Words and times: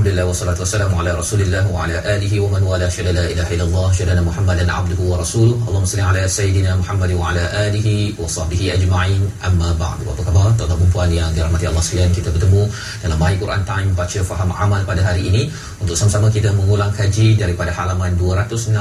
Alhamdulillah 0.00 0.32
wassalatu 0.32 0.64
wassalamu 0.64 0.96
ala 0.96 1.12
Rasulillah 1.12 1.60
wa 1.68 1.84
ala 1.84 2.00
alihi 2.08 2.40
wa 2.40 2.48
man 2.56 2.64
wala 2.64 2.88
syada 2.88 3.12
la 3.12 3.20
ilaha 3.28 3.52
illallah 3.52 3.88
syadana 3.92 4.24
Muhammadan 4.24 4.64
abduhu 4.64 5.12
wa 5.12 5.20
rasuluh. 5.20 5.60
Allahumma 5.68 5.84
salli 5.92 6.04
ala 6.08 6.22
sayidina 6.24 6.72
Muhammad 6.80 7.12
wa 7.20 7.28
ala 7.28 7.44
alihi 7.68 8.16
wa 8.16 8.24
sahbihi 8.24 8.80
ajma'in. 8.80 9.20
Amma 9.44 9.76
ba'du. 9.76 10.08
Apa 10.08 10.24
khabar 10.24 10.56
tuan-tuan 10.56 10.80
dan 10.80 10.88
puan 10.88 11.10
yang 11.12 11.28
dirahmati 11.36 11.68
Allah 11.68 11.84
sekalian? 11.84 12.16
Kita 12.16 12.32
bertemu 12.32 12.64
dalam 13.04 13.18
My 13.20 13.36
Quran 13.36 13.62
Time 13.68 13.88
baca 13.92 14.20
faham 14.24 14.50
amal 14.56 14.80
pada 14.88 15.04
hari 15.04 15.22
ini 15.28 15.42
untuk 15.84 15.92
sama-sama 15.92 16.32
kita 16.32 16.48
mengulang 16.56 16.88
kaji 16.96 17.36
daripada 17.36 17.68
halaman 17.68 18.16
260 18.16 18.72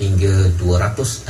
hingga 0.00 0.48
265. 0.64 1.28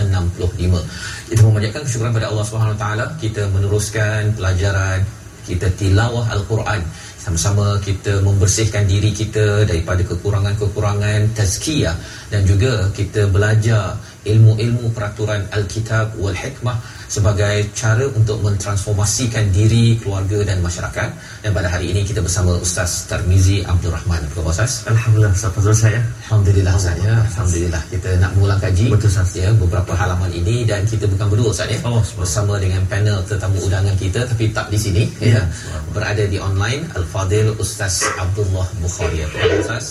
Kita 1.35 1.41
memanjatkan 1.43 1.83
kesyukuran 1.83 2.15
pada 2.15 2.31
Allah 2.31 2.45
Subhanahu 2.47 2.79
Wa 2.79 2.81
Taala. 2.87 3.05
Kita 3.19 3.51
meneruskan 3.51 4.31
pelajaran 4.39 5.03
kita 5.45 5.69
tilawah 5.77 6.25
al-Quran 6.33 6.81
sama-sama 7.25 7.81
kita 7.81 8.21
membersihkan 8.21 8.85
diri 8.85 9.09
kita 9.17 9.65
daripada 9.65 10.05
kekurangan-kekurangan 10.05 11.33
tazkiyah 11.33 11.97
dan 12.29 12.45
juga 12.45 12.93
kita 12.93 13.25
belajar 13.33 13.97
ilmu-ilmu 14.25 14.91
peraturan 14.97 15.45
al-kitab 15.53 16.17
wal 16.17 16.35
hikmah 16.35 16.77
sebagai 17.09 17.69
cara 17.77 18.09
untuk 18.11 18.41
mentransformasikan 18.43 19.53
diri 19.53 20.01
keluarga 20.01 20.43
dan 20.43 20.59
masyarakat. 20.65 21.09
Dan 21.45 21.51
pada 21.53 21.69
hari 21.71 21.93
ini 21.93 22.03
kita 22.03 22.25
bersama 22.25 22.57
Ustaz 22.59 23.07
Tarmizi 23.07 23.63
Abdul 23.63 23.93
Rahman. 23.93 24.25
Apa 24.25 24.41
khabar 24.41 24.53
Ustaz? 24.57 24.83
Alhamdulillah 24.89 25.33
Ustaz. 25.37 25.51
Fazrul 25.55 25.77
saya 25.77 26.01
Alhamdulillah 26.27 26.75
Ustaz. 26.75 26.97
Ya 27.05 27.15
Alhamdulillah. 27.21 27.83
Kita 27.93 28.09
nak 28.19 28.31
mengulang 28.35 28.61
kaji 28.61 28.87
Betul, 28.91 29.11
Ustaz. 29.13 29.31
ya 29.37 29.49
beberapa 29.55 29.93
halaman 29.95 30.31
ini 30.33 30.65
dan 30.67 30.83
kita 30.89 31.05
bukan 31.07 31.27
berdua 31.31 31.49
Ustaz 31.55 31.69
ya. 31.71 31.79
Oh, 31.85 32.03
bersama 32.19 32.59
dengan 32.59 32.83
panel 32.89 33.21
tetamu 33.29 33.61
undangan 33.63 33.95
kita 34.01 34.27
tapi 34.27 34.51
tak 34.51 34.67
di 34.73 34.79
sini. 34.81 35.03
Ya 35.21 35.45
berada 35.93 36.25
di 36.27 36.41
online 36.41 36.89
Al-Fadil 36.97 37.55
Ustaz 37.61 38.03
Abdullah 38.19 38.67
Bukhari. 38.81 39.23
Apa 39.23 39.37
khabar 39.39 39.61
Ustaz? 39.61 39.87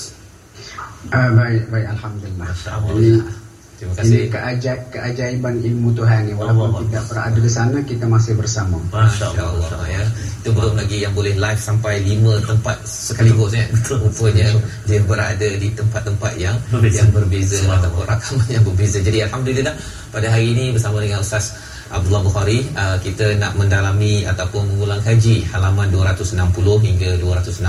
Ah, 1.11 1.27
baik, 1.35 1.67
baik, 1.67 1.87
Alhamdulillah. 1.99 2.47
Allah. 2.71 3.42
Jadi, 3.83 3.91
Terima 3.91 3.91
ini 3.91 3.99
kasih 3.99 4.21
keajaib, 4.31 4.81
keajaiban 4.95 5.55
ilmu 5.59 5.89
Tuhan 5.91 6.19
ni. 6.27 6.33
Walaupun 6.33 6.69
Allah. 6.71 6.81
tidak 6.87 7.03
berada 7.11 7.39
di 7.43 7.51
sana, 7.51 7.77
kita 7.83 8.05
masih 8.07 8.33
bersama. 8.39 8.77
Masya 8.89 9.27
Masya 9.27 9.43
Allah, 9.43 9.67
Allah 9.75 9.89
ya. 9.91 10.03
Itu 10.39 10.49
belum 10.55 10.73
lagi 10.79 10.97
yang 11.03 11.13
boleh 11.13 11.33
live 11.35 11.61
sampai 11.61 11.93
lima 12.03 12.33
tempat 12.47 12.77
sekaligus 12.87 13.51
ya. 13.51 13.65
Rupanya 13.91 14.47
dia 14.87 14.99
berada 15.03 15.47
di 15.47 15.67
tempat-tempat 15.75 16.33
yang 16.39 16.55
Berbeza. 16.71 16.95
yang 17.03 17.09
berbeza 17.11 17.57
ataupun 17.67 18.03
rakaman 18.07 18.47
yang 18.47 18.63
berbeza. 18.63 18.97
Jadi 19.03 19.17
alhamdulillah 19.27 19.75
pada 20.11 20.27
hari 20.31 20.55
ini 20.55 20.71
bersama 20.71 21.03
dengan 21.03 21.19
Ustaz 21.19 21.55
Abdullah 21.93 22.25
Bukhari 22.25 22.65
uh, 22.73 22.97
kita 22.97 23.37
nak 23.37 23.53
mendalami 23.53 24.25
ataupun 24.25 24.65
mengulang 24.65 24.97
kaji 25.05 25.45
halaman 25.53 25.93
260 25.93 26.33
hingga 26.81 27.09
265 27.21 27.61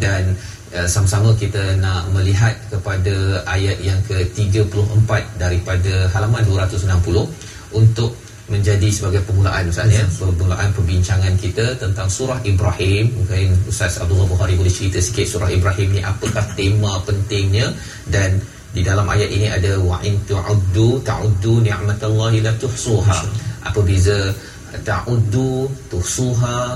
dan 0.00 0.36
sama-sama 0.70 1.34
kita 1.34 1.74
nak 1.82 2.06
melihat 2.14 2.54
kepada 2.70 3.42
ayat 3.50 3.78
yang 3.82 3.98
ke-34 4.06 5.10
daripada 5.34 6.06
halaman 6.14 6.46
260 6.46 7.26
untuk 7.74 8.14
menjadi 8.50 8.90
sebagai 8.90 9.22
permulaan 9.26 9.70
Ustaz 9.70 9.90
ya. 9.90 10.02
Permulaan 10.10 10.70
perbincangan 10.74 11.34
kita 11.38 11.78
tentang 11.78 12.10
surah 12.10 12.38
Ibrahim. 12.42 13.10
Mungkin 13.14 13.70
Ustaz 13.70 14.02
Abdullah 14.02 14.26
Bukhari 14.26 14.58
boleh 14.58 14.70
cerita 14.70 14.98
sikit 14.98 15.26
surah 15.26 15.50
Ibrahim 15.50 15.94
ni 15.94 16.02
apakah 16.02 16.42
tema 16.58 16.98
pentingnya. 17.06 17.70
Dan 18.10 18.42
di 18.74 18.82
dalam 18.82 19.06
ayat 19.06 19.30
ini 19.30 19.46
ada 19.50 19.78
wa 19.78 19.98
in 20.02 20.18
tu'uddu 20.26 21.02
ta'uddu 21.06 21.62
ni'matallahi 21.62 22.42
la 22.42 22.54
tuhsuha. 22.58 23.18
Apa 23.66 23.78
beza? 23.86 24.34
Ta'uddu 24.82 25.70
tuhsuha? 25.90 26.74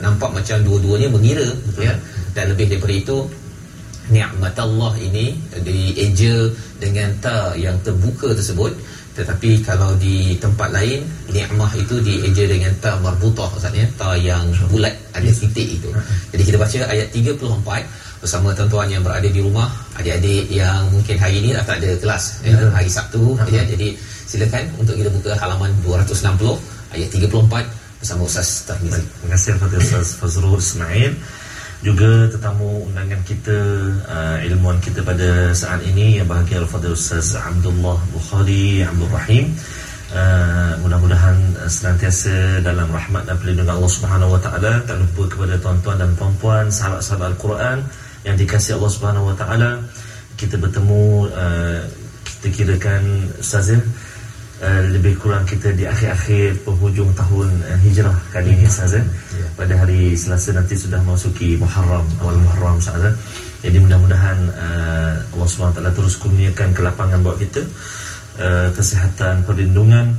Nampak 0.00 0.28
macam 0.32 0.56
dua-duanya 0.64 1.08
mengira 1.12 1.48
ya 1.80 1.92
dan 2.34 2.50
lebih 2.52 2.66
daripada 2.74 2.94
itu 2.94 3.18
ni'matallah 4.12 4.92
ini 5.00 5.32
dieja 5.64 6.50
dengan 6.76 7.08
ta 7.24 7.56
yang 7.56 7.78
terbuka 7.80 8.36
tersebut. 8.36 8.74
Tetapi 9.14 9.62
kalau 9.62 9.94
di 9.94 10.34
tempat 10.42 10.74
lain 10.74 11.06
ni'mah 11.30 11.70
itu 11.78 12.02
dieja 12.02 12.50
dengan 12.50 12.74
ta 12.82 12.98
marbutah 12.98 13.46
Ustaz 13.54 13.70
ya 13.70 13.86
ta 13.94 14.18
yang 14.18 14.50
bulat 14.68 14.92
ada 15.14 15.30
titik 15.30 15.78
itu. 15.78 15.88
Jadi 16.34 16.42
kita 16.42 16.58
baca 16.58 16.78
ayat 16.90 17.08
34 17.14 18.18
bersama 18.18 18.50
tuan-tuan 18.56 18.88
yang 18.90 19.02
berada 19.06 19.28
di 19.28 19.38
rumah 19.38 19.70
adik-adik 20.00 20.50
yang 20.50 20.88
mungkin 20.90 21.14
hari 21.20 21.44
ini 21.44 21.54
dah 21.54 21.62
tak 21.62 21.78
ada 21.78 21.92
kelas 22.00 22.40
ya, 22.40 22.56
hari 22.72 22.88
Sabtu 22.88 23.36
ya, 23.52 23.60
jadi 23.68 23.92
silakan 24.24 24.64
untuk 24.80 24.96
kita 24.96 25.12
buka 25.12 25.36
halaman 25.36 25.68
260 25.84 26.40
ayat 26.96 27.08
34 27.12 28.00
bersama 28.00 28.22
Ustaz 28.24 28.64
Tarmizi. 28.64 29.04
Terima 29.04 29.36
kasih 29.36 29.50
kepada 29.60 29.76
Ustaz 29.76 30.08
Fazrul 30.18 30.56
Ismail 30.56 31.12
juga 31.84 32.24
tetamu 32.32 32.88
undangan 32.88 33.20
kita 33.28 33.58
uh, 34.08 34.40
ilmuwan 34.40 34.80
kita 34.80 35.04
pada 35.04 35.52
saat 35.52 35.84
ini 35.84 36.16
yang 36.16 36.24
bahagia 36.24 36.64
Al-Fadhil 36.64 36.96
Ustaz 36.96 37.36
Abdullah 37.36 38.00
Bukhari 38.08 38.80
Abdul 38.80 39.12
Rahim. 39.12 39.52
Uh, 40.08 40.80
mudah-mudahan 40.80 41.36
uh, 41.60 41.68
senantiasa 41.68 42.64
dalam 42.64 42.88
rahmat 42.88 43.28
dan 43.28 43.36
perlindungan 43.36 43.76
Allah 43.76 43.92
Subhanahu 43.92 44.32
Wa 44.32 44.40
Taala 44.40 44.72
tak 44.88 44.96
lupa 44.96 45.28
kepada 45.28 45.60
tuan-tuan 45.60 45.96
dan 46.00 46.10
puan-puan 46.16 46.64
sahabat-sahabat 46.72 47.36
Al-Quran 47.36 47.78
yang 48.24 48.36
dikasihi 48.40 48.80
Allah 48.80 48.92
Subhanahu 48.94 49.28
Wa 49.28 49.36
Taala 49.36 49.70
kita 50.40 50.56
bertemu 50.56 51.28
uh, 51.36 51.84
kita 52.24 52.48
kirakan 52.48 53.28
Ustaz 53.36 53.68
ya 53.68 53.80
uh, 54.64 54.82
lebih 54.88 55.20
kurang 55.20 55.44
kita 55.44 55.76
di 55.76 55.84
akhir-akhir 55.84 56.64
penghujung 56.64 57.12
tahun 57.12 57.52
uh, 57.68 57.78
hijrah 57.84 58.16
kali 58.32 58.56
ini 58.56 58.64
Ustaz 58.64 58.96
ya. 58.96 59.04
Pada 59.54 59.76
hari 59.76 60.16
Selasa 60.16 60.56
nanti 60.56 60.74
sudah 60.74 60.98
memasuki 61.04 61.60
Muharram, 61.60 62.02
awal 62.24 62.40
Muharram 62.40 62.80
Ustaz 62.80 62.96
ya. 62.96 63.12
Jadi 63.68 63.76
mudah-mudahan 63.84 64.38
uh, 64.56 65.14
Allah 65.36 65.48
SWT 65.48 65.80
terus 65.92 66.14
kurniakan 66.20 66.72
kelapangan 66.72 67.20
buat 67.20 67.36
kita 67.36 67.60
uh, 68.40 68.68
kesihatan, 68.72 69.44
perlindungan 69.44 70.16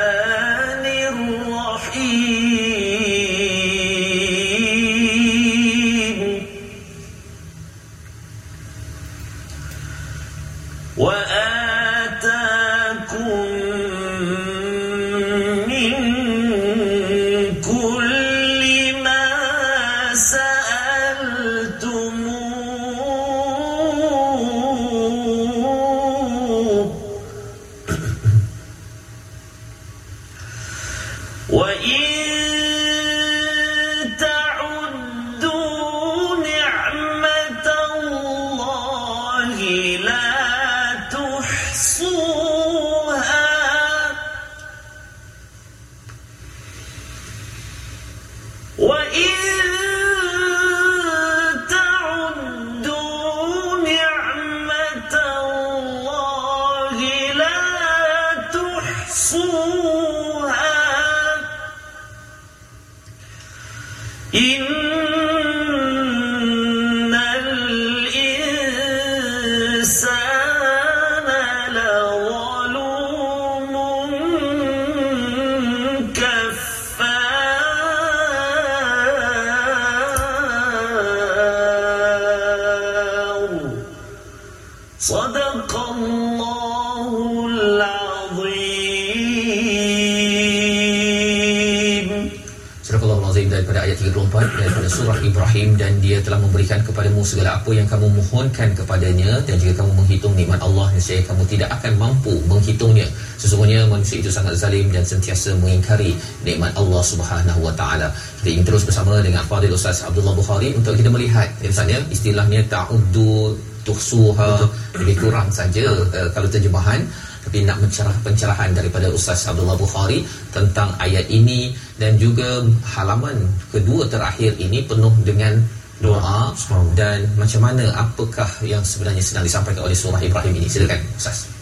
ayat 94.02 94.18
34 94.18 94.58
daripada 94.58 94.88
surah 94.90 95.18
Ibrahim 95.22 95.68
dan 95.78 95.92
dia 96.02 96.18
telah 96.18 96.38
memberikan 96.42 96.82
kepadamu 96.82 97.22
segala 97.22 97.62
apa 97.62 97.70
yang 97.70 97.86
kamu 97.86 98.10
mohonkan 98.18 98.74
kepadanya 98.74 99.38
dan 99.46 99.54
jika 99.62 99.82
kamu 99.82 99.94
menghitung 99.94 100.34
nikmat 100.34 100.58
Allah 100.58 100.90
nescaya 100.90 101.22
kamu 101.22 101.42
tidak 101.46 101.70
akan 101.78 101.92
mampu 101.94 102.34
menghitungnya. 102.50 103.06
Sesungguhnya 103.38 103.86
manusia 103.86 104.18
itu 104.18 104.30
sangat 104.34 104.58
zalim 104.58 104.90
dan 104.90 105.06
sentiasa 105.06 105.54
mengingkari 105.62 106.18
nikmat 106.42 106.74
Allah 106.74 107.02
Subhanahu 107.06 107.60
wa 107.62 107.74
taala. 107.78 108.10
Kita 108.42 108.48
ingin 108.50 108.64
terus 108.66 108.82
bersama 108.82 109.22
dengan 109.22 109.46
Fadil 109.46 109.70
Ustaz 109.70 110.02
Abdullah 110.02 110.34
Bukhari 110.34 110.74
untuk 110.74 110.98
kita 110.98 111.06
melihat 111.06 111.46
misalnya 111.62 112.02
ya, 112.02 112.10
istilahnya 112.10 112.60
ta'uddu 112.66 113.54
tuhsuha. 113.86 114.66
Lebih 114.98 115.16
kurang 115.26 115.46
saja 115.54 115.94
uh, 115.94 116.28
kalau 116.34 116.50
terjemahan 116.50 117.06
tapi 117.52 117.68
nak 117.68 117.84
mencerah 117.84 118.16
pencerahan 118.24 118.72
daripada 118.72 119.12
Ustaz 119.12 119.44
Abdullah 119.44 119.76
Bukhari 119.76 120.24
tentang 120.56 120.88
ayat 120.96 121.28
ini 121.28 121.76
dan 122.00 122.16
juga 122.16 122.64
halaman 122.96 123.44
kedua 123.68 124.08
terakhir 124.08 124.56
ini 124.56 124.80
penuh 124.88 125.12
dengan 125.20 125.60
doa 126.00 126.48
dan 126.96 127.28
macam 127.36 127.60
mana 127.60 127.92
apakah 127.92 128.48
yang 128.64 128.80
sebenarnya 128.80 129.20
sedang 129.20 129.44
disampaikan 129.44 129.84
oleh 129.84 129.92
surah 129.92 130.24
Ibrahim 130.24 130.64
ini? 130.64 130.64
Silakan 130.64 130.96
Ustaz. 131.12 131.52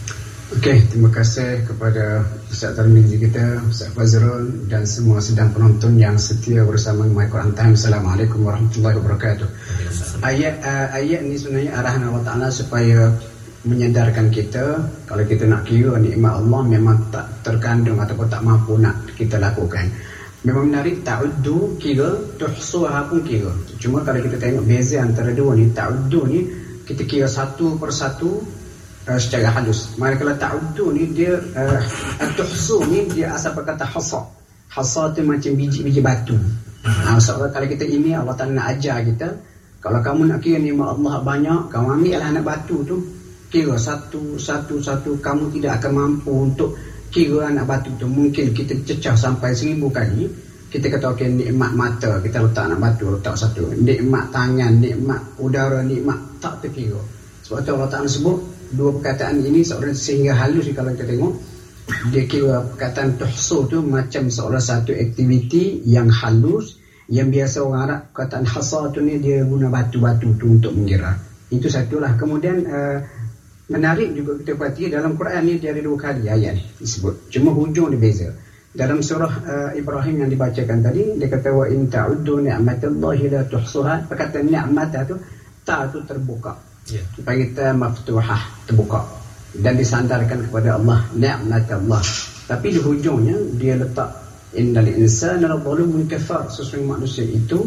Okey, 0.55 0.79
terima 0.87 1.11
kasih 1.11 1.67
kepada 1.67 2.23
Ustaz 2.47 2.71
Tarmizi 2.71 3.19
kita, 3.19 3.59
Ustaz 3.67 3.91
Fazrul 3.91 4.71
dan 4.71 4.87
semua 4.87 5.19
sedang 5.19 5.51
penonton 5.51 5.99
yang 5.99 6.15
setia 6.15 6.63
bersama 6.63 7.03
My 7.03 7.27
Quran 7.27 7.51
Time. 7.51 7.75
Assalamualaikum 7.75 8.47
warahmatullahi 8.47 8.95
wabarakatuh. 8.95 9.47
Ayat 10.23 10.55
uh, 10.63 10.87
ayat 10.95 11.27
ni 11.27 11.35
sebenarnya 11.35 11.75
arahan 11.75 12.07
Allah 12.07 12.23
Taala 12.23 12.47
supaya 12.47 13.11
menyadarkan 13.61 14.33
kita 14.33 14.81
kalau 15.05 15.23
kita 15.25 15.45
nak 15.45 15.69
kira 15.69 15.93
nikmat 16.01 16.33
Allah 16.33 16.61
memang 16.65 16.97
tak 17.13 17.29
terkandung 17.45 18.01
ataupun 18.01 18.25
tak 18.25 18.41
mampu 18.41 18.73
nak 18.81 19.05
kita 19.13 19.37
lakukan. 19.37 19.85
Memang 20.41 20.73
menarik 20.73 21.05
ta'uddu 21.05 21.77
kira, 21.77 22.17
tuhsuha 22.41 23.05
pun 23.05 23.21
kira. 23.21 23.53
Cuma 23.77 24.01
kalau 24.01 24.25
kita 24.25 24.41
tengok 24.41 24.65
beza 24.65 25.05
antara 25.05 25.29
dua 25.29 25.53
ni, 25.53 25.69
ta'uddu 25.69 26.21
ni 26.25 26.39
kita 26.81 27.05
kira 27.05 27.29
satu 27.29 27.77
persatu 27.77 28.41
uh, 29.05 29.19
secara 29.21 29.53
halus. 29.53 29.93
Manakala 30.01 30.33
ta'uddu 30.41 30.97
ni 30.97 31.13
dia 31.13 31.37
uh, 31.37 31.77
tuhsu 32.33 32.81
ni 32.89 33.05
dia 33.13 33.37
asal 33.37 33.53
perkata 33.53 33.85
hasa. 33.85 34.25
Hasa 34.73 35.13
tu 35.13 35.21
macam 35.21 35.53
biji-biji 35.53 36.01
batu. 36.01 36.33
Ha, 36.81 37.21
seolah 37.21 37.53
kalau 37.53 37.69
kita 37.69 37.85
ini 37.85 38.17
Allah 38.17 38.33
Ta'ala 38.33 38.57
nak 38.57 38.67
ajar 38.73 39.05
kita 39.05 39.29
kalau 39.77 40.01
kamu 40.01 40.33
nak 40.33 40.41
kira 40.41 40.57
nikmat 40.57 40.97
Allah 40.97 41.21
banyak 41.21 41.61
kamu 41.69 41.87
ambil 42.01 42.15
lah 42.17 42.27
anak 42.33 42.43
batu 42.45 42.77
tu 42.81 43.20
kira 43.51 43.75
satu 43.75 44.39
satu 44.39 44.79
satu 44.79 45.19
kamu 45.19 45.51
tidak 45.59 45.83
akan 45.83 45.91
mampu 45.91 46.31
untuk 46.31 46.79
kira 47.11 47.51
anak 47.51 47.67
batu 47.67 47.91
tu. 47.99 48.07
Mungkin 48.07 48.55
kita 48.55 48.79
cecah 48.87 49.13
sampai 49.19 49.51
seribu 49.51 49.91
kali 49.91 50.25
kita 50.71 50.87
kata 50.87 51.11
okey 51.11 51.27
nikmat 51.27 51.75
mata 51.75 52.23
kita 52.23 52.39
letak 52.47 52.71
anak 52.71 52.79
batu 52.79 53.11
letak 53.11 53.35
satu. 53.35 53.75
Nikmat 53.75 54.31
tangan 54.31 54.79
nikmat 54.79 55.19
udara 55.35 55.83
nikmat 55.83 56.39
tak 56.39 56.63
terkira. 56.63 57.03
Sebab 57.43 57.59
tu 57.67 57.71
Allah 57.75 57.91
Ta'ala 57.91 58.07
sebut 58.07 58.39
dua 58.71 58.95
perkataan 58.95 59.43
ini 59.43 59.67
seorang 59.67 59.91
sehingga 59.91 60.31
halus 60.39 60.71
kalau 60.71 60.95
kita 60.95 61.11
tengok. 61.11 61.35
Dia 62.07 62.23
kira 62.23 62.63
perkataan 62.71 63.19
tuhsu 63.19 63.67
tu 63.67 63.83
macam 63.83 64.31
seolah 64.31 64.63
satu 64.63 64.95
aktiviti 64.95 65.83
yang 65.83 66.07
halus 66.07 66.79
yang 67.11 67.27
biasa 67.27 67.59
orang 67.67 67.81
Arab 67.83 68.01
perkataan 68.15 68.47
hasa 68.47 68.87
tu 68.95 69.03
ni 69.03 69.19
dia 69.19 69.43
guna 69.43 69.67
batu-batu 69.67 70.39
tu 70.39 70.47
untuk 70.47 70.71
mengira. 70.71 71.11
Itu 71.51 71.67
satulah. 71.67 72.15
Kemudian 72.15 72.63
uh, 72.63 72.97
menarik 73.71 74.11
juga 74.11 74.35
kita 74.43 74.59
perhati 74.59 74.91
dalam 74.91 75.15
Quran 75.15 75.41
ni 75.47 75.53
dia 75.57 75.71
ada 75.71 75.79
dua 75.79 75.97
kali 75.97 76.27
ayat 76.27 76.59
ni 76.59 76.63
disebut. 76.83 77.31
Cuma 77.31 77.55
hujung 77.55 77.95
dia 77.95 77.99
beza. 77.99 78.29
Dalam 78.71 78.99
surah 79.03 79.33
uh, 79.43 79.71
Ibrahim 79.75 80.27
yang 80.27 80.31
dibacakan 80.31 80.79
tadi 80.83 81.15
dia 81.15 81.27
kata 81.27 81.49
wa 81.55 81.65
in 81.71 81.87
ta'uddu 81.87 82.43
ni'matallahi 82.43 83.25
la 83.31 83.41
tuhsuha. 83.47 84.11
Perkataan 84.11 84.47
ni'mat 84.51 84.95
tu 85.07 85.15
ta 85.63 85.87
tu 85.87 86.03
terbuka. 86.03 86.55
Ya. 86.91 87.03
Supaya 87.15 87.39
kita 87.39 87.71
maftuhah 87.71 88.67
terbuka. 88.67 89.07
Dan 89.51 89.79
disandarkan 89.79 90.47
kepada 90.47 90.79
Allah 90.79 91.03
nikmat 91.15 91.67
Allah 91.71 92.03
tapi 92.51 92.67
di 92.75 92.83
hujungnya 92.83 93.39
dia 93.55 93.79
letak 93.79 94.11
innal 94.59 94.83
insana 94.91 95.55
lazalumun 95.55 96.03
kafar. 96.03 96.51
Sesungguhnya 96.51 96.99
manusia 96.99 97.23
itu 97.23 97.63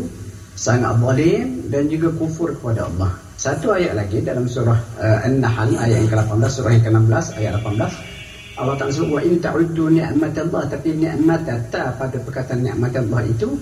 sangat 0.55 0.95
zalim 0.99 1.67
dan 1.71 1.91
juga 1.91 2.15
kufur 2.15 2.55
kepada 2.55 2.87
Allah. 2.87 3.11
Satu 3.35 3.75
ayat 3.75 3.99
lagi 3.99 4.23
dalam 4.23 4.47
surah 4.47 4.79
uh, 5.03 5.27
An-Nahl 5.27 5.75
ayat 5.75 6.07
yang 6.07 6.11
ke-18 6.11 6.51
surah 6.51 6.71
yang 6.71 6.85
ke-16 6.87 7.25
ayat 7.43 7.53
18 7.59 8.15
Allah 8.55 8.79
Ta'ala 8.79 8.95
sebut 8.95 9.19
in 9.27 9.43
ta'uddu 9.43 9.91
ni'matallah 9.91 10.71
tapi 10.71 10.95
ni'mat 10.95 11.43
ta 11.75 11.91
pada 11.99 12.15
perkataan 12.23 12.63
ni'mat 12.63 12.95
Allah 13.03 13.27
itu 13.27 13.59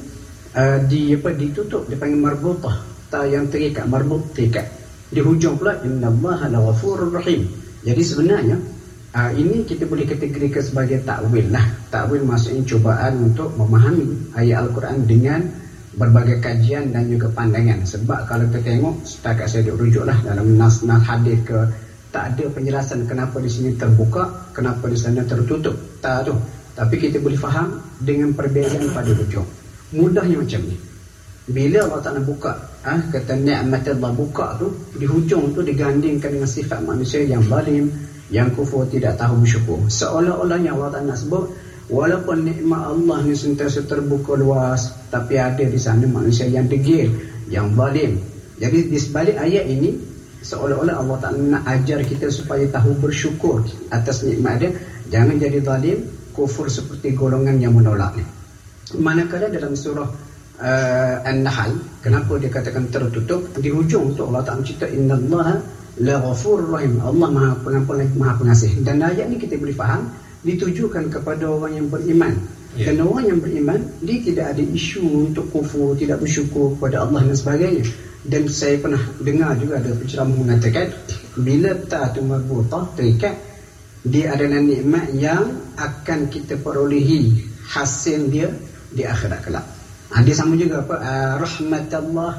uh, 0.52 0.78
di 0.84 1.16
apa 1.16 1.32
ditutup 1.32 1.88
dipanggil 1.88 2.20
marbutah. 2.20 2.76
Ta 3.08 3.24
yang 3.24 3.48
terikat 3.48 3.88
marbut 3.88 4.20
terikat. 4.36 4.68
Di 5.08 5.24
hujung 5.24 5.56
pula 5.56 5.80
innallaha 5.80 6.52
laghafurur 6.52 7.08
rahim. 7.08 7.48
Jadi 7.80 8.02
sebenarnya 8.04 8.56
uh, 9.16 9.32
ini 9.32 9.64
kita 9.64 9.88
boleh 9.88 10.04
kategorikan 10.04 10.60
sebagai 10.60 11.00
takwil 11.08 11.48
lah. 11.48 11.64
Takwil 11.88 12.28
maksudnya 12.28 12.60
cubaan 12.68 13.32
untuk 13.32 13.48
memahami 13.56 14.36
ayat 14.36 14.68
al-Quran 14.68 15.08
dengan 15.08 15.40
berbagai 15.96 16.40
kajian 16.40 16.92
dan 16.92 17.08
juga 17.08 17.28
pandangan. 17.32 17.84
Sebab 17.84 18.24
kalau 18.24 18.48
kita 18.48 18.60
tengok 18.64 18.94
setakat 19.04 19.46
saya 19.48 19.68
duk 19.68 19.76
rujuk 19.80 20.04
lah 20.08 20.16
dalam 20.24 20.56
nas-nas 20.56 21.02
hadis 21.04 21.38
ke 21.44 21.58
tak 22.12 22.36
ada 22.36 22.44
penjelasan 22.52 23.08
kenapa 23.08 23.40
di 23.40 23.48
sini 23.48 23.72
terbuka 23.76 24.52
kenapa 24.52 24.88
di 24.88 24.96
sana 24.96 25.24
tertutup. 25.24 25.76
Tak 26.00 26.28
tu 26.28 26.34
tapi 26.72 26.96
kita 26.96 27.20
boleh 27.20 27.36
faham 27.36 27.76
dengan 28.00 28.32
perbezaan 28.32 28.88
pada 28.96 29.12
hujung. 29.12 29.44
Mudahnya 29.92 30.40
macam 30.40 30.60
ni. 30.64 30.76
Bila 31.42 31.84
Allah 31.90 32.00
Ta'ala 32.00 32.20
buka 32.22 32.54
ah 32.86 33.00
kata 33.10 33.34
ni'mat 33.34 33.84
Allah 33.92 34.12
buka 34.14 34.56
tu 34.56 34.72
di 34.94 35.04
hujung 35.04 35.52
tu 35.52 35.60
digandingkan 35.60 36.38
dengan 36.38 36.48
sifat 36.48 36.80
manusia 36.86 37.26
yang 37.26 37.42
zalim 37.44 37.90
yang 38.32 38.48
kufur 38.56 38.88
tidak 38.88 39.20
tahu 39.20 39.44
bersyukur. 39.44 39.80
Seolah-olahnya 39.90 40.72
Allah 40.72 40.88
Ta'ala 40.96 41.12
sebut 41.12 41.52
walaupun 41.92 42.48
nikmat 42.48 42.88
Allah 42.88 43.20
ni 43.28 43.36
sentiasa 43.36 43.84
terbuka 43.84 44.32
luas 44.32 44.96
tapi 45.12 45.36
ada 45.36 45.60
di 45.60 45.76
sana 45.76 46.08
manusia 46.08 46.48
yang 46.48 46.64
degil 46.64 47.12
yang 47.52 47.76
zalim. 47.76 48.16
Jadi 48.56 48.88
di 48.88 48.96
sebalik 48.96 49.36
ayat 49.36 49.68
ini 49.68 49.92
seolah-olah 50.40 50.96
Allah 50.96 51.16
Ta'ala 51.20 51.38
nak 51.38 51.62
ajar 51.68 52.00
kita 52.00 52.32
supaya 52.32 52.64
tahu 52.72 52.96
bersyukur 52.96 53.60
atas 53.92 54.24
nikmat 54.24 54.64
dia. 54.64 54.70
Jangan 55.12 55.36
jadi 55.36 55.60
zalim 55.60 55.98
kufur 56.32 56.72
seperti 56.72 57.12
golongan 57.12 57.60
yang 57.60 57.76
menolak 57.76 58.16
ni. 58.16 58.24
Manakala 58.96 59.52
dalam 59.52 59.76
surah 59.76 60.08
uh, 60.58 61.28
An-Nahl 61.28 61.76
kenapa 62.00 62.32
dia 62.40 62.48
katakan 62.48 62.88
tertutup? 62.88 63.52
Di 63.60 63.68
hujung 63.68 64.16
tu 64.16 64.24
Allah 64.32 64.40
Ta'ala 64.48 64.64
cerita 64.64 64.88
innallaha 64.88 65.60
la 66.00 66.16
ghafurur 66.24 66.72
rahim. 66.72 67.04
Allah 67.04 67.28
Maha 67.28 67.52
pengampun 67.60 68.00
Maha 68.16 68.32
pengasih. 68.40 68.80
Dan 68.80 69.04
ayat 69.04 69.28
ni 69.28 69.36
kita 69.36 69.60
boleh 69.60 69.76
faham 69.76 70.08
ditujukan 70.42 71.10
kepada 71.10 71.48
orang 71.50 71.78
yang 71.78 71.88
beriman 71.88 72.34
Ya. 72.72 72.88
dan 72.88 73.04
orang 73.04 73.36
yang 73.36 73.40
beriman 73.44 73.84
dia 74.00 74.16
tidak 74.24 74.56
ada 74.56 74.64
isu 74.64 75.28
untuk 75.28 75.44
kufur 75.52 75.92
tidak 75.92 76.24
bersyukur 76.24 76.72
kepada 76.80 77.04
Allah 77.04 77.20
dan 77.28 77.36
sebagainya 77.36 77.84
dan 78.24 78.48
saya 78.48 78.80
pernah 78.80 79.02
dengar 79.20 79.60
juga 79.60 79.76
ada 79.76 79.92
penceramah 79.92 80.36
mengatakan 80.40 80.88
bila 81.36 81.76
ta'atu 81.76 82.24
marbutah 82.24 82.88
terikat 82.96 83.36
dia 84.02 84.34
adalah 84.34 84.58
nikmat 84.58 85.14
yang 85.14 85.52
akan 85.78 86.32
kita 86.32 86.58
perolehi 86.58 87.44
hasil 87.70 88.26
dia 88.32 88.50
di 88.90 89.06
akhirat 89.06 89.40
kelak. 89.46 89.66
Ha, 90.12 90.20
dia 90.20 90.34
sama 90.36 90.58
juga 90.58 90.84
apa 90.84 90.96
uh, 90.98 91.34
rahmat 91.40 91.88
Allah 91.96 92.32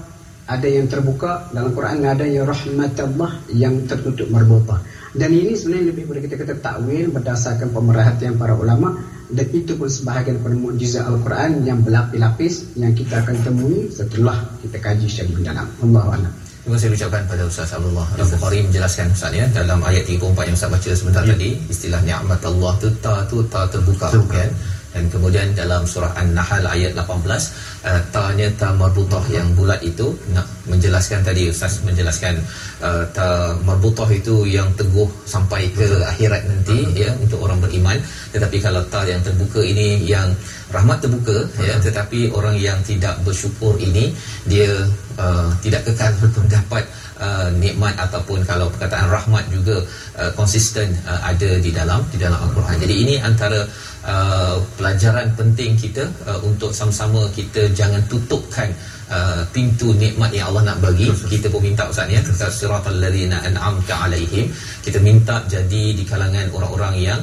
ada 0.44 0.68
yang 0.68 0.86
terbuka 0.86 1.48
dalam 1.52 1.72
Quran 1.72 2.04
ada 2.04 2.26
yang 2.28 2.44
rahmat 2.44 2.94
Allah 3.00 3.32
yang 3.50 3.88
tertutup 3.88 4.28
marbutah. 4.28 4.80
Dan 5.14 5.30
ini 5.30 5.54
sebenarnya 5.54 5.94
lebih 5.94 6.10
boleh 6.10 6.22
kita 6.26 6.36
kata 6.36 6.58
takwil 6.58 7.14
berdasarkan 7.14 7.70
pemerhatian 7.70 8.34
para 8.36 8.58
ulama 8.58 8.98
dan 9.30 9.46
itu 9.50 9.78
pun 9.78 9.86
sebahagian 9.86 10.42
daripada 10.42 10.58
mukjizat 10.58 11.06
Al-Quran 11.06 11.64
yang 11.64 11.80
berlapis-lapis 11.86 12.74
yang 12.76 12.92
kita 12.92 13.22
akan 13.22 13.36
temui 13.46 13.88
setelah 13.88 14.42
kita 14.60 14.78
kaji 14.78 15.06
secara 15.06 15.30
mendalam. 15.32 15.68
Allahu 15.80 16.10
a'lam. 16.12 16.34
Terima 16.64 16.76
kasih 16.80 16.96
ucapkan 16.96 17.24
pada 17.28 17.44
Ustaz 17.44 17.76
Abdullah 17.76 18.08
Al-Bukhari 18.16 18.64
menjelaskan 18.64 19.12
Ustaz 19.12 19.32
ya 19.32 19.46
dalam 19.52 19.84
ayat 19.84 20.08
34 20.08 20.48
yang 20.48 20.56
Ustaz 20.56 20.70
baca 20.72 20.90
sebentar 20.92 21.22
Ya. 21.24 21.36
tadi 21.36 21.50
istilah 21.68 22.02
nikmat 22.02 22.42
Allah 22.42 22.72
tu 22.80 22.88
ta 23.04 23.14
tu 23.28 23.38
ta 23.48 23.62
terbuka, 23.68 24.08
Terbuka. 24.10 24.34
kan 24.42 24.50
dan 24.94 25.10
kemudian 25.10 25.50
dalam 25.58 25.84
surah 25.84 26.14
An-Nahl 26.14 26.64
ayat 26.70 26.94
18 26.94 27.26
uh, 27.26 28.02
ta-nya 28.14 28.48
ta 28.54 28.72
marbutah 28.78 29.26
yang 29.34 29.50
bulat 29.58 29.82
itu 29.82 30.14
nak 30.32 30.46
menjelaskan 30.70 31.26
tadi 31.26 31.50
Ustaz 31.50 31.82
menjelaskan 31.82 32.38
uh, 32.80 33.04
ta 33.12 33.58
marbutah 33.66 34.08
itu 34.14 34.46
yang 34.46 34.70
teguh 34.78 35.10
sampai 35.26 35.68
ke 35.74 36.06
akhirat 36.14 36.46
nanti 36.46 36.86
ya 36.94 37.10
untuk 37.18 37.42
orang 37.42 37.58
beriman. 37.58 37.98
Tetapi 38.30 38.58
kalau 38.62 38.86
ta 38.88 39.02
yang 39.04 39.20
terbuka 39.26 39.66
ini 39.66 40.06
yang 40.06 40.30
rahmat 40.70 41.02
terbuka 41.06 41.46
ya 41.62 41.78
tetapi 41.78 42.34
orang 42.34 42.58
yang 42.58 42.78
tidak 42.86 43.18
bersyukur 43.22 43.78
ini 43.78 44.14
dia 44.46 44.70
uh, 45.18 45.50
tidak 45.62 45.86
kekal 45.86 46.14
mendapat 46.38 46.84
uh, 47.22 47.50
nikmat 47.62 47.94
ataupun 47.98 48.42
kalau 48.44 48.70
perkataan 48.74 49.08
rahmat 49.10 49.46
juga 49.54 49.82
uh, 50.18 50.32
konsisten 50.34 50.90
uh, 51.06 51.22
ada 51.22 51.62
di 51.62 51.70
dalam 51.70 52.02
di 52.10 52.18
dalam 52.18 52.40
al-Quran. 52.50 52.78
Jadi 52.82 52.96
ini 52.96 53.16
antara 53.22 53.66
uh, 54.06 54.60
pelajaran 54.80 55.32
penting 55.36 55.76
kita 55.80 56.08
uh, 56.28 56.40
untuk 56.44 56.76
sama-sama 56.76 57.28
kita 57.32 57.72
jangan 57.72 58.04
tutupkan 58.08 58.72
Uh, 59.14 59.46
pintu 59.54 59.94
nikmat 59.94 60.34
yang 60.34 60.50
Allah 60.50 60.74
nak 60.74 60.90
bagi. 60.90 61.06
Kita 61.06 61.46
pun 61.46 61.62
minta 61.62 61.86
ustaz 61.86 62.10
ya. 62.10 62.18
Siratal 62.24 62.98
ladzina 62.98 63.46
an'amta 63.46 64.10
alaihim. 64.10 64.50
Kita 64.82 64.98
minta 65.04 65.38
jadi 65.46 65.94
di 65.94 66.02
kalangan 66.02 66.50
orang-orang 66.50 66.98
yang 66.98 67.20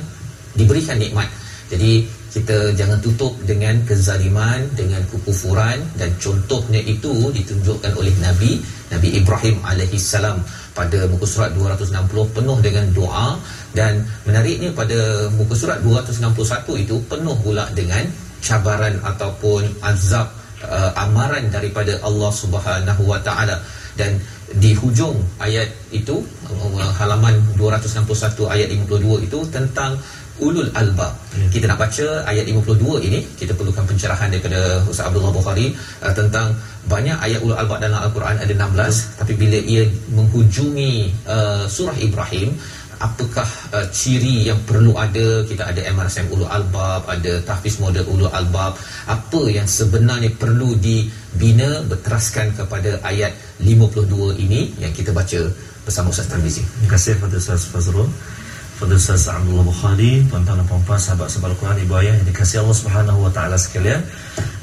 diberikan 0.54 1.00
nikmat. 1.02 1.26
Jadi 1.66 2.06
kita 2.30 2.76
jangan 2.78 2.94
tutup 3.02 3.34
dengan 3.42 3.74
kezaliman 3.82 4.70
dengan 4.78 5.02
kekufuran. 5.10 5.82
Dan 5.98 6.14
contohnya 6.22 6.78
itu 6.84 7.10
ditunjukkan 7.34 7.90
oleh 7.98 8.14
Nabi 8.22 8.62
Nabi 8.94 9.08
Ibrahim 9.18 9.58
alaihi 9.66 9.98
salam 9.98 10.38
pada 10.76 11.10
muka 11.10 11.26
surat 11.26 11.50
260 11.58 12.36
penuh 12.36 12.58
dengan 12.62 12.86
doa 12.94 13.34
dan 13.76 14.02
menariknya 14.26 14.74
pada 14.74 15.30
muka 15.34 15.54
surat 15.54 15.78
261 15.82 16.84
itu 16.84 16.96
penuh 17.06 17.36
pula 17.42 17.68
dengan 17.74 18.02
cabaran 18.42 18.96
ataupun 19.04 19.68
azab 19.84 20.26
uh, 20.64 20.90
amaran 20.96 21.46
daripada 21.52 21.96
Allah 22.02 22.32
Subhanahu 22.32 23.02
Wa 23.06 23.20
Taala 23.22 23.60
dan 23.94 24.16
di 24.58 24.74
hujung 24.74 25.14
ayat 25.38 25.70
itu 25.94 26.18
uh, 26.50 26.90
halaman 26.98 27.38
261 27.54 28.50
ayat 28.50 28.68
52 28.90 29.26
itu 29.30 29.38
tentang 29.54 29.94
ulul 30.40 30.72
albab. 30.72 31.12
Hmm. 31.36 31.52
Kita 31.52 31.68
nak 31.68 31.78
baca 31.84 32.24
ayat 32.24 32.48
52 32.48 33.06
ini, 33.06 33.20
kita 33.36 33.52
perlukan 33.52 33.84
pencerahan 33.84 34.32
daripada 34.32 34.80
Ustaz 34.88 35.12
Abdullah 35.12 35.36
Bukhari 35.36 35.76
uh, 36.00 36.12
tentang 36.16 36.56
banyak 36.88 37.14
ayat 37.20 37.44
ulul 37.44 37.60
albab 37.60 37.78
dalam 37.78 38.00
al-Quran 38.00 38.40
ada 38.40 38.48
16 38.48 38.56
hmm. 38.56 38.96
tapi 39.20 39.32
bila 39.36 39.58
ia 39.60 39.84
menghujungi 40.16 41.12
uh, 41.28 41.68
surah 41.68 41.96
Ibrahim 42.00 42.56
apakah 43.00 43.48
uh, 43.72 43.86
ciri 43.90 44.46
yang 44.52 44.60
perlu 44.68 44.92
ada? 44.94 45.42
Kita 45.48 45.72
ada 45.72 45.80
MRSM 45.88 46.28
Ulu 46.30 46.44
Albab 46.46 47.08
ada 47.08 47.32
tahfiz 47.48 47.80
model 47.80 48.04
Ulu 48.06 48.28
Albab. 48.28 48.76
Apa 49.08 49.40
yang 49.48 49.64
sebenarnya 49.64 50.30
perlu 50.36 50.76
dibina 50.76 51.80
berteraskan 51.88 52.52
kepada 52.54 53.00
ayat 53.02 53.32
52 53.64 54.36
ini 54.36 54.76
yang 54.78 54.92
kita 54.92 55.10
baca 55.16 55.48
bersama 55.82 56.12
Ustaz 56.12 56.28
Tarmizi? 56.28 56.60
Terima 56.60 56.88
kasih 56.94 57.16
kepada 57.16 57.34
Ustaz 57.40 57.64
Fazrul 57.72 58.06
pada 58.80 58.96
Ustaz 58.96 59.28
Abdullah 59.28 59.60
Bukhari 59.60 60.24
tuan-tuan 60.32 60.56
dan 60.56 60.64
puan-puan 60.64 60.96
sahabat-sahabat 60.96 61.52
Al-Quran 61.52 61.76
ibu 61.84 61.94
ayah 62.00 62.16
yang 62.16 62.24
dikasihi 62.24 62.64
Allah 62.64 62.78
Subhanahu 62.80 63.28
wa 63.28 63.32
taala 63.32 63.60
sekalian. 63.60 64.00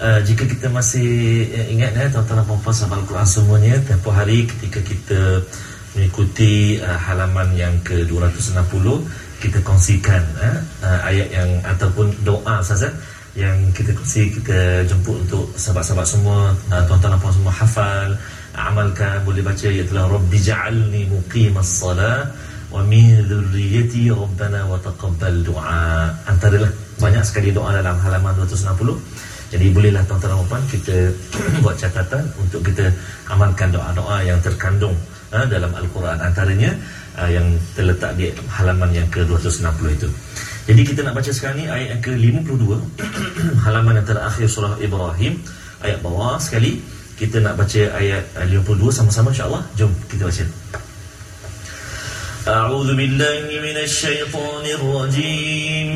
Uh, 0.01 0.19
jika 0.25 0.49
kita 0.49 0.73
masih 0.73 1.45
uh, 1.53 1.73
ingat 1.73 1.93
ya 1.93 2.09
tuan-tuan 2.09 2.41
dan 2.41 2.45
puan-puan 2.49 2.73
sahabat 2.73 2.97
Al-Quran 3.05 3.27
semuanya 3.29 3.77
tempoh 3.85 4.09
hari 4.09 4.49
ketika 4.49 4.81
kita 4.81 5.19
mengikuti 5.97 6.77
uh, 6.77 6.93
halaman 6.93 7.49
yang 7.57 7.73
ke-260 7.81 8.85
kita 9.41 9.57
kongsikan 9.65 10.21
uh, 10.37 10.61
uh, 10.85 10.99
ayat 11.09 11.33
yang 11.33 11.49
ataupun 11.65 12.13
doa 12.21 12.61
saja 12.61 12.93
yang 13.33 13.57
kita 13.73 13.97
kongsi 13.97 14.29
kita 14.29 14.85
jemput 14.85 15.17
untuk 15.25 15.49
sahabat-sahabat 15.57 16.05
semua 16.05 16.53
uh, 16.69 16.81
tuan-tuan 16.85 17.17
dan 17.17 17.21
puan 17.21 17.33
semua 17.33 17.53
hafal 17.57 18.09
amalkan 18.53 19.25
boleh 19.25 19.41
baca 19.41 19.65
iaitu 19.65 19.93
rabbi 19.97 20.37
ja'alni 20.37 21.09
muqimas 21.09 21.81
salah 21.81 22.29
wa 22.69 22.85
min 22.85 23.25
dhurriyyati 23.25 24.13
rabbana 24.13 24.67
wa 24.67 24.75
taqabbal 24.81 25.39
du'a. 25.45 26.13
Antara 26.27 26.67
lah 26.67 26.71
banyak 26.99 27.23
sekali 27.25 27.49
doa 27.53 27.73
dalam 27.73 27.97
halaman 28.01 28.37
260 28.43 29.47
jadi 29.47 29.71
bolehlah 29.71 30.03
tuan-tuan 30.03 30.35
dan 30.35 30.47
puan 30.51 30.63
kita 30.67 30.97
buat 31.63 31.75
catatan 31.79 32.23
untuk 32.35 32.61
kita 32.67 32.91
amalkan 33.31 33.71
doa-doa 33.71 34.19
yang 34.27 34.39
terkandung 34.43 34.97
ha, 35.32 35.44
dalam 35.46 35.70
Al-Quran 35.72 36.18
antaranya 36.20 36.70
ha, 37.18 37.28
yang 37.28 37.46
terletak 37.76 38.14
di 38.18 38.30
halaman 38.50 38.90
yang 38.92 39.08
ke-260 39.10 39.86
itu 39.92 40.08
jadi 40.62 40.80
kita 40.86 41.00
nak 41.02 41.18
baca 41.18 41.30
sekarang 41.30 41.58
ni 41.62 41.66
ayat 41.66 41.98
yang 41.98 42.02
ke-52 42.02 42.64
halaman 43.66 43.98
yang 43.98 44.06
terakhir 44.06 44.46
surah 44.46 44.74
Ibrahim 44.78 45.38
ayat 45.82 45.98
bawah 46.00 46.38
sekali 46.38 46.78
kita 47.18 47.38
nak 47.38 47.54
baca 47.60 47.82
ayat 47.98 48.24
52 48.46 48.90
sama-sama 48.90 49.30
insyaAllah 49.30 49.62
jom 49.78 49.92
kita 50.10 50.26
baca 50.26 50.46
أعوذ 52.42 52.98
بالله 52.98 53.46
من 53.62 53.76
الشيطان 53.86 54.64
الرجيم 54.66 55.88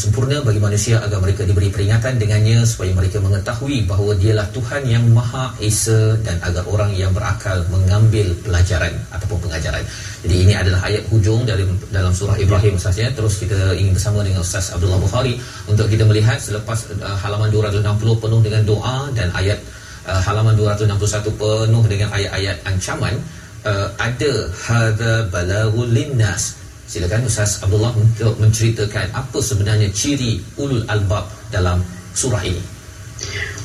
sempurna 0.00 0.40
bagi 0.40 0.56
manusia 0.56 0.96
agar 1.04 1.20
mereka 1.20 1.44
diberi 1.44 1.68
peringatan 1.68 2.16
dengannya 2.16 2.64
supaya 2.64 2.96
mereka 2.96 3.20
mengetahui 3.20 3.84
bahawa 3.84 4.16
dialah 4.16 4.48
Tuhan 4.56 4.88
yang 4.88 5.04
Maha 5.12 5.52
Esa 5.60 6.16
dan 6.24 6.40
agar 6.40 6.64
orang 6.64 6.96
yang 6.96 7.12
berakal 7.12 7.60
mengambil 7.68 8.32
pelajaran 8.40 8.96
ataupun 9.12 9.44
pengajaran. 9.44 9.84
Jadi 10.24 10.34
ini 10.48 10.56
adalah 10.56 10.80
ayat 10.88 11.04
hujung 11.12 11.44
dari 11.44 11.68
dalam 11.92 12.16
surah 12.16 12.40
Ibrahim 12.40 12.80
sahaja. 12.80 13.12
Terus 13.12 13.44
kita 13.44 13.76
ingin 13.76 13.92
bersama 13.92 14.24
dengan 14.24 14.40
Ustaz 14.40 14.72
Abdullah 14.72 14.96
Bukhari 14.96 15.36
untuk 15.68 15.84
kita 15.92 16.08
melihat 16.08 16.40
selepas 16.40 16.88
uh, 17.04 17.16
halaman 17.20 17.52
260 17.52 17.84
penuh 18.24 18.40
dengan 18.40 18.62
doa 18.64 19.12
dan 19.12 19.28
ayat 19.36 19.60
uh, 20.08 20.20
halaman 20.24 20.56
261 20.56 21.28
penuh 21.36 21.84
dengan 21.84 22.08
ayat-ayat 22.16 22.56
ancaman 22.64 23.20
uh, 23.68 23.88
ada 24.00 24.32
hadza 24.56 25.28
balaghul 25.28 25.88
linnas 25.88 26.59
Silakan 26.90 27.22
Ustaz 27.22 27.62
Abdullah 27.62 27.94
untuk 27.94 28.34
menceritakan 28.42 29.14
apa 29.14 29.38
sebenarnya 29.38 29.94
ciri 29.94 30.42
ulul 30.58 30.82
albab 30.90 31.22
dalam 31.54 31.78
surah 32.18 32.42
ini. 32.42 32.58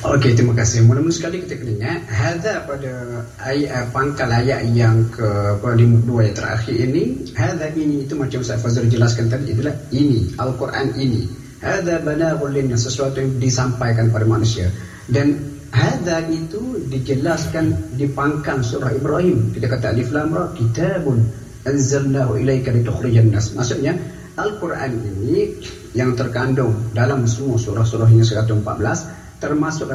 Okey, 0.06 0.38
terima 0.38 0.54
kasih. 0.54 0.86
Mula-mula 0.86 1.10
sekali 1.10 1.42
kita 1.42 1.58
kena 1.58 1.74
ingat, 1.74 2.06
hadza 2.06 2.70
pada 2.70 3.26
ayat 3.42 3.66
eh, 3.66 3.86
pangkal 3.90 4.30
ayat 4.30 4.70
yang 4.78 5.10
ke 5.10 5.26
52 5.58 6.06
ayat 6.22 6.36
terakhir 6.38 6.76
ini, 6.78 7.04
hadza 7.34 7.66
ini 7.74 8.06
itu 8.06 8.14
macam 8.14 8.46
Ustaz 8.46 8.62
Fazrul 8.62 8.94
jelaskan 8.94 9.26
tadi 9.26 9.58
adalah 9.58 9.74
ini, 9.90 10.30
Al-Quran 10.38 10.94
ini. 10.94 11.26
Hadza 11.66 12.06
balaghul 12.06 12.54
lin 12.54 12.78
sesuatu 12.78 13.26
yang 13.26 13.42
disampaikan 13.42 14.14
pada 14.14 14.30
manusia. 14.30 14.70
Dan 15.10 15.34
hadza 15.74 16.30
itu 16.30 16.78
dijelaskan 16.94 17.98
di 17.98 18.06
pangkal 18.06 18.62
surah 18.62 18.94
Ibrahim. 18.94 19.50
Kita 19.50 19.66
kata 19.66 19.98
alif 19.98 20.14
lam 20.14 20.30
ra 20.30 20.54
kitabun 20.54 21.45
anzalnahu 21.66 22.38
ilaika 22.40 22.70
litukhrijan 22.70 23.34
nas 23.34 23.52
maksudnya 23.58 23.98
Al-Quran 24.36 24.92
ini 25.02 25.58
yang 25.98 26.14
terkandung 26.14 26.92
dalam 26.92 27.26
semua 27.26 27.58
surah-surah 27.58 28.08
yang 28.12 28.28
114 28.28 29.42
termasuk 29.42 29.88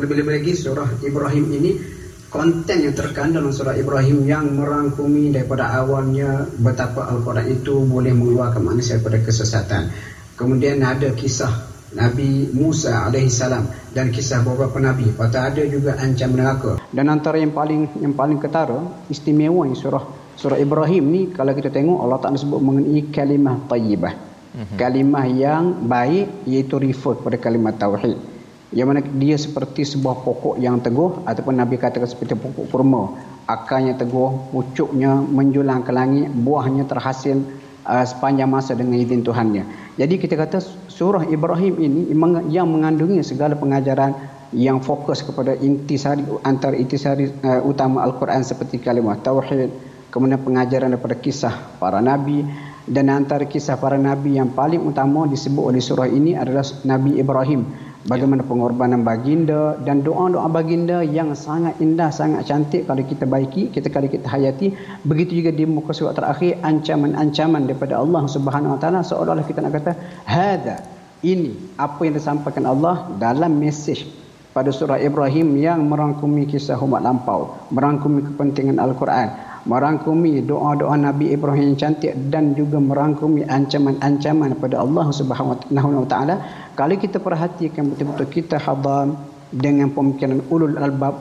lebih-lebih 0.00 0.42
lagi 0.42 0.52
surah 0.56 0.88
Ibrahim 1.04 1.46
ini 1.54 1.70
konten 2.32 2.78
yang 2.82 2.96
terkandung 2.96 3.46
dalam 3.46 3.54
surah 3.54 3.76
Ibrahim 3.76 4.24
yang 4.24 4.48
merangkumi 4.56 5.30
daripada 5.30 5.76
awalnya 5.78 6.48
betapa 6.58 7.06
Al-Quran 7.12 7.46
itu 7.52 7.84
boleh 7.84 8.12
mengeluarkan 8.16 8.62
manusia 8.64 8.98
daripada 8.98 9.20
kesesatan 9.22 9.92
kemudian 10.34 10.80
ada 10.82 11.12
kisah 11.12 11.70
Nabi 11.92 12.48
Musa 12.56 13.04
alaihissalam 13.12 13.92
dan 13.92 14.08
kisah 14.08 14.40
beberapa 14.40 14.80
nabi. 14.80 15.12
Pada 15.12 15.52
ada 15.52 15.60
juga 15.68 15.92
ancam 16.00 16.32
neraka. 16.32 16.80
Dan 16.88 17.12
antara 17.12 17.36
yang 17.36 17.52
paling 17.52 18.00
yang 18.00 18.16
paling 18.16 18.40
ketara 18.40 18.80
istimewa 19.12 19.68
surah 19.76 20.21
Surah 20.40 20.58
Ibrahim 20.58 21.04
ni 21.12 21.22
kalau 21.30 21.52
kita 21.52 21.68
tengok 21.68 21.98
Allah 22.02 22.18
Taala 22.18 22.38
sebut 22.40 22.60
mengenai 22.60 23.02
kalimah 23.12 23.56
tayyibah. 23.68 24.32
mm-hmm. 24.52 24.76
kalimah 24.76 25.24
yang 25.28 25.64
baik 25.88 26.44
iaitu 26.44 26.76
refer 26.76 27.16
kepada 27.18 27.36
kalimah 27.40 27.74
tauhid 27.76 28.18
yang 28.72 28.88
mana 28.88 29.04
dia 29.04 29.36
seperti 29.36 29.84
sebuah 29.84 30.24
pokok 30.24 30.56
yang 30.56 30.80
teguh 30.80 31.28
ataupun 31.28 31.60
Nabi 31.60 31.76
katakan 31.76 32.08
seperti 32.08 32.36
pokok 32.40 32.72
kurma 32.72 33.12
akarnya 33.44 34.00
teguh 34.00 34.48
pucuknya 34.48 35.20
menjulang 35.20 35.84
ke 35.84 35.92
langit 35.92 36.32
buahnya 36.32 36.88
terhasil 36.88 37.36
uh, 37.84 38.04
sepanjang 38.04 38.48
masa 38.48 38.72
dengan 38.72 38.96
izin 38.96 39.20
Tuhannya 39.20 39.64
jadi 40.00 40.14
kita 40.16 40.40
kata 40.40 40.64
surah 40.88 41.28
Ibrahim 41.28 41.76
ini 41.76 42.00
yang 42.48 42.68
mengandungi 42.72 43.20
segala 43.20 43.60
pengajaran 43.60 44.16
yang 44.52 44.84
fokus 44.84 45.24
kepada 45.24 45.56
intisari 45.56 46.24
antara 46.44 46.76
intisari 46.76 47.28
uh, 47.44 47.60
utama 47.64 48.04
Al-Quran 48.08 48.40
seperti 48.40 48.80
kalimah 48.80 49.20
tauhid 49.20 49.91
kemudian 50.12 50.38
pengajaran 50.44 50.92
daripada 50.92 51.16
kisah 51.16 51.80
para 51.80 52.04
nabi. 52.04 52.44
Dan 52.82 53.08
antara 53.14 53.46
kisah 53.46 53.78
para 53.78 53.96
nabi 53.96 54.36
yang 54.36 54.52
paling 54.52 54.82
utama 54.82 55.24
disebut 55.24 55.70
oleh 55.70 55.78
surah 55.78 56.10
ini 56.10 56.34
adalah 56.34 56.66
Nabi 56.82 57.14
Ibrahim. 57.16 57.62
Bagaimana 58.02 58.42
pengorbanan 58.42 59.06
baginda 59.06 59.78
dan 59.86 60.02
doa-doa 60.02 60.50
baginda 60.50 61.06
yang 61.06 61.38
sangat 61.38 61.78
indah 61.78 62.10
sangat 62.10 62.50
cantik 62.50 62.90
kalau 62.90 63.06
kita 63.06 63.22
baiki 63.30 63.70
kita 63.70 63.86
kalau 63.86 64.10
kita 64.10 64.26
hayati. 64.26 64.74
Begitu 65.06 65.38
juga 65.38 65.54
di 65.54 65.62
muka 65.62 65.94
surat 65.94 66.18
terakhir 66.18 66.58
ancaman-ancaman 66.66 67.70
daripada 67.70 68.02
Allah 68.02 68.26
Subhanahu 68.26 68.74
wa 68.74 68.80
taala 68.82 69.06
seolah-olah 69.06 69.46
kita 69.46 69.62
nak 69.62 69.78
kata 69.78 69.94
hada 70.26 70.82
ini 71.22 71.54
apa 71.78 72.02
yang 72.02 72.18
disampaikan 72.18 72.66
Allah 72.66 73.06
dalam 73.22 73.54
mesej 73.62 74.02
pada 74.50 74.74
surah 74.74 74.98
Ibrahim 74.98 75.54
yang 75.56 75.86
merangkumi 75.86 76.50
kisah 76.50 76.76
umat 76.82 77.06
lampau 77.06 77.54
merangkumi 77.70 78.34
kepentingan 78.34 78.82
Al-Quran 78.82 79.51
merangkumi 79.62 80.42
doa-doa 80.42 80.98
Nabi 80.98 81.30
Ibrahim 81.30 81.74
yang 81.74 81.78
cantik 81.78 82.12
dan 82.34 82.54
juga 82.58 82.82
merangkumi 82.82 83.46
ancaman-ancaman 83.46 84.58
pada 84.58 84.82
Allah 84.82 85.06
Subhanahu 85.14 86.02
wa 86.02 86.08
taala. 86.10 86.36
Kalau 86.74 86.98
kita 86.98 87.22
perhatikan 87.22 87.94
betul-betul 87.94 88.26
kita 88.30 88.58
hadam 88.58 89.14
dengan 89.52 89.92
pemikiran 89.92 90.42
ulul 90.50 90.74
albab 90.80 91.14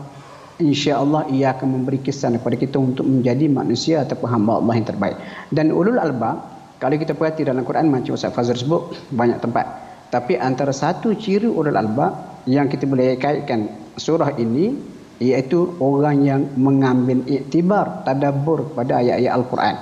insya-Allah 0.61 1.27
ia 1.33 1.53
akan 1.53 1.81
memberi 1.81 1.99
kesan 2.01 2.37
kepada 2.37 2.55
kita 2.57 2.77
untuk 2.77 3.05
menjadi 3.05 3.45
manusia 3.49 4.05
ataupun 4.05 4.27
hamba 4.29 4.61
Allah 4.61 4.73
yang 4.77 4.87
terbaik. 4.87 5.17
Dan 5.49 5.73
ulul 5.73 5.97
albab 5.97 6.41
kalau 6.81 6.97
kita 6.97 7.13
perhati 7.13 7.45
dalam 7.45 7.61
Quran 7.61 7.93
macam 7.93 8.17
Ustaz 8.17 8.33
Fazrul 8.33 8.57
sebut 8.57 8.81
banyak 9.13 9.37
tempat. 9.37 9.65
Tapi 10.09 10.35
antara 10.37 10.73
satu 10.73 11.13
ciri 11.13 11.45
ulul 11.45 11.77
albab 11.77 12.43
yang 12.49 12.65
kita 12.65 12.89
boleh 12.89 13.15
kaitkan 13.21 13.69
surah 13.95 14.33
ini 14.41 14.75
iaitu 15.21 15.77
orang 15.77 16.17
yang 16.25 16.41
mengambil 16.57 17.21
iktibar 17.29 18.01
tadabbur 18.01 18.73
pada 18.73 18.97
ayat-ayat 19.05 19.33
al-Quran. 19.37 19.75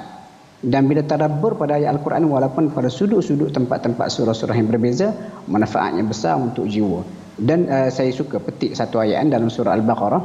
Dan 0.60 0.91
bila 0.91 0.99
tadabbur 1.08 1.56
pada 1.56 1.80
ayat 1.80 1.95
al-Quran 1.95 2.28
walaupun 2.28 2.75
pada 2.75 2.91
sudut-sudut 2.91 3.56
tempat-tempat 3.56 4.12
surah-surah 4.12 4.52
yang 4.52 4.67
berbeza 4.67 5.15
manfaatnya 5.47 6.04
besar 6.04 6.36
untuk 6.36 6.67
jiwa. 6.67 7.08
Dan 7.39 7.71
uh, 7.71 7.88
saya 7.88 8.12
suka 8.12 8.43
petik 8.43 8.75
satu 8.75 8.99
ayat 8.99 9.32
dalam 9.32 9.47
surah 9.47 9.71
al-Baqarah 9.80 10.21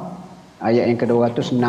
ayat 0.67 0.91
yang 0.91 0.99
ke-269 0.99 1.63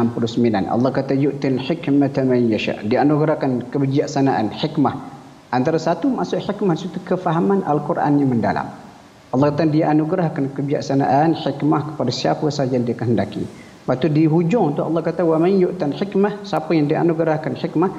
Allah 0.66 0.90
kata 0.90 1.14
yu'til 1.14 1.62
hikmata 1.62 2.26
man 2.26 2.50
yasha. 2.50 2.82
Dianugerahkan 2.82 3.70
kebijaksanaan 3.70 4.50
hikmah. 4.58 5.14
Antara 5.54 5.78
satu 5.78 6.10
maksud 6.10 6.42
hikmah 6.42 6.74
itu 6.74 6.98
kefahaman 7.06 7.62
al-Quran 7.62 8.18
yang 8.18 8.34
mendalam 8.34 8.85
Allah 9.36 9.52
akan 9.52 9.68
dianugerahkan 9.68 10.56
kebijaksanaan 10.56 11.36
hikmah 11.36 11.92
kepada 11.92 12.12
siapa 12.16 12.48
saja 12.48 12.80
yang 12.80 12.88
dia 12.88 12.96
kehendaki. 12.96 13.44
Lepas 13.44 14.00
tu 14.00 14.08
di 14.08 14.24
hujung 14.24 14.80
tu 14.80 14.82
Allah 14.82 15.04
kata 15.04 15.28
wa 15.28 15.36
man 15.36 15.60
yu'tan 15.60 15.92
hikmah 15.92 16.48
siapa 16.48 16.72
yang 16.72 16.88
dianugerahkan 16.88 17.60
hikmah 17.60 17.92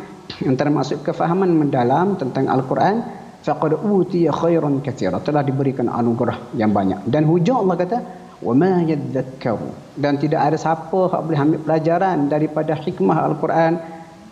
antara 0.49 0.73
maksud 0.73 1.05
kefahaman 1.05 1.53
mendalam 1.53 2.17
tentang 2.17 2.49
al-Quran 2.49 3.05
faqad 3.45 3.79
utiya 3.85 4.35
khairan 4.35 4.83
katsira 4.83 5.23
telah 5.23 5.47
diberikan 5.47 5.87
anugerah 5.87 6.57
yang 6.59 6.75
banyak 6.75 7.07
dan 7.07 7.23
hujung 7.31 7.63
Allah 7.63 7.77
kata 7.79 7.99
wa 8.43 8.55
ma 8.59 8.83
yadhakkaru 8.83 9.71
dan 9.95 10.19
tidak 10.19 10.41
ada 10.43 10.57
siapa 10.59 11.01
yang 11.07 11.23
boleh 11.23 11.39
ambil 11.45 11.61
pelajaran 11.63 12.19
daripada 12.35 12.73
hikmah 12.75 13.19
al-Quran 13.29 13.73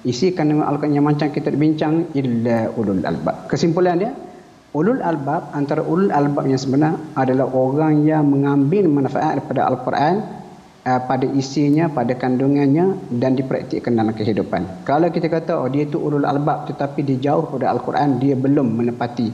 isikan 0.02 0.50
dengan 0.50 0.66
al-Quran 0.72 0.98
yang 0.98 1.06
macam 1.06 1.30
kita 1.30 1.54
bincang 1.54 2.10
illa 2.18 2.66
ulul 2.74 3.04
albab 3.06 3.46
kesimpulan 3.46 4.02
dia 4.02 4.10
ulul 4.74 5.00
albab 5.00 5.54
antara 5.54 5.86
ulul 5.86 6.10
albab 6.10 6.50
yang 6.50 6.58
sebenar 6.58 6.98
adalah 7.14 7.46
orang 7.54 8.02
yang 8.02 8.26
mengambil 8.26 8.90
manfaat 8.90 9.38
daripada 9.38 9.70
al-Quran 9.70 10.14
uh, 10.82 11.00
pada 11.06 11.26
isinya 11.30 11.86
pada 11.86 12.18
kandungannya 12.18 12.98
dan 13.14 13.38
dipraktikkan 13.38 13.94
dalam 13.94 14.10
kehidupan. 14.10 14.82
Kalau 14.82 15.08
kita 15.14 15.30
kata 15.30 15.62
oh 15.62 15.70
dia 15.70 15.86
itu 15.86 16.02
ulul 16.02 16.26
albab 16.26 16.66
tetapi 16.66 17.06
dia 17.06 17.30
jauh 17.30 17.46
daripada 17.46 17.70
al-Quran 17.78 18.18
dia 18.18 18.34
belum 18.34 18.66
menepati 18.74 19.28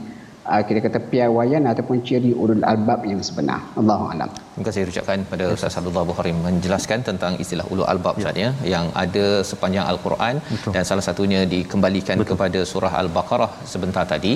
uh, 0.44 0.61
kita 0.61 0.85
kata 0.85 0.98
piawaian 1.09 1.64
ataupun 1.64 2.05
ciri 2.05 2.37
ulul 2.37 2.61
albab 2.61 3.09
yang 3.09 3.24
sebenar. 3.24 3.64
Allahu 3.81 4.12
alam 4.12 4.29
terima 4.52 4.64
kasih 4.66 4.82
ucapkan 4.92 5.20
pada 5.32 5.44
Ustaz 5.56 5.76
Abdullah 5.80 6.02
Bukhari 6.08 6.32
menjelaskan 6.46 7.00
tentang 7.08 7.32
istilah 7.42 7.66
ulul 7.72 7.86
albab 7.92 8.14
ya. 8.22 8.32
ya 8.42 8.50
yang 8.72 8.86
ada 9.02 9.26
sepanjang 9.50 9.86
al-Quran 9.92 10.34
Betul. 10.52 10.72
dan 10.74 10.82
salah 10.88 11.04
satunya 11.08 11.40
dikembalikan 11.52 12.16
Betul. 12.20 12.30
kepada 12.30 12.60
surah 12.72 12.92
al-Baqarah 13.02 13.50
sebentar 13.72 14.04
tadi 14.12 14.32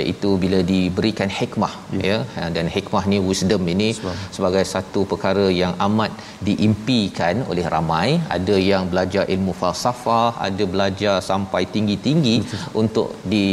iaitu 0.00 0.30
bila 0.44 0.60
diberikan 0.72 1.30
hikmah 1.38 1.72
ya, 2.10 2.18
ya 2.38 2.46
dan 2.56 2.68
hikmah 2.76 3.04
ni 3.12 3.18
wisdom 3.30 3.64
ini 3.74 3.90
Sebab. 3.98 4.16
sebagai 4.36 4.64
satu 4.74 5.02
perkara 5.12 5.46
yang 5.62 5.74
amat 5.88 6.12
diimpikan 6.48 7.44
oleh 7.52 7.66
ramai 7.76 8.08
ada 8.38 8.56
yang 8.70 8.84
belajar 8.94 9.24
ilmu 9.36 9.54
falsafah 9.60 10.30
ada 10.48 10.66
belajar 10.74 11.16
sampai 11.30 11.62
tinggi-tinggi 11.76 12.36
Betul. 12.44 12.64
untuk 12.84 13.08
di 13.34 13.44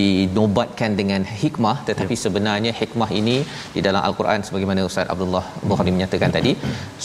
dinobatkan 0.00 0.92
dengan 1.00 1.22
hikmah 1.40 1.76
tetapi 1.88 2.14
ya. 2.18 2.22
sebenarnya 2.26 2.72
hikmah 2.82 3.10
ini 3.22 3.38
di 3.74 3.80
dalam 3.88 4.02
al-Quran 4.10 4.40
sebagaimana 4.48 4.88
Ustaz 4.90 5.08
Abdullah 5.14 5.44
Bukhari 5.72 5.92
menyatakan 5.96 6.30
tadi 6.36 6.52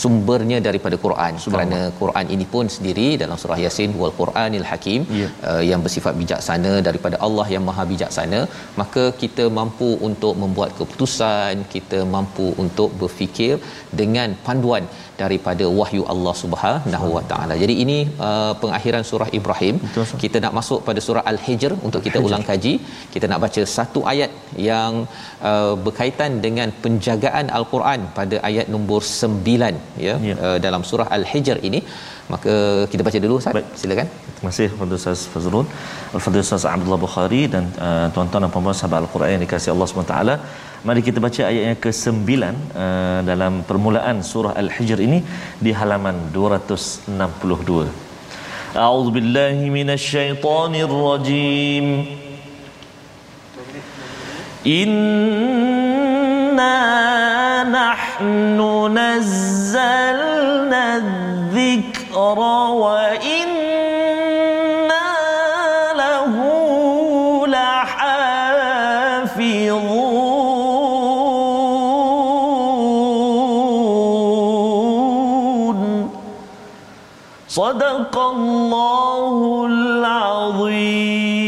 sumbernya 0.02 0.58
daripada 0.68 0.98
Quran. 1.04 1.34
Kerana 1.54 1.80
Quran 2.00 2.26
ini 2.36 2.46
pun 2.54 2.66
sendiri 2.76 3.08
dalam 3.22 3.36
surah 3.42 3.58
Yasin 3.64 3.92
wal 4.00 4.14
Quranil 4.20 4.66
Hakim 4.70 5.00
ya. 5.22 5.28
uh, 5.50 5.62
yang 5.70 5.82
bersifat 5.86 6.14
bijaksana 6.22 6.72
daripada 6.88 7.18
Allah 7.28 7.46
yang 7.54 7.64
Maha 7.68 7.84
bijaksana. 7.92 8.40
Maka 8.80 9.04
kita 9.22 9.46
mampu 9.60 9.90
untuk 10.10 10.34
membuat 10.44 10.72
keputusan 10.80 11.64
kita 11.74 12.00
mampu 12.16 12.48
untuk 12.64 12.90
berfikir 13.02 13.54
dengan 14.00 14.30
panduan 14.46 14.84
daripada 15.22 15.64
wahyu 15.78 16.02
Allah 16.12 16.34
Subhanahu 16.42 17.08
Wa 17.16 17.22
Taala. 17.30 17.54
Jadi 17.62 17.74
ini 17.84 17.98
uh, 18.28 18.52
pengakhiran 18.62 19.04
surah 19.10 19.28
Ibrahim. 19.38 19.76
Betul, 19.84 20.04
kita 20.24 20.38
nak 20.44 20.54
masuk 20.58 20.80
pada 20.88 21.00
surah 21.06 21.24
Al-Hijr 21.32 21.72
untuk 21.88 22.00
kita 22.06 22.18
Hijr. 22.18 22.28
ulang 22.28 22.44
kaji. 22.50 22.74
Kita 23.14 23.26
nak 23.32 23.40
baca 23.44 23.64
satu 23.76 24.02
ayat 24.12 24.30
yang 24.70 24.92
uh, 25.50 25.74
berkaitan 25.86 26.40
dengan 26.46 26.70
penjagaan 26.84 27.48
Al-Quran 27.60 28.02
pada 28.20 28.38
ayat 28.50 28.68
nombor 28.74 29.00
9 29.22 30.04
ya, 30.06 30.14
ya. 30.30 30.36
Uh, 30.44 30.58
dalam 30.66 30.84
surah 30.90 31.08
Al-Hijr 31.18 31.58
ini. 31.70 31.82
Maka 32.32 32.54
kita 32.92 33.02
baca 33.06 33.18
dulu 33.24 33.34
Ustaz. 33.40 33.54
Baik. 33.56 33.68
Silakan. 33.80 34.08
Terima 34.36 34.50
kasih 34.52 34.66
kepada 34.72 34.92
Ustaz 35.00 35.20
Fazrul. 35.32 35.66
Al-Fadhil 36.16 36.42
Ustaz 36.46 36.64
Abdullah 36.74 37.00
Bukhari 37.04 37.42
dan 37.54 37.64
uh, 37.86 38.06
tuan-tuan 38.14 38.42
dan 38.44 38.50
puan-puan 38.54 38.76
sahabat 38.80 38.98
Al-Quran 39.04 39.30
yang 39.34 39.42
dikasihi 39.44 39.72
Allah 39.74 39.88
SWT. 39.88 40.16
Mari 40.86 41.02
kita 41.02 41.18
baca 41.18 41.42
ayat 41.42 41.74
yang 41.74 41.80
ke-9 41.82 42.22
uh, 42.38 42.46
dalam 43.26 43.66
permulaan 43.66 44.22
surah 44.22 44.54
Al-Hijr 44.54 45.02
ini 45.02 45.26
di 45.58 45.74
halaman 45.74 46.30
262. 46.30 47.18
A'udzu 48.78 49.10
billahi 49.10 49.74
minasyaitonir 49.74 50.86
rajim. 50.86 52.06
Inna 54.62 55.74
nahnu 57.66 58.86
nazzalna 58.94 60.22
adh-dhikra 61.02 62.54
wa 62.78 63.18
inna 63.18 63.47
صدق 77.57 78.15
الله 78.17 79.65
العظيم 79.71 81.43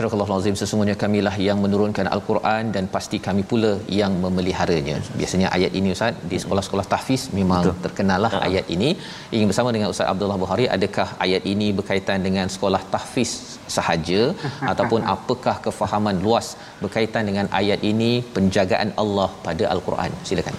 Surah 0.00 0.16
Al-Azim 0.24 0.56
sesungguhnya 0.58 0.94
kamilah 1.00 1.32
yang 1.46 1.58
menurunkan 1.64 2.06
Al-Quran 2.14 2.62
dan 2.74 2.84
pasti 2.94 3.16
kami 3.26 3.42
pula 3.50 3.72
yang 3.98 4.12
memeliharanya. 4.22 4.96
Biasanya 5.18 5.48
ayat 5.56 5.72
ini 5.78 5.88
Ustaz 5.94 6.22
di 6.30 6.38
sekolah-sekolah 6.42 6.86
tahfiz 6.92 7.22
memang 7.38 7.62
Betul. 7.66 7.82
terkenallah 7.84 8.30
uh 8.36 8.46
ayat 8.48 8.66
ini. 8.76 8.90
Ingin 9.34 9.46
bersama 9.50 9.74
dengan 9.76 9.92
Ustaz 9.92 10.08
Abdullah 10.12 10.38
Bukhari 10.44 10.66
adakah 10.76 11.08
ayat 11.26 11.42
ini 11.52 11.68
berkaitan 11.80 12.18
dengan 12.28 12.46
sekolah 12.54 12.82
tahfiz 12.94 13.32
sahaja 13.76 14.22
ataupun 14.72 15.00
apakah 15.16 15.56
kefahaman 15.68 16.18
luas 16.26 16.48
berkaitan 16.82 17.24
dengan 17.30 17.48
ayat 17.62 17.82
ini 17.92 18.12
penjagaan 18.38 18.92
Allah 19.04 19.30
pada 19.46 19.66
Al-Quran? 19.76 20.12
Silakan. 20.30 20.56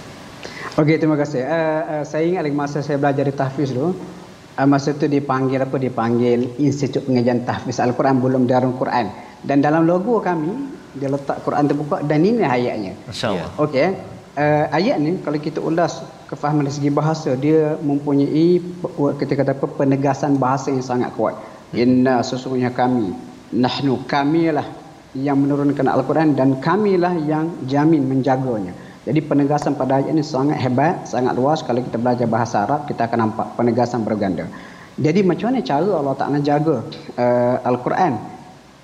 Okey, 0.77 1.01
terima 1.01 1.17
kasih. 1.17 1.41
Uh, 1.41 1.83
uh, 1.89 2.03
saya 2.05 2.29
ingat 2.29 2.45
lagi 2.45 2.53
masa 2.53 2.85
saya 2.85 3.01
belajar 3.01 3.25
di 3.25 3.33
tahfiz 3.33 3.73
dulu, 3.73 3.97
uh, 4.61 4.67
masa 4.69 4.93
tu 4.93 5.09
dipanggil 5.09 5.57
apa? 5.65 5.81
Dipanggil 5.81 6.53
Institut 6.61 7.09
Pengajian 7.09 7.49
Tahfiz 7.49 7.81
Al-Quran 7.81 8.21
belum 8.21 8.45
Darul 8.45 8.77
Quran. 8.77 9.09
Dan 9.41 9.65
dalam 9.65 9.89
logo 9.89 10.21
kami 10.21 10.53
dia 11.01 11.09
letak 11.09 11.41
Quran 11.49 11.65
terbuka 11.65 12.05
dan 12.05 12.21
ini 12.29 12.45
ayatnya. 12.45 12.93
Masya-Allah. 13.09 13.57
Okey. 13.57 13.89
Uh, 14.37 14.69
ayat 14.69 15.01
ni 15.01 15.17
kalau 15.25 15.41
kita 15.41 15.65
ulas 15.65 16.05
kefahaman 16.29 16.69
dari 16.69 16.77
segi 16.77 16.93
bahasa 16.93 17.33
dia 17.41 17.81
mempunyai 17.81 18.61
kita 19.17 19.33
kata 19.33 19.57
apa 19.57 19.67
penegasan 19.81 20.37
bahasa 20.37 20.69
yang 20.69 20.85
sangat 20.85 21.09
kuat. 21.17 21.41
Inna 21.73 22.21
sesungguhnya 22.21 22.77
kami 22.77 23.17
nahnu 23.57 24.05
kamilah 24.05 24.69
yang 25.17 25.41
menurunkan 25.41 25.89
al-Quran 25.89 26.37
dan 26.37 26.61
kamilah 26.61 27.17
yang 27.17 27.65
jamin 27.65 28.05
menjaganya. 28.05 28.77
Jadi 29.07 29.23
penegasan 29.23 29.79
pada 29.79 30.03
ayat 30.03 30.11
ini 30.11 30.23
sangat 30.27 30.59
hebat, 30.59 31.07
sangat 31.07 31.39
luas. 31.39 31.63
Kalau 31.63 31.79
kita 31.79 31.95
belajar 31.95 32.27
bahasa 32.27 32.67
Arab, 32.67 32.91
kita 32.91 33.07
akan 33.07 33.19
nampak 33.31 33.47
penegasan 33.55 34.03
berganda. 34.03 34.51
Jadi 34.99 35.23
macam 35.23 35.55
mana 35.55 35.63
cara 35.63 35.87
Allah 35.95 36.17
Ta'ala 36.19 36.39
jaga 36.43 36.83
uh, 37.15 37.57
Al-Quran? 37.63 38.19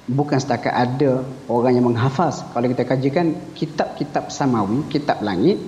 Bukan 0.07 0.39
setakat 0.39 0.71
ada 0.71 1.27
orang 1.51 1.75
yang 1.75 1.91
menghafaz. 1.91 2.47
Kalau 2.55 2.67
kita 2.71 2.87
kajikan 2.87 3.35
kitab-kitab 3.59 4.31
samawi, 4.31 4.87
kitab 4.95 5.19
langit, 5.27 5.59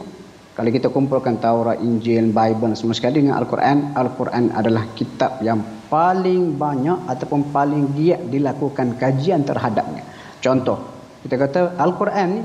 kalau 0.54 0.70
kita 0.70 0.86
kumpulkan 0.86 1.42
Taurat, 1.42 1.82
Injil, 1.82 2.30
Bible 2.30 2.78
semua 2.78 2.94
sekali 2.94 3.26
dengan 3.26 3.42
Al-Quran, 3.42 3.98
Al-Quran 3.98 4.54
adalah 4.54 4.86
kitab 4.94 5.42
yang 5.42 5.58
paling 5.90 6.54
banyak 6.54 7.10
ataupun 7.10 7.50
paling 7.50 7.90
giat 7.98 8.22
dilakukan 8.30 8.94
kajian 9.02 9.42
terhadapnya. 9.42 10.06
Contoh, 10.38 10.78
kita 11.26 11.34
kata 11.42 11.60
Al-Quran 11.74 12.28
ni 12.38 12.42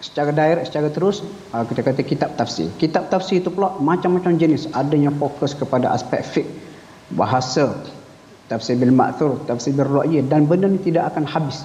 secara 0.00 0.30
direct, 0.34 0.70
secara 0.70 0.88
terus, 0.90 1.22
ah, 1.54 1.62
kita 1.62 1.84
kata 1.84 2.02
kitab 2.02 2.30
tafsir. 2.34 2.70
Kitab 2.80 3.12
tafsir 3.12 3.42
itu 3.42 3.50
pula 3.52 3.76
macam-macam 3.78 4.34
jenis. 4.38 4.70
Ada 4.72 4.94
yang 4.94 5.14
fokus 5.18 5.54
kepada 5.54 5.92
aspek 5.94 6.22
fiqh, 6.22 6.50
bahasa, 7.14 7.74
tafsir 8.50 8.76
bil 8.76 8.92
ma'thur, 8.92 9.40
tafsir 9.48 9.72
bil 9.72 9.88
ru'yah 9.88 10.24
dan 10.26 10.44
benda 10.44 10.68
ni 10.68 10.80
tidak 10.80 11.14
akan 11.14 11.24
habis 11.24 11.64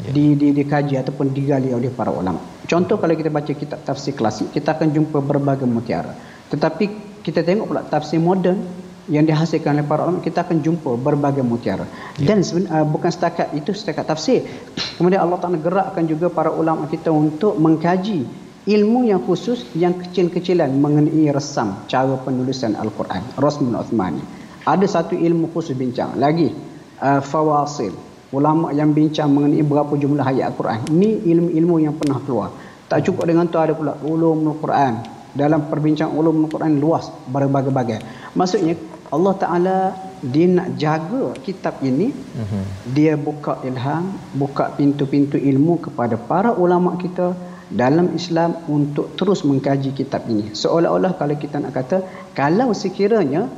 di, 0.00 0.34
di, 0.34 0.50
dikaji 0.50 0.98
ataupun 0.98 1.30
digali 1.30 1.70
oleh 1.70 1.92
para 1.92 2.10
ulama. 2.10 2.40
Contoh 2.66 2.98
kalau 2.98 3.14
kita 3.14 3.30
baca 3.30 3.52
kitab 3.52 3.80
tafsir 3.86 4.16
klasik, 4.16 4.50
kita 4.50 4.74
akan 4.74 4.90
jumpa 4.90 5.22
berbagai 5.22 5.68
mutiara. 5.68 6.16
Tetapi 6.50 6.84
kita 7.22 7.46
tengok 7.46 7.66
pula 7.70 7.82
tafsir 7.86 8.18
moden 8.18 8.64
yang 9.08 9.28
dihasilkan 9.28 9.76
oleh 9.76 9.86
para 9.86 10.08
ulama, 10.08 10.24
kita 10.24 10.44
akan 10.44 10.64
jumpa 10.64 10.96
berbagai 10.96 11.44
mutiara. 11.44 11.84
Dan 12.16 12.40
seben, 12.40 12.64
uh, 12.72 12.84
bukan 12.88 13.10
setakat 13.12 13.52
itu 13.52 13.76
setakat 13.76 14.08
tafsir. 14.08 14.44
Kemudian 14.96 15.20
Allah 15.20 15.38
Taala 15.40 15.60
gerakkan 15.60 16.08
juga 16.08 16.32
para 16.32 16.48
ulama 16.48 16.88
kita 16.88 17.12
untuk 17.12 17.60
mengkaji 17.60 18.24
ilmu 18.64 19.04
yang 19.04 19.20
khusus 19.20 19.68
yang 19.76 19.92
kecil-kecilan 19.92 20.72
mengenai 20.72 21.28
resam 21.28 21.84
cara 21.84 22.16
penulisan 22.24 22.72
Al-Quran. 22.80 23.36
Rasmul 23.36 23.76
Uthmani. 23.76 24.24
Ada 24.64 24.88
satu 24.88 25.12
ilmu 25.12 25.52
khusus 25.52 25.76
bincang. 25.76 26.16
Lagi 26.16 26.48
uh, 27.04 27.20
fawasil 27.20 27.92
ulama 28.32 28.72
yang 28.72 28.90
bincang 28.96 29.28
mengenai 29.28 29.60
berapa 29.60 29.92
jumlah 29.92 30.24
ayat 30.24 30.56
Al-Quran. 30.56 30.80
Ini 30.96 31.28
ilmu-ilmu 31.28 31.76
yang 31.84 31.94
pernah 32.00 32.18
keluar. 32.24 32.50
Tak 32.88 33.04
cukup 33.04 33.28
dengan 33.28 33.48
tu 33.52 33.60
ada 33.60 33.76
pula 33.76 34.00
ulumul 34.00 34.56
Quran. 34.58 35.12
Dalam 35.34 35.66
perbincangan 35.66 36.14
ulumul 36.14 36.46
Quran 36.46 36.78
luas 36.78 37.10
berbagai-bagai. 37.26 38.30
Maksudnya 38.38 38.78
Allah 39.12 39.34
Taala 39.36 39.78
dia 40.24 40.46
nak 40.48 40.80
jaga 40.80 41.36
kitab 41.44 41.80
ini. 41.84 42.08
Uh-huh. 42.12 42.64
Dia 42.96 43.12
buka 43.18 43.60
ilham, 43.68 44.16
buka 44.32 44.72
pintu-pintu 44.78 45.36
ilmu 45.36 45.84
kepada 45.84 46.16
para 46.16 46.56
ulama 46.56 46.96
kita 46.96 47.36
dalam 47.68 48.12
Islam 48.16 48.56
untuk 48.68 49.12
terus 49.18 49.42
mengkaji 49.44 49.92
kitab 49.92 50.24
ini. 50.28 50.52
Seolah-olah 50.52 51.12
kalau 51.20 51.36
kita 51.36 51.60
nak 51.60 51.72
kata 51.76 52.04
kalau 52.36 52.72
sekiranya 52.72 53.48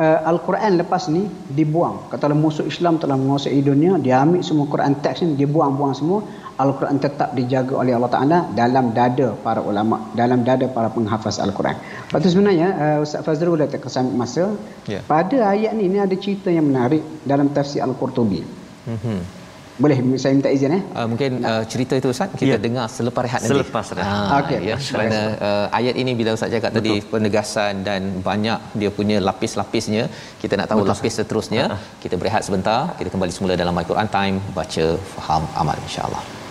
uh, 0.00 0.20
Al-Quran 0.30 0.80
lepas 0.82 1.08
ni 1.12 1.28
dibuang. 1.58 2.08
Katalah 2.12 2.36
musuh 2.36 2.66
Islam 2.66 2.96
telah 3.02 3.16
menguasai 3.20 3.60
dunia, 3.60 4.00
dia 4.00 4.20
ambil 4.24 4.42
semua 4.44 4.66
Quran 4.68 4.92
teks 5.04 5.22
ni, 5.24 5.36
dia 5.40 5.48
buang-buang 5.48 5.94
semua. 5.96 6.20
Al-Quran 6.58 7.00
tetap 7.00 7.32
dijaga 7.32 7.74
oleh 7.80 7.92
Allah 7.96 8.12
Ta'ala 8.12 8.38
dalam 8.52 8.92
dada 8.92 9.28
para 9.44 9.60
ulama, 9.64 10.12
dalam 10.12 10.44
dada 10.44 10.68
para 10.68 10.88
penghafaz 10.92 11.40
Al-Quran. 11.40 11.76
Lepas 11.80 12.20
tu 12.20 12.28
sebenarnya, 12.28 12.68
uh, 12.84 13.04
Ustaz 13.04 13.24
Fazrul 13.24 13.56
dah 13.56 13.68
terkesan 13.72 14.12
masa, 14.12 14.52
Ya. 14.84 15.00
pada 15.06 15.38
ayat 15.54 15.72
ni, 15.78 15.88
ni 15.88 15.96
ada 15.96 16.12
cerita 16.14 16.52
yang 16.52 16.68
menarik 16.68 17.00
dalam 17.24 17.48
tafsir 17.56 17.80
Al-Qurtubi. 17.80 18.42
Mhm. 18.86 19.40
Boleh 19.82 19.96
saya 20.20 20.36
minta 20.36 20.52
izin 20.52 20.72
eh? 20.76 20.82
Uh, 20.92 21.06
mungkin 21.08 21.40
uh, 21.40 21.64
cerita 21.64 21.96
itu 21.96 22.12
Ustaz 22.12 22.28
kita 22.36 22.60
Ya. 22.60 22.60
dengar 22.60 22.86
selepas 22.92 23.24
rehat 23.24 23.40
nanti. 23.40 23.52
Selepas 23.56 23.86
rehat. 23.96 24.12
Ah, 24.12 24.44
Okey. 24.44 24.58
ya. 24.68 24.76
Kerana 24.76 25.20
uh, 25.40 25.66
ayat 25.78 25.94
ini 25.96 26.12
bila 26.12 26.36
Ustaz 26.36 26.52
cakap 26.52 26.76
tadi 26.76 27.00
penegasan 27.00 27.80
dan 27.80 28.20
banyak 28.20 28.60
dia 28.76 28.92
punya 28.92 29.16
lapis-lapisnya, 29.24 30.12
kita 30.44 30.60
nak 30.60 30.68
tahu 30.68 30.84
Betul, 30.84 30.92
lapis 30.92 31.14
seterusnya. 31.18 31.64
Kita 32.04 32.14
berehat 32.20 32.44
sebentar, 32.44 32.92
kita 33.00 33.08
kembali 33.08 33.32
semula 33.32 33.56
dalam 33.56 33.72
My 33.72 33.86
Quran 33.88 34.10
Time 34.12 34.36
baca 34.52 34.86
faham 35.16 35.48
amal 35.56 35.78
insya-Allah. 35.88 36.41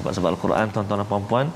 Sahabat-sahabat 0.00 0.32
Al-Quran 0.36 0.66
Tuan-tuan 0.74 1.00
dan 1.02 1.08
puan-puan 1.12 1.46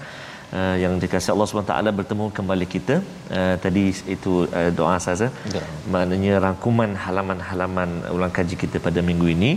uh, 0.59 0.77
Yang 0.83 0.93
dikasihi 1.05 1.33
Allah 1.35 1.49
SWT 1.49 1.95
Bertemu 2.01 2.27
kembali 2.39 2.67
kita 2.75 2.97
uh, 3.39 3.55
Tadi 3.65 3.85
itu 4.17 4.33
uh, 4.59 4.71
doa 4.81 4.97
saja 5.07 5.29
Ya. 5.57 5.63
Maknanya 5.95 6.35
rangkuman 6.47 6.93
halaman-halaman 7.05 7.91
Ulang 8.17 8.35
kaji 8.39 8.57
kita 8.65 8.77
pada 8.89 9.03
minggu 9.09 9.29
ini 9.37 9.51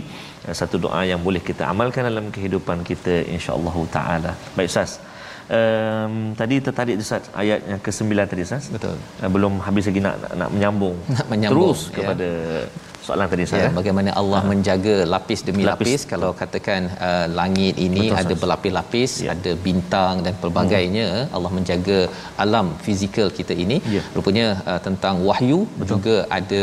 uh, 0.48 0.54
Satu 0.60 0.78
doa 0.86 1.02
yang 1.12 1.22
boleh 1.28 1.42
kita 1.50 1.64
amalkan 1.72 2.08
Dalam 2.10 2.26
kehidupan 2.36 2.80
kita 2.90 3.14
InsyaAllah 3.36 3.76
Ta'ala 3.98 4.32
Baik 4.58 4.70
Ustaz 4.72 4.92
Um, 5.48 6.36
tadi 6.36 6.60
tertarik 6.60 7.00
Ustaz 7.00 7.32
ayat 7.32 7.64
yang 7.64 7.80
ke-9 7.80 8.12
tadi 8.30 8.42
Ustaz. 8.44 8.68
Betul. 8.68 9.00
Uh, 9.16 9.30
belum 9.32 9.64
habis 9.64 9.88
lagi 9.88 10.00
nak 10.06 10.20
nak, 10.22 10.32
nak 10.40 10.50
menyambung. 10.52 10.96
Nak 11.08 11.26
menyambung, 11.32 11.72
terus 11.72 11.80
ya. 11.88 11.94
kepada 11.96 12.28
soalan 13.08 13.26
tadi 13.32 13.42
Ustaz. 13.46 13.60
Ya, 13.62 13.66
eh? 13.68 13.72
bagaimana 13.78 14.10
Allah 14.20 14.40
menjaga 14.50 14.94
lapis 15.14 15.40
demi 15.48 15.62
lapis, 15.70 15.92
Lapis. 15.94 16.00
kalau 16.12 16.30
katakan 16.42 16.82
uh, 17.08 17.26
langit 17.40 17.74
ini 17.86 18.04
Betul, 18.08 18.20
ada 18.22 18.34
berlapis-lapis 18.42 19.10
Ya. 19.24 19.30
ada 19.34 19.52
bintang 19.66 20.14
dan 20.26 20.34
pelbagainya 20.42 21.06
Allah 21.36 21.50
menjaga 21.58 21.98
alam 22.44 22.68
fizikal 22.86 23.28
kita 23.40 23.56
ini 23.64 23.78
Ya. 23.96 24.02
rupanya 24.18 24.46
uh, 24.70 24.80
tentang 24.86 25.16
wahyu 25.30 25.60
juga 25.92 26.16
ada 26.38 26.62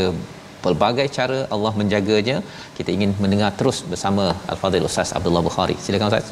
pelbagai 0.65 1.08
cara 1.17 1.39
Allah 1.55 1.71
menjaganya 1.81 2.38
kita 2.77 2.89
ingin 2.95 3.12
mendengar 3.23 3.51
terus 3.60 3.77
bersama 3.91 4.23
Al-Fadhil 4.53 4.88
Ustaz 4.89 5.10
Abdullah 5.17 5.43
Bukhari 5.49 5.75
silakan 5.86 6.10
Ustaz 6.12 6.29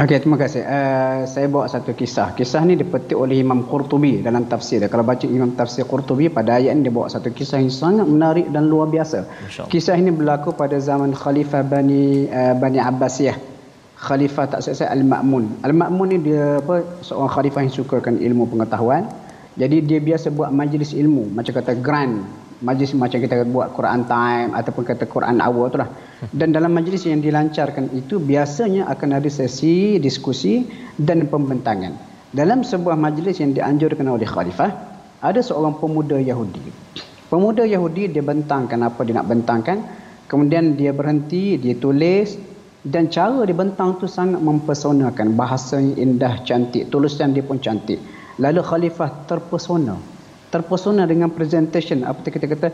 Okey, 0.00 0.16
terima 0.16 0.40
kasih. 0.40 0.64
Uh, 0.64 1.28
saya 1.28 1.44
bawa 1.44 1.68
satu 1.68 1.92
kisah. 1.92 2.32
Kisah 2.32 2.64
ni 2.64 2.72
dipetik 2.72 3.12
oleh 3.12 3.44
Imam 3.44 3.68
Qurtubi 3.68 4.24
dalam 4.24 4.48
tafsir 4.48 4.80
dia. 4.80 4.88
Kalau 4.88 5.04
baca 5.04 5.28
Imam 5.28 5.52
tafsir 5.52 5.84
Qurtubi 5.84 6.32
pada 6.32 6.56
ayat 6.56 6.72
ni 6.72 6.88
dia 6.88 6.92
bawa 6.94 7.12
satu 7.12 7.28
kisah 7.28 7.60
yang 7.60 7.68
sangat 7.68 8.08
menarik 8.08 8.48
dan 8.48 8.72
luar 8.72 8.88
biasa. 8.88 9.28
Kisah 9.68 10.00
ini 10.00 10.08
berlaku 10.08 10.56
pada 10.56 10.80
zaman 10.80 11.12
Khalifah 11.12 11.60
Bani 11.68 12.32
uh, 12.32 12.56
Bani 12.56 12.80
Abbasiyah 12.80 13.36
khalifah 14.00 14.48
tak 14.48 14.64
selesai 14.64 14.88
Al-Ma'mun. 14.88 15.60
Al-Ma'mun 15.60 16.08
ni 16.08 16.18
dia 16.32 16.56
apa 16.64 16.80
seorang 17.04 17.28
khalifah 17.36 17.60
yang 17.68 17.74
sukakan 17.76 18.16
ilmu 18.16 18.48
pengetahuan. 18.48 19.04
Jadi 19.60 19.84
dia 19.84 20.00
biasa 20.00 20.32
buat 20.32 20.48
majlis 20.48 20.96
ilmu, 20.96 21.36
macam 21.36 21.52
kata 21.52 21.76
grand, 21.76 22.24
majlis 22.60 22.92
macam 22.96 23.18
kita 23.20 23.44
buat 23.48 23.72
Quran 23.76 24.04
time 24.04 24.52
ataupun 24.56 24.82
kata 24.84 25.04
Quran 25.08 25.40
hour 25.40 25.72
tu 25.72 25.78
lah. 25.80 25.88
Dan 26.32 26.52
dalam 26.52 26.72
majlis 26.76 27.08
yang 27.08 27.24
dilancarkan 27.24 27.92
itu 27.96 28.20
biasanya 28.20 28.88
akan 28.92 29.16
ada 29.16 29.28
sesi 29.32 29.96
diskusi 29.96 30.64
dan 31.00 31.24
pembentangan. 31.26 31.96
Dalam 32.30 32.62
sebuah 32.62 32.94
majlis 32.94 33.42
yang 33.42 33.56
dianjurkan 33.56 34.06
oleh 34.06 34.28
khalifah, 34.28 34.70
ada 35.20 35.40
seorang 35.42 35.76
pemuda 35.80 36.20
Yahudi. 36.20 36.62
Pemuda 37.26 37.66
Yahudi 37.66 38.12
dia 38.12 38.22
bentangkan 38.22 38.80
apa 38.86 39.00
dia 39.02 39.18
nak 39.18 39.26
bentangkan, 39.26 39.78
kemudian 40.30 40.78
dia 40.78 40.94
berhenti, 40.94 41.58
dia 41.58 41.74
tulis 41.74 42.50
dan 42.80 43.12
cara 43.12 43.44
dia 43.44 43.52
bentang 43.52 44.00
tu 44.00 44.08
sangat 44.08 44.40
mempesonakan 44.40 45.36
bahasanya 45.36 46.00
indah 46.00 46.40
cantik 46.48 46.88
tulisan 46.88 47.36
dia 47.36 47.44
pun 47.44 47.60
cantik 47.60 48.00
lalu 48.40 48.64
khalifah 48.64 49.28
terpesona 49.28 50.00
terpesona 50.50 51.06
dengan 51.06 51.30
presentation. 51.30 52.02
Apa 52.02 52.26
kita 52.26 52.46
kata? 52.50 52.68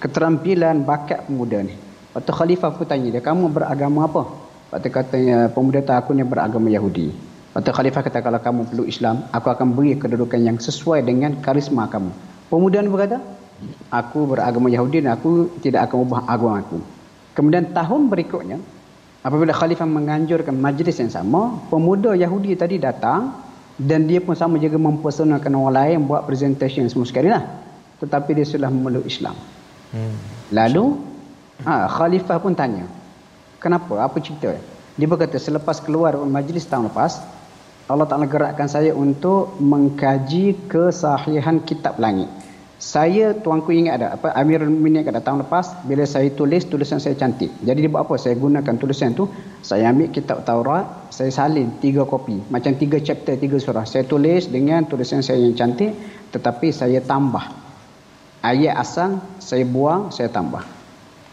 Keterampilan 0.00 0.82
bakat 0.82 1.28
pemuda 1.28 1.60
ni. 1.60 1.76
Waktu 2.12 2.32
khalifah 2.32 2.72
pun 2.76 2.84
tanya 2.84 3.08
dia 3.08 3.22
kamu 3.24 3.52
beragama 3.52 4.04
apa? 4.08 4.28
Waktu 4.72 4.88
katanya 4.88 5.38
pemuda 5.52 5.80
tak 5.84 6.04
aku 6.04 6.16
ni 6.16 6.24
beragama 6.24 6.68
Yahudi. 6.72 7.12
Waktu 7.52 7.70
khalifah 7.72 8.02
kata 8.04 8.18
kalau 8.24 8.40
kamu 8.40 8.60
perlu 8.72 8.84
Islam 8.88 9.28
aku 9.32 9.48
akan 9.52 9.76
beri 9.76 9.96
kedudukan 10.00 10.40
yang 10.40 10.56
sesuai 10.56 11.04
dengan 11.04 11.36
karisma 11.44 11.88
kamu. 11.88 12.12
Pemuda 12.48 12.80
ni 12.80 12.88
berkata 12.88 13.20
aku 13.92 14.32
beragama 14.32 14.68
Yahudi 14.72 15.04
dan 15.04 15.16
aku 15.16 15.52
tidak 15.60 15.88
akan 15.88 15.96
ubah 16.08 16.20
agama 16.28 16.60
aku. 16.64 16.80
Kemudian 17.32 17.72
tahun 17.72 18.12
berikutnya 18.12 18.60
Apabila 19.22 19.54
khalifah 19.54 19.86
menganjurkan 19.86 20.58
majlis 20.58 20.98
yang 20.98 21.06
sama, 21.06 21.54
pemuda 21.70 22.18
Yahudi 22.18 22.58
tadi 22.58 22.82
datang 22.82 23.30
dan 23.80 24.04
dia 24.04 24.20
pun 24.20 24.36
sama 24.36 24.60
juga 24.60 24.76
mempersonakan 24.76 25.52
orang 25.56 25.74
lain 25.74 25.98
buat 26.04 26.28
presentation 26.28 26.84
semua 26.88 27.08
sekali 27.08 27.32
lah. 27.32 27.44
Tetapi 28.02 28.34
dia 28.36 28.46
sudah 28.46 28.68
memeluk 28.68 29.06
Islam. 29.06 29.36
Hmm. 29.94 30.16
Lalu, 30.52 30.98
ha, 31.64 31.86
khalifah 31.88 32.36
pun 32.42 32.52
tanya, 32.52 32.84
kenapa? 33.62 34.02
Apa 34.02 34.18
cerita? 34.18 34.52
Dia 34.98 35.06
berkata, 35.08 35.40
selepas 35.40 35.80
keluar 35.80 36.18
majlis 36.26 36.68
tahun 36.68 36.92
lepas, 36.92 37.22
Allah 37.88 38.06
Ta'ala 38.08 38.28
gerakkan 38.28 38.68
saya 38.68 38.92
untuk 38.92 39.56
mengkaji 39.58 40.68
kesahihan 40.68 41.60
kitab 41.64 41.96
langit 41.96 42.28
saya 42.82 43.30
tuanku 43.30 43.70
ingat 43.70 43.94
ada 44.02 44.18
apa 44.18 44.34
Amirul 44.34 44.66
Mukminin 44.66 45.06
kata 45.06 45.22
tahun 45.22 45.46
lepas 45.46 45.86
bila 45.86 46.02
saya 46.02 46.34
tulis 46.34 46.66
tulisan 46.66 46.98
saya 46.98 47.14
cantik. 47.14 47.54
Jadi 47.62 47.86
dia 47.86 47.86
buat 47.86 48.10
apa? 48.10 48.18
Saya 48.18 48.34
gunakan 48.34 48.74
tulisan 48.74 49.14
tu, 49.14 49.30
saya 49.62 49.86
ambil 49.94 50.10
kitab 50.10 50.42
Taurat, 50.42 51.06
saya 51.14 51.30
salin 51.30 51.78
tiga 51.78 52.02
kopi, 52.02 52.42
macam 52.50 52.74
tiga 52.74 52.98
chapter, 52.98 53.38
tiga 53.38 53.62
surah. 53.62 53.86
Saya 53.86 54.02
tulis 54.02 54.50
dengan 54.50 54.82
tulisan 54.82 55.22
saya 55.22 55.38
yang 55.38 55.54
cantik, 55.54 55.94
tetapi 56.34 56.74
saya 56.74 56.98
tambah. 56.98 57.54
Ayat 58.42 58.74
asal 58.74 59.22
saya 59.38 59.62
buang, 59.62 60.10
saya 60.10 60.26
tambah. 60.34 60.66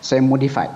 Saya 0.05 0.21
modify. 0.21 0.69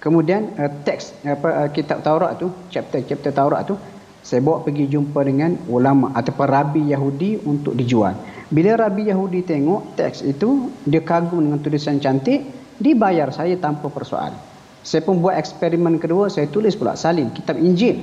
Kemudian 0.00 0.56
uh, 0.56 0.72
teks 0.88 1.20
apa 1.20 1.48
uh, 1.52 1.68
kitab 1.68 2.00
Taurat 2.00 2.40
tu, 2.40 2.48
chapter-chapter 2.72 3.28
Taurat 3.28 3.68
tu 3.68 3.76
saya 4.24 4.44
bawa 4.44 4.60
pergi 4.60 4.88
jumpa 4.92 5.20
dengan 5.24 5.56
ulama 5.72 6.12
ataupun 6.12 6.46
rabi 6.48 6.82
Yahudi 6.92 7.44
untuk 7.44 7.72
dijual. 7.72 8.12
Bila 8.48 8.80
Rabi 8.80 9.12
Yahudi 9.12 9.44
tengok 9.44 9.92
teks 9.92 10.24
itu, 10.24 10.72
dia 10.88 11.04
kagum 11.04 11.44
dengan 11.44 11.60
tulisan 11.60 12.00
cantik, 12.00 12.48
dibayar 12.80 13.28
saya 13.28 13.60
tanpa 13.60 13.92
persoalan. 13.92 14.32
Saya 14.80 15.04
pun 15.04 15.20
buat 15.20 15.36
eksperimen 15.36 16.00
kedua, 16.00 16.32
saya 16.32 16.48
tulis 16.48 16.72
pula 16.72 16.96
salin 16.96 17.28
kitab 17.36 17.60
Injil 17.60 18.00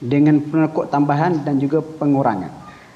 dengan 0.00 0.40
penekuk 0.40 0.88
tambahan 0.88 1.44
dan 1.44 1.60
juga 1.60 1.84
pengurangan. 1.84 2.48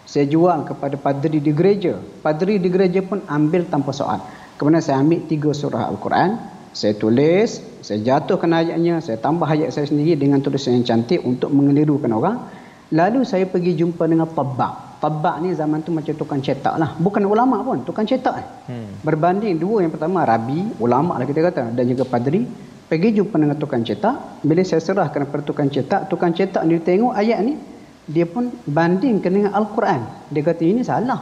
Saya 0.08 0.24
jual 0.24 0.64
kepada 0.64 0.96
padri 0.96 1.36
di 1.36 1.52
gereja. 1.52 2.00
Padri 2.24 2.56
di 2.56 2.72
gereja 2.72 3.04
pun 3.04 3.20
ambil 3.28 3.68
tanpa 3.68 3.92
soal. 3.92 4.24
Kemudian 4.56 4.80
saya 4.80 5.04
ambil 5.04 5.20
tiga 5.28 5.52
surah 5.52 5.84
Al-Quran, 5.84 6.40
saya 6.72 6.96
tulis, 6.96 7.60
saya 7.84 8.00
jatuhkan 8.00 8.56
ayatnya, 8.56 9.04
saya 9.04 9.20
tambah 9.20 9.44
ayat 9.44 9.68
saya 9.68 9.84
sendiri 9.84 10.16
dengan 10.16 10.40
tulisan 10.40 10.80
yang 10.80 10.88
cantik 10.88 11.20
untuk 11.20 11.52
mengelirukan 11.52 12.08
orang. 12.08 12.40
Lalu 12.88 13.28
saya 13.28 13.44
pergi 13.44 13.76
jumpa 13.76 14.08
dengan 14.08 14.32
tabak. 14.32 14.87
Tabak 14.98 15.38
ni 15.46 15.54
zaman 15.54 15.78
tu 15.86 15.94
macam 15.94 16.10
tukang 16.10 16.42
cetak 16.42 16.74
lah. 16.74 16.98
Bukan 16.98 17.22
ulama 17.22 17.62
pun, 17.62 17.86
tukang 17.86 18.02
cetak. 18.02 18.66
Hmm. 18.66 18.98
Berbanding 19.06 19.54
dua 19.54 19.86
yang 19.86 19.94
pertama, 19.94 20.26
rabi, 20.26 20.66
ulama 20.82 21.14
lah 21.14 21.26
kita 21.26 21.38
kata. 21.38 21.70
Dan 21.70 21.86
juga 21.86 22.02
padri. 22.02 22.42
Pergi 22.88 23.20
jumpa 23.20 23.36
dengan 23.38 23.54
tukang 23.54 23.86
cetak. 23.86 24.42
Bila 24.42 24.64
saya 24.66 24.82
serahkan 24.82 25.28
kepada 25.28 25.42
tukang 25.46 25.70
cetak, 25.70 26.10
tukang 26.10 26.34
cetak 26.34 26.66
ni 26.66 26.82
tengok 26.82 27.14
ayat 27.14 27.46
ni. 27.46 27.54
Dia 28.08 28.24
pun 28.26 28.50
bandingkan 28.64 29.30
dengan 29.30 29.52
Al-Quran. 29.54 30.32
Dia 30.34 30.42
kata 30.42 30.62
ini 30.64 30.82
salah. 30.82 31.20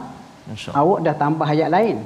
Awak 0.49 0.99
dah 1.03 1.15
tambah 1.19 1.45
ayat 1.45 1.69
lain. 1.69 2.01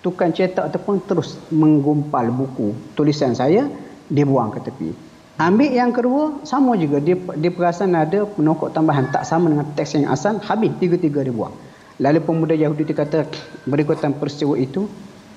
Tukang 0.00 0.30
cetak 0.32 0.72
tu 0.72 0.78
pun 0.80 1.02
terus 1.04 1.36
menggumpal 1.50 2.32
buku 2.32 2.96
tulisan 2.96 3.36
saya. 3.36 3.68
Dia 4.08 4.24
buang 4.24 4.54
ke 4.54 4.62
tepi. 4.62 5.13
Ambil 5.34 5.74
yang 5.74 5.90
kedua 5.90 6.46
sama 6.46 6.78
juga 6.78 7.02
dia 7.02 7.18
dia 7.18 7.50
perasan 7.50 7.98
ada 7.98 8.22
penokok 8.22 8.70
tambahan 8.70 9.10
tak 9.10 9.26
sama 9.26 9.50
dengan 9.50 9.66
teks 9.74 9.98
yang 9.98 10.06
asal 10.06 10.38
habis 10.38 10.70
tiga-tiga 10.78 11.26
dia 11.26 11.34
buang. 11.34 11.50
Lalu 11.98 12.22
pemuda 12.22 12.54
Yahudi 12.54 12.86
dia 12.86 13.02
kata 13.02 13.26
berikutan 13.66 14.14
peristiwa 14.14 14.54
itu 14.54 14.86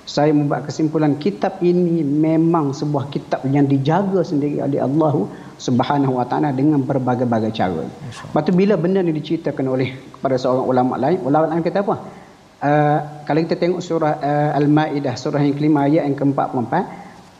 saya 0.06 0.30
membuat 0.30 0.70
kesimpulan 0.70 1.18
kitab 1.18 1.58
ini 1.66 2.06
memang 2.06 2.70
sebuah 2.70 3.10
kitab 3.10 3.42
yang 3.50 3.66
dijaga 3.66 4.22
sendiri 4.22 4.62
oleh 4.62 4.80
Allah 4.80 5.14
Subhanahu 5.58 6.22
wa 6.22 6.24
taala 6.30 6.54
dengan 6.54 6.78
berbagai-bagai 6.86 7.50
cara. 7.50 7.82
Lepas 7.82 8.42
tu 8.46 8.54
bila 8.54 8.78
benda 8.78 9.02
ni 9.02 9.10
diceritakan 9.10 9.66
oleh 9.66 9.98
kepada 10.14 10.38
seorang 10.38 10.64
ulama 10.64 10.94
lain, 10.94 11.18
ulama 11.26 11.50
lain 11.50 11.66
kata 11.66 11.82
apa? 11.82 11.96
Uh, 12.58 12.98
kalau 13.26 13.38
kita 13.42 13.54
tengok 13.58 13.82
surah 13.82 14.14
uh, 14.18 14.50
Al-Maidah 14.58 15.14
surah 15.14 15.42
yang 15.42 15.54
kelima 15.58 15.86
ayat 15.86 16.06
yang 16.10 16.18
ke-44 16.18 16.74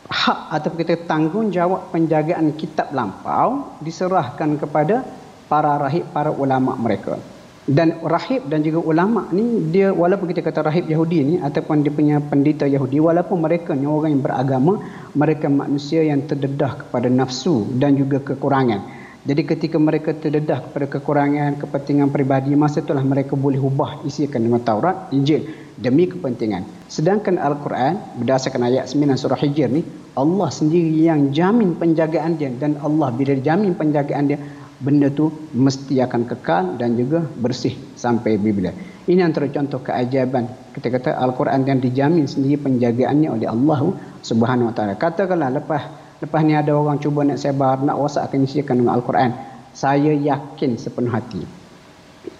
hak 0.09 0.39
atau 0.49 0.73
kita 0.73 1.05
tanggungjawab 1.05 1.93
penjagaan 1.93 2.57
kitab 2.57 2.89
lampau 2.91 3.77
diserahkan 3.79 4.57
kepada 4.57 5.05
para 5.45 5.77
rahib, 5.77 6.09
para 6.09 6.33
ulama 6.33 6.73
mereka. 6.73 7.21
Dan 7.69 8.01
rahib 8.01 8.49
dan 8.49 8.65
juga 8.65 8.81
ulama 8.81 9.29
ni 9.29 9.69
dia 9.69 9.93
walaupun 9.93 10.33
kita 10.33 10.41
kata 10.41 10.65
rahib 10.73 10.89
Yahudi 10.89 11.17
ni 11.21 11.35
ataupun 11.37 11.85
dia 11.85 11.93
punya 11.93 12.17
pendeta 12.17 12.65
Yahudi 12.65 12.97
walaupun 12.97 13.37
mereka 13.37 13.77
ni 13.77 13.85
orang 13.85 14.17
yang 14.17 14.25
beragama, 14.25 14.81
mereka 15.13 15.45
manusia 15.53 16.01
yang 16.01 16.25
terdedah 16.25 16.81
kepada 16.81 17.13
nafsu 17.13 17.69
dan 17.77 17.93
juga 17.93 18.25
kekurangan. 18.25 18.98
Jadi 19.19 19.41
ketika 19.43 19.75
mereka 19.75 20.15
terdedah 20.15 20.63
kepada 20.63 20.87
kekurangan, 20.87 21.59
kepentingan 21.59 22.07
peribadi, 22.07 22.55
masa 22.55 22.79
itulah 22.79 23.03
mereka 23.03 23.35
boleh 23.35 23.59
ubah 23.59 23.99
isikan 24.07 24.39
dengan 24.39 24.63
Taurat, 24.63 25.11
Injil 25.11 25.43
demi 25.75 26.07
kepentingan. 26.07 26.87
Sedangkan 26.87 27.35
Al-Quran 27.35 27.99
berdasarkan 28.23 28.63
ayat 28.71 28.87
9 28.87 29.19
surah 29.19 29.35
Hijr 29.35 29.67
ni, 29.67 29.83
Allah 30.15 30.47
sendiri 30.47 31.03
yang 31.03 31.35
jamin 31.35 31.75
penjagaan 31.75 32.39
dia 32.39 32.47
dan 32.55 32.79
Allah 32.79 33.11
bila 33.11 33.35
jamin 33.35 33.75
penjagaan 33.75 34.31
dia, 34.31 34.39
benda 34.79 35.11
tu 35.11 35.27
mesti 35.51 35.99
akan 35.99 36.23
kekal 36.23 36.79
dan 36.79 36.95
juga 36.95 37.19
bersih 37.19 37.75
sampai 37.99 38.39
bila. 38.39 38.71
Ini 39.03 39.19
antara 39.19 39.51
contoh 39.51 39.83
keajaiban. 39.83 40.47
Kita 40.71 40.87
kata 40.87 41.19
Al-Quran 41.19 41.67
yang 41.67 41.83
dijamin 41.83 42.23
sendiri 42.23 42.55
penjagaannya 42.55 43.27
oleh 43.35 43.47
Allah 43.51 43.79
Subhanahu 44.23 44.71
Wa 44.71 44.75
Taala. 44.79 44.93
Katakanlah 44.95 45.49
lepas 45.59 45.98
Lepas 46.19 46.41
ni 46.43 46.51
ada 46.51 46.75
orang 46.75 46.99
cuba 46.99 47.23
nak 47.23 47.39
sebar, 47.39 47.79
nak 47.79 47.95
wasakkan 47.95 48.43
isikan 48.43 48.83
dengan 48.83 48.99
Al-Quran. 48.99 49.31
Saya 49.71 50.11
yakin 50.11 50.75
sepenuh 50.75 51.11
hati. 51.15 51.39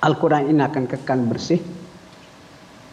Al-Quran 0.03 0.51
ini 0.51 0.59
akan 0.59 0.83
kekal 0.87 1.23
bersih. 1.23 1.63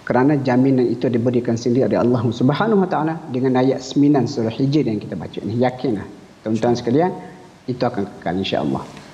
Kerana 0.06 0.38
jaminan 0.38 0.86
itu 0.86 1.10
diberikan 1.10 1.58
sendiri 1.58 1.90
oleh 1.90 1.98
Allah 1.98 2.22
Subhanahu 2.30 2.86
Wa 2.86 2.88
Taala 2.88 3.14
dengan 3.26 3.58
ayat 3.58 3.82
9 3.82 4.30
surah 4.30 4.54
Hijr 4.54 4.86
yang 4.86 5.02
kita 5.02 5.18
baca 5.18 5.42
ini. 5.42 5.58
Yakinlah 5.58 6.06
tuan-tuan 6.46 6.78
sekalian 6.78 7.10
itu 7.66 7.82
akan 7.82 8.06
kekal 8.06 8.38
insya-Allah. 8.38 9.05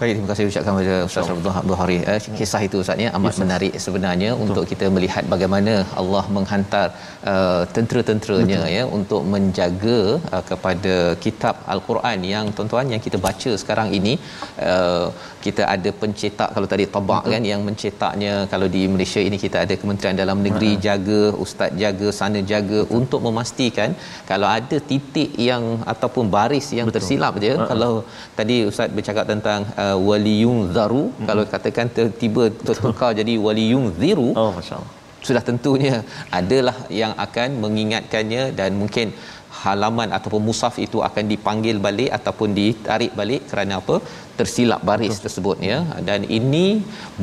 Baik, 0.00 0.12
terima 0.14 0.28
kasih 0.30 0.44
ucapkan 0.50 0.72
kepada 0.76 0.96
Ustaz 1.08 1.28
Abdul 1.32 1.54
Bukhari. 1.70 1.96
Eh, 2.12 2.18
kisah 2.38 2.60
itu 2.66 2.76
Ustaznya 2.82 3.08
amat 3.18 3.32
yes, 3.34 3.40
menarik 3.42 3.72
sebenarnya 3.84 4.30
Betul. 4.30 4.44
untuk 4.44 4.64
kita 4.72 4.86
melihat 4.96 5.24
bagaimana 5.32 5.72
Allah 6.00 6.24
menghantar 6.36 6.86
uh, 7.32 7.62
tentera-tenteranya 7.76 8.60
ya 8.76 8.82
untuk 8.98 9.22
menjaga 9.34 9.98
uh, 10.34 10.44
kepada 10.50 10.94
kitab 11.24 11.56
Al-Quran 11.74 12.20
yang 12.34 12.46
tuan-tuan 12.56 12.92
yang 12.94 13.02
kita 13.06 13.20
baca 13.26 13.52
sekarang 13.62 13.90
ini 13.98 14.14
uh, 14.70 15.08
kita 15.46 15.62
ada 15.74 15.90
pencetak 16.02 16.48
kalau 16.54 16.68
tadi 16.72 16.84
tabak 16.94 17.22
kan 17.32 17.42
yang 17.50 17.60
mencetaknya 17.68 18.32
kalau 18.52 18.66
di 18.76 18.82
Malaysia 18.92 19.22
ini 19.28 19.38
kita 19.44 19.58
ada 19.64 19.74
Kementerian 19.82 20.18
Dalam 20.22 20.40
Negeri 20.46 20.72
uh 20.72 20.82
jaga 20.86 21.20
ustaz 21.44 21.70
jaga 21.82 22.08
sana 22.18 22.40
jaga 22.50 22.78
Betul. 22.82 22.96
untuk 22.98 23.20
memastikan 23.26 23.90
kalau 24.30 24.48
ada 24.58 24.76
titik 24.90 25.30
yang 25.48 25.64
ataupun 25.92 26.24
baris 26.36 26.66
yang 26.78 26.88
Betul. 26.88 26.96
tersilap 26.96 27.34
je. 27.44 27.52
Uh 27.54 27.68
kalau 27.70 27.92
tadi 28.38 28.56
ustaz 28.70 28.92
bercakap 28.96 29.24
tentang 29.32 29.60
uh, 29.84 29.96
waliyun 30.08 30.60
zaru 30.76 31.04
uh 31.06 31.26
kalau 31.30 31.44
katakan 31.54 31.88
tiba 32.22 32.44
tertukar 32.68 33.10
jadi 33.20 33.34
waliyun 33.46 33.86
ziru 34.02 34.28
oh 34.42 34.50
masyaallah 34.58 34.92
sudah 35.26 35.42
tentunya 35.48 35.94
adalah 36.40 36.76
yang 37.00 37.12
akan 37.26 37.48
mengingatkannya 37.64 38.42
dan 38.58 38.70
mungkin 38.82 39.06
halaman 39.62 40.08
ataupun 40.16 40.42
musaf 40.48 40.74
itu 40.86 40.98
akan 41.08 41.24
dipanggil 41.32 41.76
balik 41.86 42.10
ataupun 42.18 42.48
ditarik 42.58 43.12
balik 43.20 43.42
kerana 43.50 43.74
apa 43.80 43.96
tersilap 44.38 44.80
baris 44.88 45.14
Betul. 45.14 45.24
tersebut 45.24 45.56
ya 45.70 45.78
dan 46.08 46.20
ini 46.38 46.66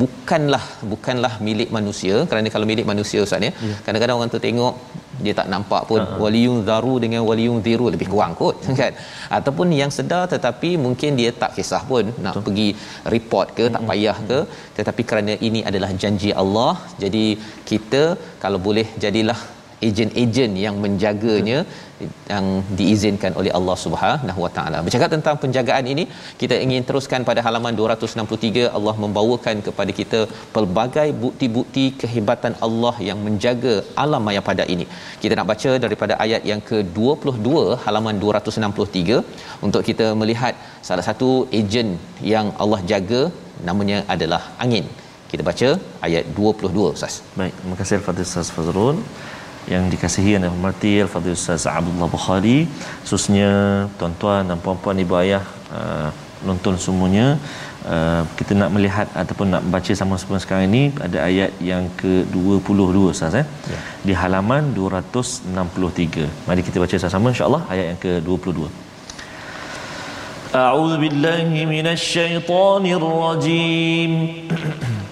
bukanlah 0.02 0.64
bukanlah 0.92 1.34
milik 1.48 1.70
manusia 1.78 2.16
kerana 2.30 2.48
kalau 2.56 2.68
milik 2.72 2.88
manusia 2.92 3.20
ustaz 3.26 3.48
ya, 3.48 3.52
ya. 3.70 3.76
kadang-kadang 3.86 4.18
orang 4.20 4.32
tu 4.36 4.42
tengok 4.48 4.76
dia 5.26 5.34
tak 5.40 5.48
nampak 5.54 5.82
pun 5.90 6.02
uh-huh. 6.02 6.20
waliyun 6.24 6.60
zaru 6.70 6.96
dengan 7.04 7.22
waliyun 7.30 7.60
ziru 7.66 7.88
lebih 7.96 8.08
kurang 8.14 8.34
kot 8.42 8.56
kan 8.82 8.94
ataupun 9.40 9.76
yang 9.82 9.92
sedar 9.98 10.24
tetapi 10.36 10.72
mungkin 10.86 11.20
dia 11.22 11.32
tak 11.42 11.52
kisah 11.58 11.84
pun 11.92 12.06
nak 12.26 12.34
Betul. 12.34 12.46
pergi 12.46 12.70
report 13.16 13.50
ke 13.58 13.68
tak 13.76 13.84
payah 13.92 14.18
ke 14.30 14.40
tetapi 14.80 15.04
kerana 15.12 15.36
ini 15.50 15.62
adalah 15.72 15.92
janji 16.04 16.32
Allah 16.44 16.74
jadi 17.04 17.26
kita 17.72 18.04
kalau 18.46 18.62
boleh 18.70 18.88
jadilah 19.06 19.40
ejen-ejen 19.88 20.52
yang 20.66 20.76
menjaganya 20.84 21.60
yang 22.32 22.46
diizinkan 22.80 23.32
oleh 23.40 23.52
Allah 23.58 23.76
Subhanahu 23.84 24.40
Wa 24.46 24.52
Taala. 24.56 24.78
Bercakap 24.86 25.10
tentang 25.16 25.36
penjagaan 25.44 25.86
ini, 25.94 26.04
kita 26.42 26.56
ingin 26.66 26.84
teruskan 26.88 27.22
pada 27.30 27.42
halaman 27.48 27.74
263 27.82 28.66
Allah 28.78 28.96
membawakan 29.04 29.58
kepada 29.68 29.92
kita 30.00 30.20
pelbagai 30.56 31.08
bukti-bukti 31.24 31.86
kehebatan 32.02 32.56
Allah 32.68 32.96
yang 33.10 33.22
menjaga 33.28 33.76
alam 34.04 34.24
maya 34.30 34.44
pada 34.50 34.66
ini. 34.76 34.88
Kita 35.24 35.34
nak 35.40 35.50
baca 35.52 35.72
daripada 35.86 36.16
ayat 36.26 36.44
yang 36.52 36.64
ke-22 36.72 37.50
halaman 37.86 38.18
263 38.26 39.22
untuk 39.68 39.84
kita 39.92 40.10
melihat 40.24 40.56
salah 40.90 41.06
satu 41.10 41.32
ejen 41.62 41.90
yang 42.34 42.50
Allah 42.66 42.82
jaga 42.94 43.24
namanya 43.70 44.00
adalah 44.16 44.44
angin. 44.66 44.86
Kita 45.32 45.44
baca 45.50 45.70
ayat 46.08 46.24
22 46.40 46.90
Ustaz. 46.96 47.14
Baik, 47.40 47.54
terima 47.60 47.76
kasih 47.80 47.96
Al-Fadhil 48.00 48.28
Ustaz 48.30 48.50
Fazrul 48.56 48.98
yang 49.73 49.85
dikasihi 49.93 50.31
dan 50.35 50.43
dihormati 50.47 50.93
Al-Fadhil 51.05 51.37
Ustaz 51.41 51.65
Abdullah 51.79 52.09
Bukhari 52.17 52.59
khususnya 53.03 53.51
tuan-tuan 53.99 54.43
dan 54.51 54.59
puan-puan 54.65 55.03
ibu 55.05 55.15
ayah 55.23 55.45
uh, 55.79 56.09
nonton 56.49 56.75
semuanya 56.85 57.27
uh, 57.95 58.23
kita 58.39 58.53
nak 58.61 58.71
melihat 58.75 59.07
ataupun 59.23 59.47
nak 59.55 59.63
baca 59.75 59.93
sama-sama 60.01 60.41
sekarang 60.43 60.67
ini 60.71 60.83
ada 61.07 61.19
ayat 61.29 61.51
yang 61.71 61.85
ke-22 62.01 62.97
Ustaz 63.13 63.39
eh? 63.43 63.47
ya. 63.73 63.79
di 64.09 64.15
halaman 64.21 64.73
263 64.77 66.49
mari 66.49 66.63
kita 66.69 66.79
baca 66.85 66.95
sama-sama 66.97 67.35
insya-Allah 67.35 67.63
ayat 67.75 67.87
yang 67.93 68.01
ke-22 68.05 68.61
أعوذ 70.49 70.93
بالله 70.97 71.49
من 71.75 71.87
الشيطان 71.87 72.85
الرجيم 73.01 74.13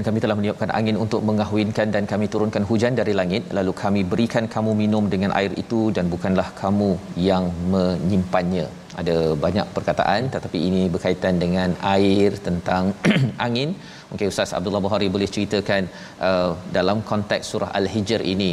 kami 0.10 0.22
telah 0.24 0.38
meniupkan 0.40 0.70
angin 0.80 0.98
untuk 1.04 1.22
mengahwinkan 1.30 1.88
dan 1.96 2.04
kami 2.12 2.26
turunkan 2.34 2.64
hujan 2.70 2.94
dari 3.00 3.14
langit. 3.20 3.44
Lalu 3.58 3.72
kami 3.84 4.02
berikan 4.12 4.46
kamu 4.56 4.72
minum 4.82 5.06
dengan 5.14 5.32
air 5.40 5.54
itu 5.64 5.82
dan 5.98 6.06
bukanlah 6.14 6.48
kamu 6.62 6.90
yang 7.30 7.46
menyimpannya. 7.74 8.68
Ada 9.02 9.18
banyak 9.46 9.68
perkataan 9.76 10.22
tetapi 10.34 10.60
ini 10.70 10.82
berkaitan 10.94 11.36
dengan 11.44 11.72
air 11.96 12.32
tentang 12.48 12.92
angin. 13.48 13.72
Mungkin 14.10 14.28
Ustaz 14.34 14.52
Abdullah 14.58 14.84
Bukhari 14.86 15.08
boleh 15.16 15.30
ceritakan 15.36 15.84
uh, 16.30 16.52
dalam 16.78 17.00
konteks 17.12 17.46
surah 17.54 17.72
Al-Hijr 17.80 18.24
ini 18.34 18.52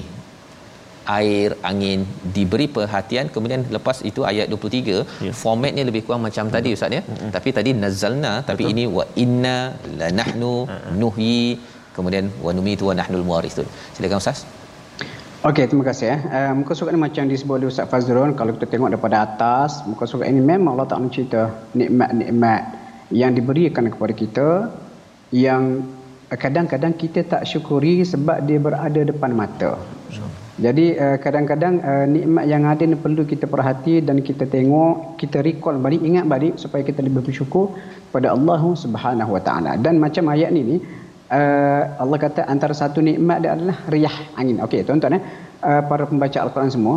air 1.18 1.48
angin 1.70 2.00
diberi 2.36 2.66
perhatian 2.76 3.26
kemudian 3.34 3.62
lepas 3.76 3.98
itu 4.10 4.22
ayat 4.30 4.46
23 4.52 5.26
ya. 5.26 5.32
formatnya 5.42 5.84
lebih 5.90 6.02
kurang 6.06 6.22
macam 6.28 6.44
hmm. 6.46 6.54
tadi 6.56 6.68
ustaz 6.76 6.98
ya 6.98 7.02
hmm. 7.06 7.30
tapi 7.36 7.48
tadi 7.58 7.72
nazalna 7.84 8.34
tapi 8.50 8.64
Betul. 8.66 8.74
ini 8.74 8.84
wa 8.98 9.04
inna 9.24 9.56
lanahnu 10.02 10.54
nuhyi 11.00 11.40
kemudian 11.96 12.28
wa 12.46 12.52
numitu 12.58 12.84
wa 12.90 12.94
nahnul 13.00 13.26
muwarithun 13.30 13.68
silakan 13.96 14.20
ustaz 14.24 14.40
Okey, 15.46 15.64
terima 15.70 15.84
kasih. 15.86 16.06
Eh. 16.10 16.20
Uh, 16.36 16.52
muka 16.58 16.72
surat 16.74 16.90
ni 16.96 16.98
macam 16.98 17.28
disebut 17.30 17.54
oleh 17.58 17.68
Ustaz 17.70 17.86
Fazrul, 17.90 18.30
kalau 18.38 18.50
kita 18.56 18.66
tengok 18.72 18.88
daripada 18.90 19.16
atas, 19.26 19.84
muka 19.86 20.04
surat 20.10 20.26
ini 20.32 20.42
memang 20.42 20.74
Allah 20.74 20.88
Ta'ala 20.90 21.06
cerita 21.16 21.42
nikmat-nikmat 21.80 22.62
yang 23.14 23.30
diberikan 23.38 23.86
kepada 23.86 24.14
kita 24.22 24.48
yang 25.30 25.86
kadang-kadang 26.34 26.98
kita 26.98 27.22
tak 27.22 27.42
syukuri 27.46 28.02
sebab 28.02 28.42
dia 28.48 28.58
berada 28.58 29.00
depan 29.06 29.30
mata. 29.30 29.78
Jadi 30.56 30.96
uh, 30.96 31.20
kadang-kadang 31.20 31.84
uh, 31.84 32.06
nikmat 32.08 32.44
yang 32.48 32.64
ada 32.64 32.80
ni 32.88 32.96
perlu 32.96 33.28
kita 33.28 33.44
perhati 33.44 34.00
dan 34.00 34.24
kita 34.24 34.48
tengok, 34.48 35.20
kita 35.20 35.44
recall 35.44 35.76
balik, 35.76 36.00
ingat 36.00 36.24
balik 36.24 36.56
supaya 36.56 36.80
kita 36.80 37.04
lebih 37.04 37.28
bersyukur 37.28 37.76
pada 38.08 38.32
Allah 38.32 38.62
Subhanahu 38.64 39.36
Wa 39.36 39.42
Taala. 39.44 39.76
Dan 39.76 40.00
macam 40.00 40.32
ayat 40.32 40.48
ni 40.56 40.64
ni 40.64 40.76
uh, 41.28 41.82
Allah 42.00 42.16
kata 42.16 42.48
antara 42.48 42.72
satu 42.72 43.04
nikmat 43.04 43.44
dia 43.44 43.52
adalah 43.52 43.76
riyah 43.84 44.16
angin. 44.40 44.56
Okey, 44.64 44.80
tuan-tuan 44.88 45.20
eh 45.20 45.24
para 45.60 46.04
pembaca 46.08 46.38
al-Quran 46.40 46.70
semua, 46.72 46.96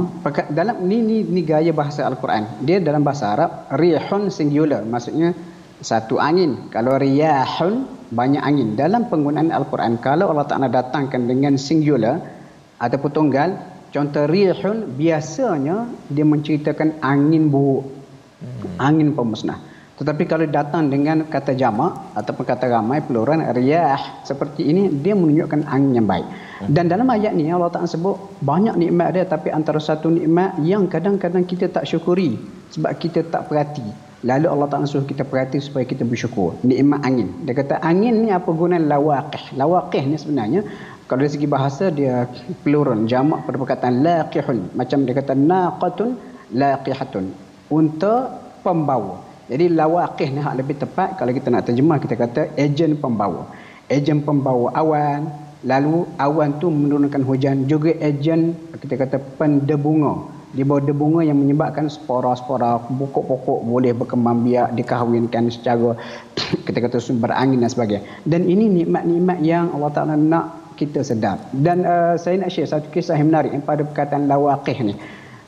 dalam 0.51 0.83
ni 0.87 0.99
ni 1.03 1.17
ni 1.27 1.41
gaya 1.43 1.75
bahasa 1.75 2.07
al-Quran. 2.07 2.63
Dia 2.63 2.79
dalam 2.79 3.03
bahasa 3.03 3.35
Arab 3.35 3.51
rihun 3.75 4.31
singular, 4.31 4.87
maksudnya 4.87 5.35
satu 5.83 6.15
angin. 6.19 6.71
Kalau 6.71 6.95
riyahun 6.95 7.87
banyak 8.11 8.39
angin. 8.39 8.75
Dalam 8.79 9.07
penggunaan 9.11 9.51
al-Quran 9.51 9.99
kalau 9.99 10.31
Allah 10.31 10.47
Taala 10.47 10.67
datangkan 10.67 11.27
dengan 11.27 11.55
singular 11.55 12.38
ataupun 12.79 13.11
tunggal 13.11 13.49
contoh 13.91 14.25
rihun 14.25 14.95
biasanya 14.95 15.91
dia 16.07 16.25
menceritakan 16.25 17.03
angin 17.03 17.51
buruk. 17.51 17.99
Hmm. 18.39 18.79
angin 18.79 19.11
pemusnah. 19.11 19.59
Tetapi 19.99 20.23
kalau 20.31 20.47
datang 20.47 20.87
dengan 20.87 21.27
kata 21.27 21.51
jamak 21.59 22.15
ataupun 22.15 22.47
kata 22.47 22.71
ramai 22.71 23.03
plural 23.03 23.43
riyah 23.51 24.23
seperti 24.23 24.63
ini 24.63 24.87
dia 25.03 25.11
menunjukkan 25.11 25.67
angin 25.67 25.99
yang 25.99 26.07
baik. 26.07 26.23
Hmm. 26.23 26.71
dan 26.71 26.87
dalam 26.87 27.07
ayat 27.11 27.35
ni 27.35 27.51
Allah 27.51 27.67
Taala 27.67 27.87
sebut 27.87 28.15
banyak 28.39 28.79
nikmat 28.79 29.11
dia 29.11 29.27
tapi 29.27 29.51
antara 29.51 29.79
satu 29.79 30.07
nikmat 30.07 30.55
yang 30.63 30.87
kadang-kadang 30.87 31.43
kita 31.43 31.67
tak 31.67 31.83
syukuri 31.83 32.39
sebab 32.71 32.95
kita 32.95 33.27
tak 33.27 33.51
perhati. 33.51 33.83
Lalu 34.23 34.47
Allah 34.47 34.67
Taala 34.71 34.87
suruh 34.87 35.07
kita 35.07 35.27
perhati 35.27 35.59
supaya 35.59 35.83
kita 35.83 36.07
bersyukur. 36.07 36.55
Nikmat 36.63 36.99
angin. 37.03 37.35
Dia 37.43 37.55
kata 37.55 37.83
angin 37.83 38.23
ni 38.23 38.31
apa 38.31 38.51
guna 38.51 38.79
lawaqih. 38.79 39.59
Lawaqih 39.59 40.03
ni 40.07 40.15
sebenarnya 40.15 40.63
kalau 41.09 41.25
dari 41.25 41.33
segi 41.33 41.49
bahasa 41.49 41.89
dia 41.89 42.29
plural 42.61 43.01
jamak 43.09 43.41
pada 43.49 43.57
perkataan 43.57 44.05
laqihun. 44.05 44.77
Macam 44.77 45.09
dia 45.09 45.17
kata 45.17 45.33
naqatun 45.33 46.13
laqihatun. 46.53 47.33
Untuk 47.73 48.29
pembawa. 48.61 49.25
Jadi 49.49 49.73
lawaqih 49.73 50.29
ni 50.29 50.37
hak 50.45 50.61
lebih 50.61 50.77
tepat. 50.77 51.17
Kalau 51.17 51.33
kita 51.33 51.49
nak 51.49 51.65
terjemah 51.65 51.97
kita 51.97 52.13
kata 52.13 52.53
ejen 52.53 52.93
pembawa. 52.93 53.49
Ejen 53.89 54.21
pembawa 54.21 54.69
awan. 54.77 55.33
Lalu 55.65 56.05
awan 56.21 56.61
tu 56.61 56.69
menurunkan 56.69 57.25
hujan. 57.25 57.65
Juga 57.65 57.89
ejen 57.97 58.53
kita 58.77 58.93
kata 58.93 59.17
pendebunga. 59.41 60.37
Di 60.53 60.61
bawah 60.61 60.81
debunga 60.81 61.21
yang 61.25 61.41
menyebabkan 61.41 61.89
spora-spora 61.89 62.81
pokok-pokok 62.85 63.65
boleh 63.65 63.93
berkembang 63.93 64.41
biak 64.45 64.73
dikahwinkan 64.77 65.49
secara 65.53 65.93
kita 66.69 66.85
kata 66.85 66.97
sumber 67.01 67.33
angin 67.33 67.65
dan 67.65 67.69
sebagainya. 67.69 68.05
Dan 68.25 68.45
ini 68.45 68.65
nikmat-nikmat 68.81 69.45
yang 69.45 69.73
Allah 69.73 69.91
Ta'ala 69.93 70.17
nak 70.17 70.58
kita 70.79 71.03
sedar. 71.03 71.37
Dan 71.51 71.83
uh, 71.83 72.15
saya 72.15 72.39
nak 72.39 72.55
share 72.55 72.71
satu 72.71 72.87
kisah 72.87 73.19
yang 73.19 73.27
menarik 73.27 73.51
yang 73.51 73.65
pada 73.67 73.83
perkataan 73.83 74.31
lawaqih 74.31 74.77
ni. 74.87 74.95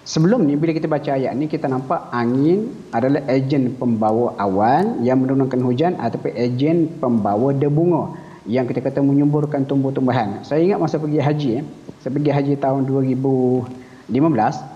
Sebelum 0.01 0.43
ni 0.49 0.57
bila 0.57 0.75
kita 0.75 0.89
baca 0.89 1.13
ayat 1.13 1.31
ni 1.37 1.45
kita 1.45 1.69
nampak 1.71 2.09
angin 2.11 2.73
adalah 2.91 3.21
ejen 3.31 3.77
pembawa 3.79 4.33
awan 4.41 5.05
yang 5.07 5.21
menurunkan 5.23 5.61
hujan 5.61 5.93
ataupun 5.95 6.33
ejen 6.35 6.89
pembawa 6.99 7.53
debunga 7.55 8.17
yang 8.49 8.65
kita 8.65 8.81
kata 8.81 8.99
menyuburkan 8.99 9.63
tumbuh-tumbuhan. 9.69 10.41
Saya 10.41 10.65
ingat 10.65 10.81
masa 10.81 10.97
pergi 10.97 11.21
haji 11.21 11.49
eh. 11.61 11.65
Saya 12.01 12.11
pergi 12.17 12.31
haji 12.33 12.53
tahun 12.57 12.89
2015 12.89 14.09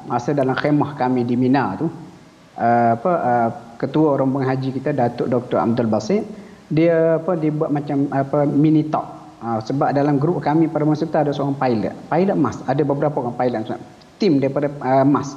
masa 0.06 0.30
dalam 0.38 0.54
khemah 0.54 0.94
kami 0.94 1.26
di 1.26 1.34
Mina 1.34 1.74
tu 1.74 1.90
uh, 1.90 2.90
apa 2.96 3.12
uh, 3.12 3.50
ketua 3.82 4.16
rombongan 4.22 4.56
haji 4.56 4.70
kita 4.78 4.94
Datuk 4.96 5.28
Dr. 5.28 5.58
Abdul 5.60 5.90
Basit 5.92 6.24
dia 6.72 7.22
apa 7.22 7.38
dia 7.38 7.52
buat 7.54 7.70
macam 7.70 8.10
apa 8.10 8.46
mini 8.50 8.86
talk 8.90 9.15
uh, 9.42 9.60
sebab 9.60 9.92
dalam 9.96 10.20
grup 10.22 10.40
kami 10.44 10.70
pada 10.70 10.84
masa 10.88 11.08
itu 11.08 11.18
ada 11.18 11.32
seorang 11.34 11.58
pilot. 11.58 11.96
Pilot 12.12 12.38
mas 12.38 12.60
ada 12.68 12.82
beberapa 12.86 13.24
orang 13.24 13.36
pilot 13.36 13.76
tim 14.16 14.40
daripada 14.40 14.72
uh, 14.80 15.04
mas 15.04 15.36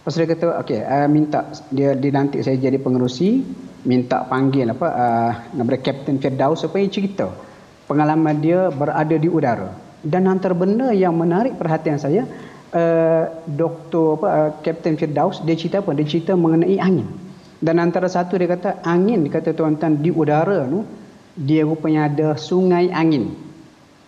Lepas 0.00 0.16
dia 0.16 0.26
kata 0.32 0.46
okey 0.64 0.80
uh, 0.80 1.08
minta 1.12 1.52
dia 1.68 1.92
dilantik 1.92 2.40
saya 2.40 2.56
jadi 2.56 2.80
pengerusi. 2.80 3.44
Minta 3.84 4.24
panggil 4.24 4.72
apa 4.72 4.88
uh, 4.88 5.32
nama 5.52 5.76
Captain 5.76 6.16
Firdaus 6.16 6.64
supaya 6.64 6.84
cerita 6.88 7.28
pengalaman 7.84 8.40
dia 8.40 8.72
berada 8.72 9.12
di 9.12 9.28
udara. 9.28 9.76
Dan 10.00 10.24
antara 10.24 10.56
benda 10.56 10.88
yang 10.96 11.12
menarik 11.20 11.60
perhatian 11.60 12.00
saya 12.00 12.24
uh, 12.72 13.24
doktor 13.44 14.16
apa 14.20 14.28
uh, 14.32 14.50
Captain 14.64 14.96
Firdaus 14.96 15.44
dia 15.44 15.52
cerita 15.52 15.84
apa? 15.84 15.92
Dia 15.92 16.08
cerita 16.08 16.32
mengenai 16.32 16.80
angin. 16.80 17.08
Dan 17.60 17.76
antara 17.76 18.08
satu 18.08 18.40
dia 18.40 18.48
kata 18.48 18.80
angin 18.80 19.20
dia 19.20 19.36
kata 19.36 19.52
tuan-tuan 19.52 20.00
di 20.00 20.08
udara 20.08 20.64
tu 20.64 20.80
dia 21.36 21.62
rupanya 21.66 22.10
ada 22.10 22.34
sungai 22.34 22.90
angin. 22.90 23.34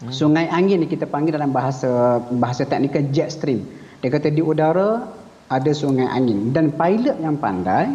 Hmm. 0.03 0.11
sungai 0.11 0.51
angin 0.51 0.83
ni 0.83 0.91
kita 0.91 1.07
panggil 1.07 1.39
dalam 1.39 1.55
bahasa 1.55 2.19
bahasa 2.35 2.67
teknikal 2.67 3.07
jet 3.15 3.31
stream. 3.31 3.63
Dia 4.03 4.11
kata 4.11 4.35
di 4.35 4.43
udara 4.43 5.07
ada 5.47 5.71
sungai 5.71 6.11
angin. 6.11 6.51
Dan 6.51 6.75
pilot 6.75 7.23
yang 7.23 7.39
pandai 7.39 7.93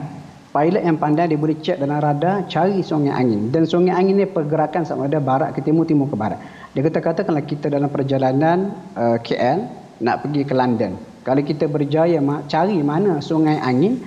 pilot 0.58 0.82
yang 0.82 0.98
pandai 0.98 1.30
dia 1.30 1.38
boleh 1.38 1.58
cek 1.60 1.78
dalam 1.78 2.00
radar 2.02 2.48
cari 2.50 2.82
sungai 2.82 3.14
angin. 3.14 3.54
Dan 3.54 3.70
sungai 3.70 3.94
angin 3.94 4.18
ni 4.18 4.26
pergerakan 4.26 4.88
sama 4.88 5.06
ada 5.06 5.22
barat 5.22 5.54
ke 5.54 5.62
timur 5.62 5.86
timur 5.86 6.10
ke 6.10 6.18
barat. 6.18 6.40
Dia 6.74 6.82
kata 6.82 7.00
katakanlah 7.04 7.46
kita 7.46 7.70
dalam 7.70 7.92
perjalanan 7.94 8.74
uh, 8.98 9.18
KL 9.22 9.70
nak 10.02 10.26
pergi 10.26 10.42
ke 10.48 10.54
London. 10.58 10.98
Kalau 11.22 11.44
kita 11.44 11.68
berjaya 11.68 12.24
cari 12.48 12.80
mana 12.82 13.20
sungai 13.20 13.60
angin 13.60 14.00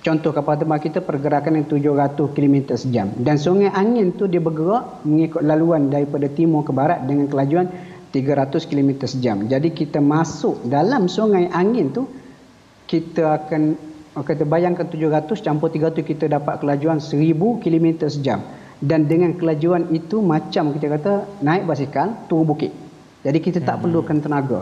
contoh 0.00 0.32
kapal 0.32 0.56
terbang 0.56 0.80
kita 0.80 0.98
pergerakan 1.04 1.60
yang 1.60 1.66
700 1.68 2.36
km 2.36 2.56
sejam. 2.76 3.12
Dan 3.16 3.36
sungai 3.36 3.70
angin 3.72 4.16
tu 4.16 4.26
dia 4.26 4.40
bergerak 4.40 5.04
mengikut 5.04 5.42
laluan 5.44 5.92
daripada 5.92 6.26
timur 6.28 6.64
ke 6.64 6.72
barat 6.72 7.04
dengan 7.04 7.28
kelajuan 7.28 7.68
300 8.10 8.70
km 8.70 8.90
sejam. 9.06 9.46
Jadi 9.46 9.70
kita 9.70 10.02
masuk 10.02 10.66
dalam 10.66 11.06
sungai 11.06 11.46
angin 11.52 11.94
tu 11.94 12.08
kita 12.90 13.38
akan 13.38 13.78
kata 14.20 14.42
bayangkan 14.42 14.84
700 14.90 15.30
campur 15.40 15.70
300 15.70 16.02
kita 16.02 16.26
dapat 16.26 16.58
kelajuan 16.58 16.98
1000 16.98 17.62
km 17.62 18.10
sejam. 18.10 18.42
Dan 18.80 19.04
dengan 19.04 19.36
kelajuan 19.36 19.92
itu 19.92 20.24
macam 20.24 20.72
kita 20.72 20.86
kata 20.96 21.12
naik 21.44 21.68
basikal 21.68 22.16
turun 22.26 22.48
bukit. 22.48 22.72
Jadi 23.20 23.38
kita 23.38 23.60
tak 23.60 23.76
hmm. 23.76 23.82
perlukan 23.84 24.16
tenaga. 24.24 24.60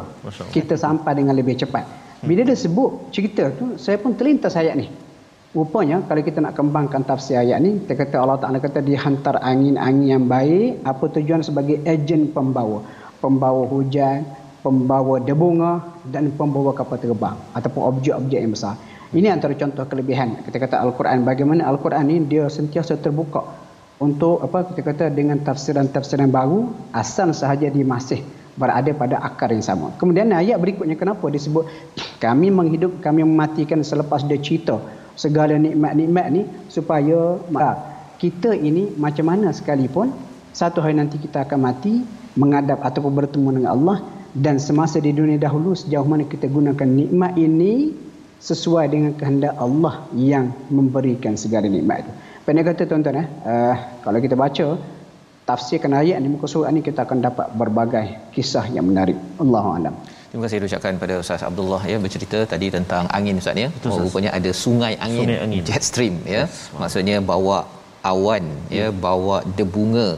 Kita 0.51 0.75
sampai 0.75 1.15
dengan 1.15 1.39
lebih 1.39 1.55
cepat. 1.55 1.87
Bila 2.19 2.43
dia 2.43 2.59
sebut 2.59 3.15
cerita 3.15 3.55
tu 3.55 3.79
saya 3.79 3.95
pun 4.03 4.19
terlintas 4.19 4.59
ayat 4.59 4.75
ni 4.75 4.91
rupanya 5.57 6.05
kalau 6.05 6.21
kita 6.21 6.45
nak 6.45 6.53
kembangkan 6.53 7.09
tafsir 7.09 7.41
ayat 7.41 7.59
ni 7.65 7.81
kita 7.85 8.05
kata 8.05 8.21
Allah 8.21 8.37
Ta'ala 8.37 8.61
kata 8.61 8.85
dihantar 8.85 9.41
angin-angin 9.41 10.07
yang 10.13 10.25
baik 10.29 10.85
apa 10.85 11.05
tujuan 11.09 11.41
sebagai 11.41 11.81
ejen 11.89 12.29
pembawa 12.37 12.85
pembawa 13.25 13.65
hujan 13.65 14.29
pembawa 14.61 15.23
debunga 15.23 15.81
dan 16.05 16.35
pembawa 16.35 16.75
kapal 16.75 16.99
terbang 16.99 17.37
ataupun 17.55 17.83
objek-objek 17.97 18.39
yang 18.43 18.53
besar. 18.53 18.75
Ini 19.09 19.33
antara 19.33 19.57
contoh 19.57 19.89
kelebihan 19.89 20.45
kita 20.45 20.61
kata 20.61 20.85
Al-Quran. 20.85 21.25
Bagaimana 21.25 21.65
Al-Quran 21.65 22.13
ini 22.13 22.29
dia 22.29 22.45
sentiasa 22.53 23.01
terbuka 23.01 23.41
untuk 23.97 24.45
apa 24.45 24.69
kita 24.69 24.85
kata 24.85 25.05
dengan 25.09 25.41
tafsiran-tafsiran 25.41 26.29
baru 26.29 26.69
asal 26.93 27.33
sahaja 27.33 27.73
dia 27.73 27.87
masih 27.89 28.21
berada 28.59 28.91
pada 28.93 29.23
akar 29.25 29.49
yang 29.55 29.65
sama. 29.65 29.95
Kemudian 29.97 30.29
ayat 30.35 30.61
berikutnya 30.61 30.99
kenapa 30.99 31.25
disebut 31.33 31.65
kami 32.21 32.53
menghidup 32.53 33.01
kami 33.01 33.25
mematikan 33.25 33.81
selepas 33.81 34.27
dia 34.27 34.37
cerita 34.37 34.77
segala 35.19 35.59
nikmat-nikmat 35.59 36.27
ni 36.31 36.43
supaya 36.71 37.43
kita 38.23 38.55
ini 38.55 38.95
macam 38.95 39.35
mana 39.35 39.51
sekalipun 39.51 40.15
satu 40.55 40.79
hari 40.79 40.95
nanti 40.95 41.19
kita 41.19 41.43
akan 41.43 41.59
mati 41.59 42.07
menghadap 42.39 42.79
ataupun 42.87 43.13
bertemu 43.19 43.49
dengan 43.59 43.71
Allah 43.75 43.99
dan 44.39 44.63
semasa 44.63 45.03
di 45.03 45.11
dunia 45.11 45.37
dahulu 45.37 45.75
sejauh 45.75 46.07
mana 46.07 46.23
kita 46.23 46.47
gunakan 46.47 46.87
nikmat 46.87 47.35
ini 47.35 47.91
sesuai 48.39 48.87
dengan 48.87 49.13
kehendak 49.19 49.59
Allah 49.59 50.07
yang 50.15 50.55
memberikan 50.71 51.35
segala 51.35 51.67
nikmat 51.67 52.07
itu. 52.07 52.13
Pendek 52.47 52.65
kata 52.71 52.87
tuan-tuan 52.87 53.27
eh, 53.27 53.27
uh, 53.27 53.77
kalau 54.07 54.19
kita 54.23 54.39
baca 54.39 54.79
tafsirkan 55.43 55.93
ayat 55.97 56.23
di 56.23 56.31
muka 56.31 56.47
surat 56.47 56.71
ini 56.71 56.81
kita 56.85 57.03
akan 57.03 57.19
dapat 57.19 57.51
berbagai 57.59 58.31
kisah 58.31 58.65
yang 58.71 58.87
menarik. 58.87 59.19
Allahu 59.43 59.69
a'lam. 59.75 59.95
Terima 60.29 60.43
kasih 60.45 60.67
ucapkan 60.69 60.95
pada 61.03 61.15
Ustaz 61.23 61.43
Abdullah 61.49 61.81
ya 61.91 61.97
bercerita 62.05 62.39
tadi 62.53 62.67
tentang 62.75 63.05
angin 63.19 63.41
Ustaz 63.43 63.57
ya. 63.65 63.69
Oh, 63.89 63.99
rupanya 64.05 64.31
ada 64.39 64.51
sungai 64.65 64.93
angin, 65.07 65.25
sungai 65.25 65.39
angin. 65.45 65.63
jet 65.69 65.83
stream 65.89 66.15
ya. 66.35 66.43
Yes. 66.45 66.57
Maksudnya 66.81 67.17
bawa 67.31 67.59
awan 68.11 68.45
ya, 68.79 68.89
hmm. 68.89 68.99
bawa 69.07 69.37
debunga, 69.59 70.09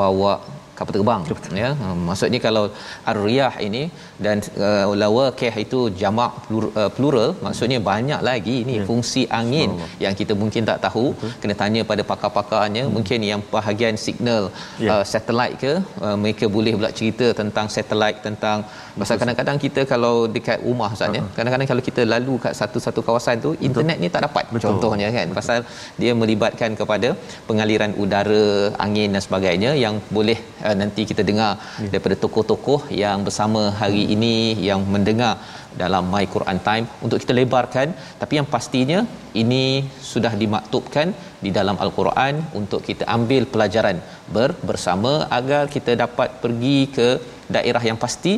bawa 0.00 0.32
kapal 0.78 0.92
terbang 0.96 1.22
ya 1.62 1.70
hmm, 1.80 1.98
maksudnya 2.08 2.40
kalau 2.46 2.64
ar-riyah 3.10 3.52
ini 3.66 3.82
dan 4.24 4.36
uh, 4.66 4.84
lawa 5.02 5.24
keh 5.40 5.54
itu 5.64 5.80
jamak 6.00 6.32
plural, 6.46 6.72
uh, 6.80 6.90
plural 6.96 7.30
maksudnya 7.46 7.78
banyak 7.90 8.20
lagi 8.28 8.56
ini 8.64 8.76
ya. 8.80 8.84
fungsi 8.88 9.22
angin 9.40 9.70
yang 10.04 10.14
kita 10.20 10.34
mungkin 10.42 10.62
tak 10.70 10.78
tahu 10.86 11.04
Betul. 11.12 11.32
kena 11.42 11.54
tanya 11.62 11.82
pada 11.90 12.02
pakar-pakarnya 12.10 12.84
hmm. 12.84 12.94
mungkin 12.96 13.20
yang 13.30 13.40
bahagian 13.56 13.96
signal 14.06 14.42
ya. 14.86 14.90
uh, 14.94 15.04
satellite 15.12 15.56
ke 15.64 15.72
uh, 16.06 16.16
mereka 16.22 16.46
boleh 16.56 16.74
pula 16.78 16.92
cerita 17.00 17.28
tentang 17.40 17.68
satellite 17.76 18.20
tentang 18.28 18.58
pasal 19.00 19.16
kadang-kadang 19.20 19.58
kita 19.64 19.80
kalau 19.92 20.14
dekat 20.36 20.58
rumah 20.66 20.90
Ustaz 20.96 21.10
ya 21.16 21.20
uh-huh. 21.20 21.34
kadang-kadang 21.36 21.68
kalau 21.70 21.82
kita 21.88 22.02
lalu 22.14 22.34
kat 22.44 22.54
satu-satu 22.60 23.00
kawasan 23.06 23.36
tu 23.44 23.50
Betul. 23.54 23.66
internet 23.68 23.96
ni 24.02 24.08
tak 24.14 24.22
dapat 24.26 24.44
Betul. 24.54 24.64
contohnya 24.64 25.08
kan 25.16 25.26
Betul. 25.26 25.38
pasal 25.38 25.58
dia 26.02 26.12
melibatkan 26.20 26.70
kepada 26.80 27.08
pengaliran 27.48 27.92
udara 28.02 28.44
angin 28.86 29.08
dan 29.14 29.22
sebagainya 29.26 29.70
yang 29.84 29.96
boleh 30.16 30.38
uh, 30.68 30.76
nanti 30.80 31.02
kita 31.10 31.22
dengar 31.30 31.52
ya. 31.84 31.90
daripada 31.92 32.16
tokoh-tokoh 32.24 32.80
yang 33.02 33.20
bersama 33.26 33.62
hari 33.80 34.02
ini 34.14 34.34
yang 34.68 34.80
mendengar 34.94 35.34
dalam 35.82 36.04
My 36.14 36.24
Quran 36.34 36.58
Time 36.68 36.86
untuk 37.04 37.18
kita 37.22 37.34
lebarkan. 37.40 37.88
Tapi 38.22 38.34
yang 38.38 38.48
pastinya 38.54 38.98
ini 39.42 39.64
sudah 40.12 40.32
dimaktubkan 40.42 41.08
di 41.44 41.52
dalam 41.58 41.78
Al-Quran 41.84 42.34
untuk 42.60 42.82
kita 42.88 43.06
ambil 43.16 43.44
pelajaran 43.54 43.98
ber 44.34 44.50
bersama 44.70 45.14
agar 45.38 45.62
kita 45.76 45.94
dapat 46.04 46.28
pergi 46.42 46.78
ke 46.98 47.08
daerah 47.56 47.84
yang 47.90 48.00
pasti. 48.06 48.34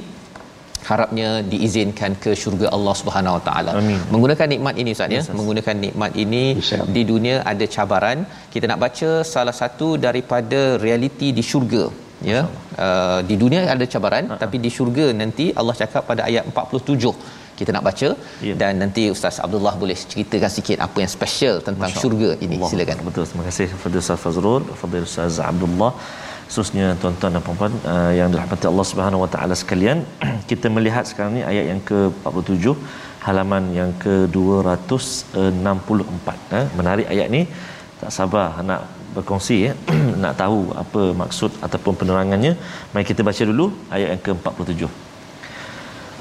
Harapnya 0.89 1.29
diizinkan 1.53 2.13
ke 2.25 2.31
syurga 2.41 2.67
Allah 2.77 2.93
Subhanahu 2.99 3.37
Wa 3.37 3.43
Taala. 3.47 3.73
Menggunakan 4.13 4.47
nikmat 4.53 4.75
ini 4.83 4.91
Ustaz 4.97 5.15
ya, 5.17 5.23
menggunakan 5.39 5.77
nikmat 5.85 6.13
ini 6.25 6.43
di 6.97 7.03
dunia 7.11 7.37
ada 7.53 7.67
cabaran. 7.75 8.19
Kita 8.55 8.71
nak 8.71 8.83
baca 8.85 9.11
salah 9.35 9.57
satu 9.63 9.89
daripada 10.07 10.61
realiti 10.85 11.31
di 11.39 11.43
syurga 11.51 11.85
ya 12.31 12.41
uh, 12.85 13.21
di 13.29 13.35
dunia 13.43 13.61
ada 13.75 13.87
cabaran 13.95 14.25
uh-huh. 14.27 14.41
tapi 14.43 14.57
di 14.65 14.71
syurga 14.77 15.07
nanti 15.23 15.47
Allah 15.61 15.75
cakap 15.83 16.03
pada 16.11 16.23
ayat 16.29 16.45
47 16.53 17.45
kita 17.59 17.71
nak 17.77 17.85
baca. 17.89 18.09
Ya. 18.47 18.55
dan 18.61 18.73
nanti 18.83 19.03
Ustaz 19.15 19.37
Abdullah 19.45 19.75
boleh 19.83 19.97
ceritakan 20.13 20.51
sikit 20.57 20.79
apa 20.87 20.99
yang 21.03 21.11
special 21.17 21.55
tentang 21.67 21.91
Masya 21.91 22.03
syurga 22.05 22.31
ini. 22.45 22.57
Allah. 22.59 22.71
silakan. 22.73 22.97
Betul. 23.09 23.25
Terima 23.31 23.45
kasih 23.49 23.67
kepada 23.75 23.97
Ustaz 24.05 24.19
Fazrul 24.25 24.63
kepada 24.73 24.97
Ustaz 25.09 25.35
Abdullah. 25.51 25.93
Khususnya 26.49 26.87
tuan-tuan 27.03 27.31
dan 27.35 27.43
puan-puan 27.47 27.73
uh, 27.93 28.13
yang 28.19 28.29
dirahmati 28.33 28.67
Allah 28.71 28.87
Subhanahu 28.91 29.21
Wa 29.25 29.31
Taala 29.35 29.55
sekalian 29.63 29.99
kita 30.51 30.67
melihat 30.77 31.05
sekarang 31.11 31.33
ni 31.39 31.43
ayat 31.53 31.65
yang 31.73 31.81
ke-47 31.89 32.65
halaman 33.27 33.65
yang 33.79 33.91
ke-264 34.05 36.29
eh 36.61 36.67
menarik 36.81 37.07
ayat 37.15 37.29
ni. 37.37 37.43
Tak 38.01 38.11
sabar 38.19 38.47
nak 38.69 38.81
berkongsi 39.16 39.58
ya 39.68 39.74
nak 40.24 40.34
tahu 40.42 40.60
apa 40.84 41.02
maksud 41.22 41.52
ataupun 41.66 41.94
penerangannya 42.00 42.54
mari 42.92 43.06
kita 43.12 43.22
baca 43.30 43.44
dulu 43.52 43.66
ayat 43.96 44.08
yang 44.14 44.24
ke-47 44.26 44.82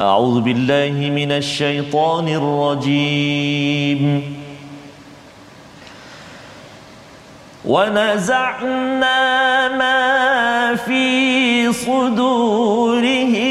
A'udzu 0.00 0.40
billahi 0.48 1.12
minasyaitonir 1.18 2.46
rajim 2.60 4.02
ونزعنا 7.64 9.20
ما 9.76 10.00
في 10.86 11.72
صدورهم 11.72 13.43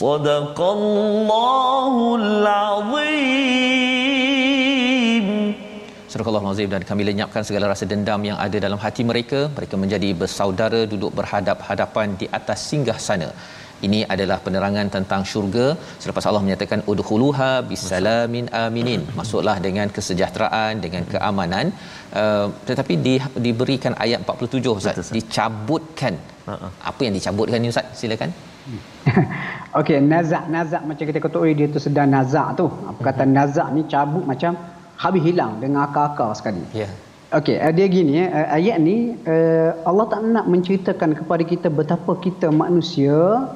صدق 0.04 0.58
الله 0.78 1.94
العظيم 2.22 3.26
Surah 6.16 6.32
Allah 6.32 6.56
dan 6.74 6.84
kami 6.90 7.04
lenyapkan 7.08 7.44
segala 7.48 7.66
rasa 7.72 7.86
dendam 7.92 8.22
yang 8.28 8.38
ada 8.46 8.58
dalam 8.66 8.80
hati 8.84 9.04
mereka. 9.10 9.40
Mereka 9.58 9.76
menjadi 9.84 10.10
bersaudara 10.22 10.82
duduk 10.92 11.12
berhadap-hadapan 11.18 12.08
di 12.22 12.26
atas 12.38 12.60
singgah 12.72 12.96
sana 13.08 13.30
ini 13.87 14.01
adalah 14.15 14.39
penerangan 14.47 14.89
tentang 14.97 15.23
syurga 15.33 15.67
selepas 16.03 16.27
Allah 16.31 16.43
menyatakan 16.47 16.81
udkhuluha 16.93 17.51
bisalamin 17.71 18.49
aminin 18.65 19.03
masuklah 19.21 19.57
dengan 19.67 19.89
kesejahteraan 19.97 20.83
dengan 20.85 21.05
keamanan 21.13 21.67
uh, 22.23 22.47
tetapi 22.71 22.97
di, 23.07 23.15
diberikan 23.47 23.95
ayat 24.07 24.21
47 24.27 24.79
Ustaz 24.79 24.97
Betul, 24.99 25.15
dicabutkan 25.19 26.17
uh-uh. 26.53 26.71
apa 26.93 27.01
yang 27.07 27.17
dicabutkan 27.19 27.61
ni 27.65 27.71
Ustaz 27.75 27.89
silakan 28.03 28.33
Okey, 29.81 29.99
nazak 30.13 30.45
nazak 30.55 30.83
macam 30.89 31.05
kita 31.09 31.19
kata 31.25 31.37
oi 31.45 31.53
dia 31.59 31.67
tu 31.75 31.81
sedang 31.87 32.09
nazak 32.15 32.49
tu. 32.61 32.67
Apa 32.91 33.01
kata 33.09 33.23
uh-huh. 33.25 33.37
nazak 33.37 33.69
ni 33.77 33.83
cabut 33.93 34.25
macam 34.33 34.53
habis 35.03 35.23
hilang 35.29 35.53
dengan 35.63 35.87
akar-akar 35.87 36.31
sekali. 36.39 36.63
Ya. 36.75 36.83
Yeah. 36.85 36.93
Okey, 37.39 37.57
uh, 37.63 37.73
dia 37.77 37.87
gini 37.87 38.13
ya, 38.19 38.27
uh, 38.27 38.47
ayat 38.59 38.77
ni 38.83 38.97
uh, 39.35 39.71
Allah 39.89 40.07
tak 40.13 40.21
nak 40.35 40.47
menceritakan 40.51 41.11
kepada 41.15 41.43
kita 41.47 41.69
betapa 41.71 42.13
kita 42.27 42.51
manusia 42.51 43.47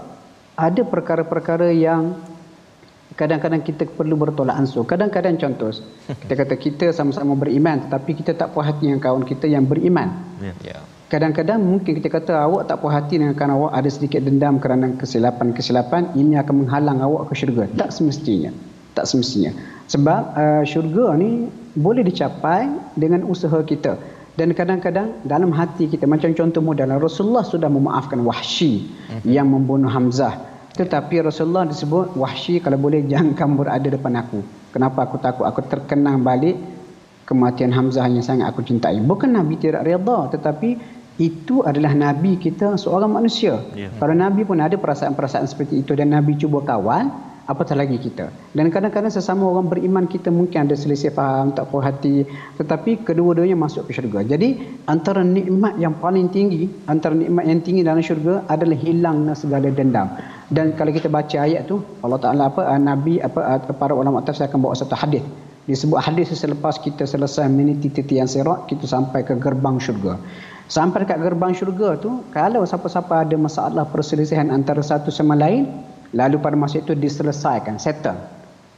ada 0.55 0.83
perkara-perkara 0.87 1.75
yang 1.75 2.15
kadang-kadang 3.15 3.63
kita 3.63 3.87
perlu 3.87 4.19
bertolak 4.19 4.59
ansur. 4.59 4.83
Kadang-kadang 4.87 5.39
contoh, 5.39 5.71
kita 6.27 6.35
kata 6.35 6.55
kita 6.59 6.87
sama-sama 6.91 7.39
beriman 7.39 7.87
tetapi 7.87 8.11
kita 8.19 8.35
tak 8.35 8.55
puas 8.55 8.67
hati 8.71 8.91
dengan 8.91 9.03
kawan 9.03 9.23
kita 9.27 9.47
yang 9.47 9.67
beriman. 9.67 10.11
Ya. 10.43 10.55
Yeah. 10.63 10.83
Kadang-kadang 11.05 11.63
mungkin 11.63 12.01
kita 12.01 12.11
kata 12.11 12.33
awak 12.43 12.67
tak 12.67 12.83
puas 12.83 12.97
hati 12.97 13.23
dengan 13.23 13.39
kerana 13.39 13.55
awak 13.55 13.77
ada 13.77 13.87
sedikit 13.87 14.25
dendam 14.25 14.59
kerana 14.59 14.99
kesilapan-kesilapan 14.99 16.17
ini 16.19 16.35
akan 16.41 16.67
menghalang 16.67 16.99
awak 16.99 17.31
ke 17.31 17.45
syurga. 17.45 17.71
Tak 17.77 17.95
semestinya. 17.95 18.51
Tak 18.99 19.07
semestinya. 19.07 19.55
Sebab 19.87 20.23
uh, 20.35 20.63
syurga 20.67 21.15
ni 21.15 21.47
boleh 21.77 22.03
dicapai 22.03 22.67
dengan 22.99 23.23
usaha 23.31 23.63
kita. 23.63 23.95
Dan 24.35 24.51
kadang-kadang 24.51 25.23
dalam 25.23 25.55
hati 25.55 25.87
kita 25.87 26.11
macam 26.11 26.35
contoh 26.35 26.59
modal 26.59 26.99
Rasulullah 26.99 27.47
sudah 27.47 27.71
memaafkan 27.71 28.19
Wahsy 28.27 28.91
uh-huh. 28.91 29.31
yang 29.31 29.47
membunuh 29.47 29.87
Hamzah. 29.87 30.35
Tetapi 30.75 31.23
Rasulullah 31.23 31.71
disebut 31.71 32.19
Wahsy 32.19 32.59
kalau 32.59 32.75
boleh 32.83 33.07
jangan 33.07 33.35
kamu 33.39 33.63
berada 33.63 33.87
depan 33.87 34.13
aku. 34.19 34.43
Kenapa 34.75 35.07
aku 35.07 35.23
takut? 35.23 35.47
Aku 35.47 35.63
terkenang 35.63 36.27
balik 36.27 36.59
kematian 37.31 37.71
Hamzah 37.71 38.11
yang 38.11 38.27
sangat 38.27 38.51
aku 38.51 38.67
cintai. 38.67 38.99
Bukan 38.99 39.31
Nabi 39.31 39.55
tidak 39.55 39.87
redha 39.87 40.19
tetapi 40.35 40.71
itu 41.15 41.63
adalah 41.63 41.95
Nabi 41.95 42.35
kita 42.43 42.75
seorang 42.75 43.15
manusia. 43.15 43.63
Yeah. 43.79 43.95
Kalau 44.03 44.19
Nabi 44.19 44.43
pun 44.43 44.59
ada 44.59 44.75
perasaan-perasaan 44.75 45.47
seperti 45.47 45.87
itu 45.87 45.95
dan 45.95 46.11
Nabi 46.11 46.35
cuba 46.35 46.67
kawal, 46.67 47.07
apatah 47.45 47.77
lagi 47.77 48.01
kita. 48.01 48.33
Dan 48.57 48.73
kadang-kadang 48.73 49.13
sesama 49.13 49.45
orang 49.49 49.69
beriman 49.69 50.05
kita 50.09 50.33
mungkin 50.33 50.65
ada 50.69 50.75
selisih 50.77 51.13
faham, 51.13 51.53
tak 51.53 51.69
puas 51.69 51.85
hati. 51.85 52.25
Tetapi 52.57 53.05
kedua-duanya 53.05 53.57
masuk 53.57 53.89
ke 53.89 53.97
syurga. 53.97 54.25
Jadi 54.25 54.81
antara 54.89 55.21
nikmat 55.21 55.77
yang 55.77 55.97
paling 56.01 56.33
tinggi, 56.33 56.69
antara 56.89 57.13
nikmat 57.13 57.45
yang 57.45 57.61
tinggi 57.61 57.83
dalam 57.85 58.01
syurga 58.01 58.45
adalah 58.49 58.77
hilangnya 58.77 59.35
segala 59.37 59.69
dendam. 59.69 60.09
Dan 60.49 60.77
kalau 60.77 60.93
kita 60.93 61.09
baca 61.09 61.37
ayat 61.41 61.69
tu, 61.69 61.81
Allah 62.05 62.21
Ta'ala 62.21 62.43
apa, 62.53 62.63
Nabi, 62.77 63.21
apa, 63.21 63.61
para 63.77 63.93
ulama 63.97 64.21
tafsir 64.25 64.49
akan 64.49 64.61
bawa 64.61 64.77
satu 64.77 64.97
hadis. 64.97 65.25
Disebut 65.65 65.97
hadis 65.97 66.29
selepas 66.37 66.77
kita 66.77 67.09
selesai 67.09 67.49
meniti 67.49 67.89
titian 67.89 68.29
sirat, 68.29 68.69
kita 68.69 68.85
sampai 68.85 69.25
ke 69.25 69.33
gerbang 69.41 69.81
syurga. 69.81 70.21
Sampai 70.69 71.05
dekat 71.05 71.21
gerbang 71.21 71.53
syurga 71.57 71.97
tu, 72.01 72.25
kalau 72.33 72.65
siapa-siapa 72.65 73.25
ada 73.29 73.37
masalah 73.37 73.85
perselisihan 73.89 74.49
antara 74.53 74.81
satu 74.81 75.09
sama 75.09 75.37
lain, 75.37 75.69
lalu 76.15 76.39
pada 76.39 76.55
masa 76.55 76.79
itu 76.81 76.95
diselesaikan, 76.95 77.83
settle. 77.83 78.17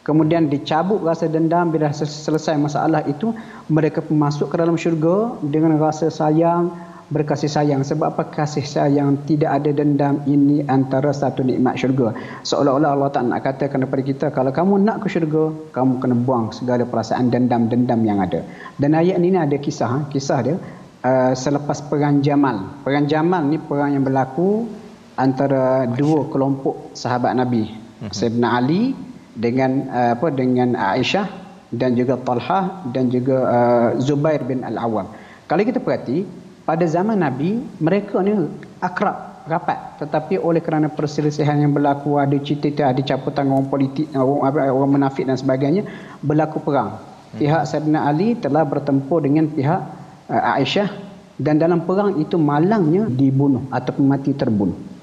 Kemudian 0.07 0.47
dicabut 0.47 1.03
rasa 1.03 1.27
dendam 1.27 1.75
bila 1.75 1.91
selesai 1.91 2.55
masalah 2.55 3.03
itu, 3.11 3.35
mereka 3.67 4.01
masuk 4.07 4.55
ke 4.55 4.57
dalam 4.57 4.79
syurga 4.79 5.35
dengan 5.43 5.83
rasa 5.83 6.15
sayang, 6.15 6.71
berkasih 7.11 7.51
sayang. 7.51 7.83
Sebab 7.83 8.15
apa 8.15 8.23
kasih 8.31 8.63
sayang 8.63 9.27
tidak 9.27 9.59
ada 9.59 9.75
dendam 9.75 10.23
ini 10.31 10.63
antara 10.71 11.11
satu 11.11 11.43
nikmat 11.43 11.75
syurga. 11.75 12.15
Seolah-olah 12.47 12.95
Allah 12.95 13.11
tak 13.11 13.27
nak 13.27 13.43
katakan 13.43 13.83
kepada 13.83 14.03
kita, 14.07 14.27
kalau 14.31 14.55
kamu 14.55 14.79
nak 14.87 15.03
ke 15.03 15.11
syurga, 15.11 15.51
kamu 15.75 15.99
kena 15.99 16.15
buang 16.23 16.55
segala 16.55 16.87
perasaan 16.87 17.27
dendam-dendam 17.27 17.99
yang 18.07 18.23
ada. 18.23 18.47
Dan 18.79 18.95
ayat 18.95 19.19
ini 19.19 19.35
ada 19.35 19.59
kisah, 19.59 20.07
kisah 20.07 20.39
dia. 20.47 20.57
Uh, 21.03 21.35
selepas 21.35 21.83
perang 21.87 22.23
Jamal. 22.23 22.83
Perang 22.87 23.11
Jamal 23.11 23.43
ni 23.47 23.59
perang 23.59 23.95
yang 23.95 24.03
berlaku 24.03 24.67
antara 25.17 25.89
dua 25.89 26.29
kelompok 26.29 26.93
sahabat 26.93 27.33
Nabi. 27.35 27.67
Uh-huh. 27.67 28.13
Sayyidina 28.13 28.49
Ali 28.61 28.93
dengan 29.37 29.89
uh, 29.89 30.11
apa 30.17 30.29
dengan 30.33 30.77
Aisyah 30.77 31.29
dan 31.73 31.97
juga 31.97 32.21
Talha 32.21 32.85
dan 32.93 33.09
juga 33.09 33.37
uh, 33.45 33.89
Zubair 34.01 34.45
bin 34.45 34.63
Al-Awwam. 34.63 35.09
Kalau 35.49 35.63
kita 35.65 35.81
perhati 35.81 36.25
pada 36.69 36.85
zaman 36.85 37.21
Nabi 37.21 37.61
mereka 37.81 38.21
ni 38.21 38.33
akrab 38.81 39.45
rapat 39.47 40.03
tetapi 40.03 40.43
oleh 40.43 40.59
kerana 40.59 40.91
perselisihan 40.91 41.55
yang 41.55 41.71
berlaku 41.71 42.19
ada 42.19 42.35
cita-cita 42.43 42.91
ada 42.91 42.99
caputan 42.99 43.47
orang 43.47 43.71
politik 43.71 44.11
orang, 44.11 44.75
orang 44.75 44.91
munafik 44.99 45.23
dan 45.23 45.39
sebagainya 45.39 45.87
berlaku 46.21 46.61
perang. 46.61 46.99
Pihak 47.37 47.69
Sayyidina 47.69 48.09
Ali 48.09 48.33
telah 48.39 48.65
bertempur 48.65 49.21
dengan 49.21 49.47
pihak 49.53 49.81
uh, 50.33 50.53
Aisyah 50.57 50.89
dan 51.37 51.61
dalam 51.61 51.85
perang 51.85 52.17
itu 52.17 52.41
malangnya 52.41 53.07
dibunuh 53.13 53.69
ataupun 53.69 54.05
mati 54.09 54.33
terbunuh. 54.33 54.96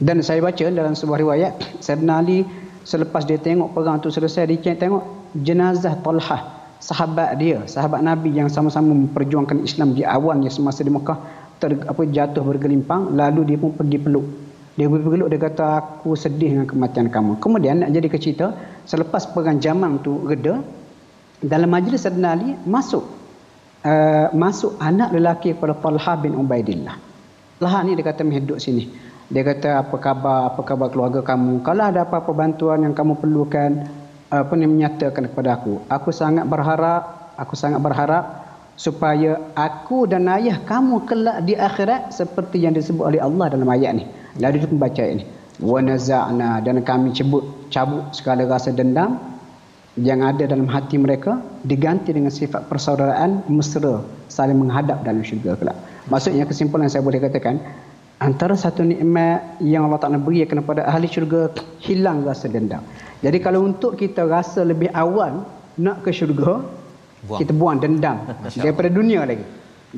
Dan 0.00 0.24
saya 0.24 0.40
baca 0.40 0.64
dalam 0.72 0.96
sebuah 0.96 1.20
riwayat 1.20 1.52
Sayyidina 1.84 2.14
Ali 2.24 2.48
selepas 2.88 3.28
dia 3.28 3.36
tengok 3.36 3.76
perang 3.76 4.00
itu 4.00 4.08
selesai 4.08 4.48
dia 4.48 4.72
tengok 4.72 5.04
jenazah 5.36 6.00
Talhah 6.00 6.60
sahabat 6.80 7.36
dia, 7.36 7.60
sahabat 7.68 8.00
Nabi 8.00 8.32
yang 8.32 8.48
sama-sama 8.48 8.96
memperjuangkan 8.96 9.60
Islam 9.62 9.92
di 9.92 10.02
awalnya 10.02 10.48
semasa 10.48 10.80
di 10.80 10.88
Mekah 10.88 11.18
ter, 11.60 11.76
apa 11.76 12.02
jatuh 12.08 12.40
bergelimpang 12.40 13.12
lalu 13.12 13.54
dia 13.54 13.58
pun 13.60 13.76
pergi 13.76 14.00
peluk. 14.00 14.26
Dia 14.80 14.88
pergi 14.88 15.08
peluk 15.12 15.28
dia 15.28 15.36
kata 15.36 15.64
aku 15.76 16.16
sedih 16.16 16.56
dengan 16.56 16.66
kematian 16.66 17.12
kamu. 17.12 17.36
Kemudian 17.36 17.84
nak 17.84 17.92
jadi 17.92 18.08
cerita 18.16 18.56
selepas 18.88 19.28
perang 19.28 19.60
Jamal 19.60 20.00
tu 20.00 20.24
reda 20.24 20.64
dalam 21.44 21.68
majlis 21.68 22.00
Sayyidina 22.00 22.28
Ali 22.32 22.56
masuk 22.64 23.04
uh, 23.84 24.32
masuk 24.32 24.80
anak 24.80 25.12
lelaki 25.12 25.52
kepada 25.52 25.76
Talha 25.76 26.16
bin 26.16 26.32
Ubaidillah. 26.32 26.96
Talha 27.60 27.78
ni 27.84 27.92
dia 27.92 28.08
kata 28.08 28.24
hidup 28.24 28.56
sini. 28.56 28.88
Dia 29.30 29.46
kata 29.46 29.86
apa 29.86 29.94
khabar, 30.02 30.50
apa 30.50 30.60
khabar 30.66 30.90
keluarga 30.90 31.22
kamu? 31.22 31.62
Kalau 31.62 31.86
ada 31.86 32.02
apa-apa 32.02 32.34
bantuan 32.34 32.82
yang 32.82 32.90
kamu 32.98 33.14
perlukan, 33.14 33.86
apa 34.26 34.52
ni 34.58 34.66
menyatakan 34.66 35.30
kepada 35.30 35.54
aku. 35.54 35.86
Aku 35.86 36.10
sangat 36.10 36.50
berharap, 36.50 37.34
aku 37.38 37.54
sangat 37.54 37.78
berharap 37.78 38.42
supaya 38.74 39.38
aku 39.54 40.10
dan 40.10 40.26
ayah 40.34 40.58
kamu 40.66 41.06
kelak 41.06 41.46
di 41.46 41.54
akhirat 41.54 42.10
seperti 42.10 42.66
yang 42.66 42.74
disebut 42.74 43.06
oleh 43.06 43.22
Allah 43.22 43.54
dalam 43.54 43.70
ayat 43.70 44.02
ni. 44.02 44.04
Lalu 44.42 44.66
dia 44.66 44.70
membaca 44.70 45.02
ini. 45.06 45.24
Wa 45.62 45.78
naza'na 45.78 46.58
dan 46.66 46.82
kami 46.82 47.14
cabut 47.14 47.70
cabut 47.70 48.10
segala 48.10 48.48
rasa 48.50 48.74
dendam 48.74 49.14
yang 49.94 50.26
ada 50.26 50.42
dalam 50.48 50.66
hati 50.66 50.96
mereka 50.96 51.38
diganti 51.62 52.10
dengan 52.10 52.32
sifat 52.32 52.66
persaudaraan 52.66 53.46
mesra 53.46 54.00
saling 54.26 54.58
menghadap 54.58 55.06
dalam 55.06 55.22
syurga 55.22 55.54
kelak. 55.54 55.78
Maksudnya 56.10 56.48
kesimpulan 56.48 56.90
saya 56.90 57.04
boleh 57.04 57.20
katakan 57.20 57.60
antara 58.20 58.54
satu 58.64 58.84
nikmat 58.84 59.60
yang 59.72 59.88
Allah 59.88 60.00
Taala 60.02 60.20
beri 60.26 60.44
kepada 60.44 60.84
ahli 60.92 61.08
syurga 61.14 61.42
hilang 61.86 62.20
rasa 62.28 62.46
dendam. 62.52 62.84
Jadi 63.24 63.38
kalau 63.46 63.60
untuk 63.68 63.96
kita 64.02 64.28
rasa 64.36 64.60
lebih 64.72 64.92
awal 65.04 65.32
nak 65.84 66.04
ke 66.04 66.12
syurga 66.18 66.52
buang. 67.24 67.40
kita 67.40 67.52
buang 67.60 67.78
dendam 67.84 68.16
daripada 68.60 68.88
dunia 68.98 69.24
lagi 69.30 69.46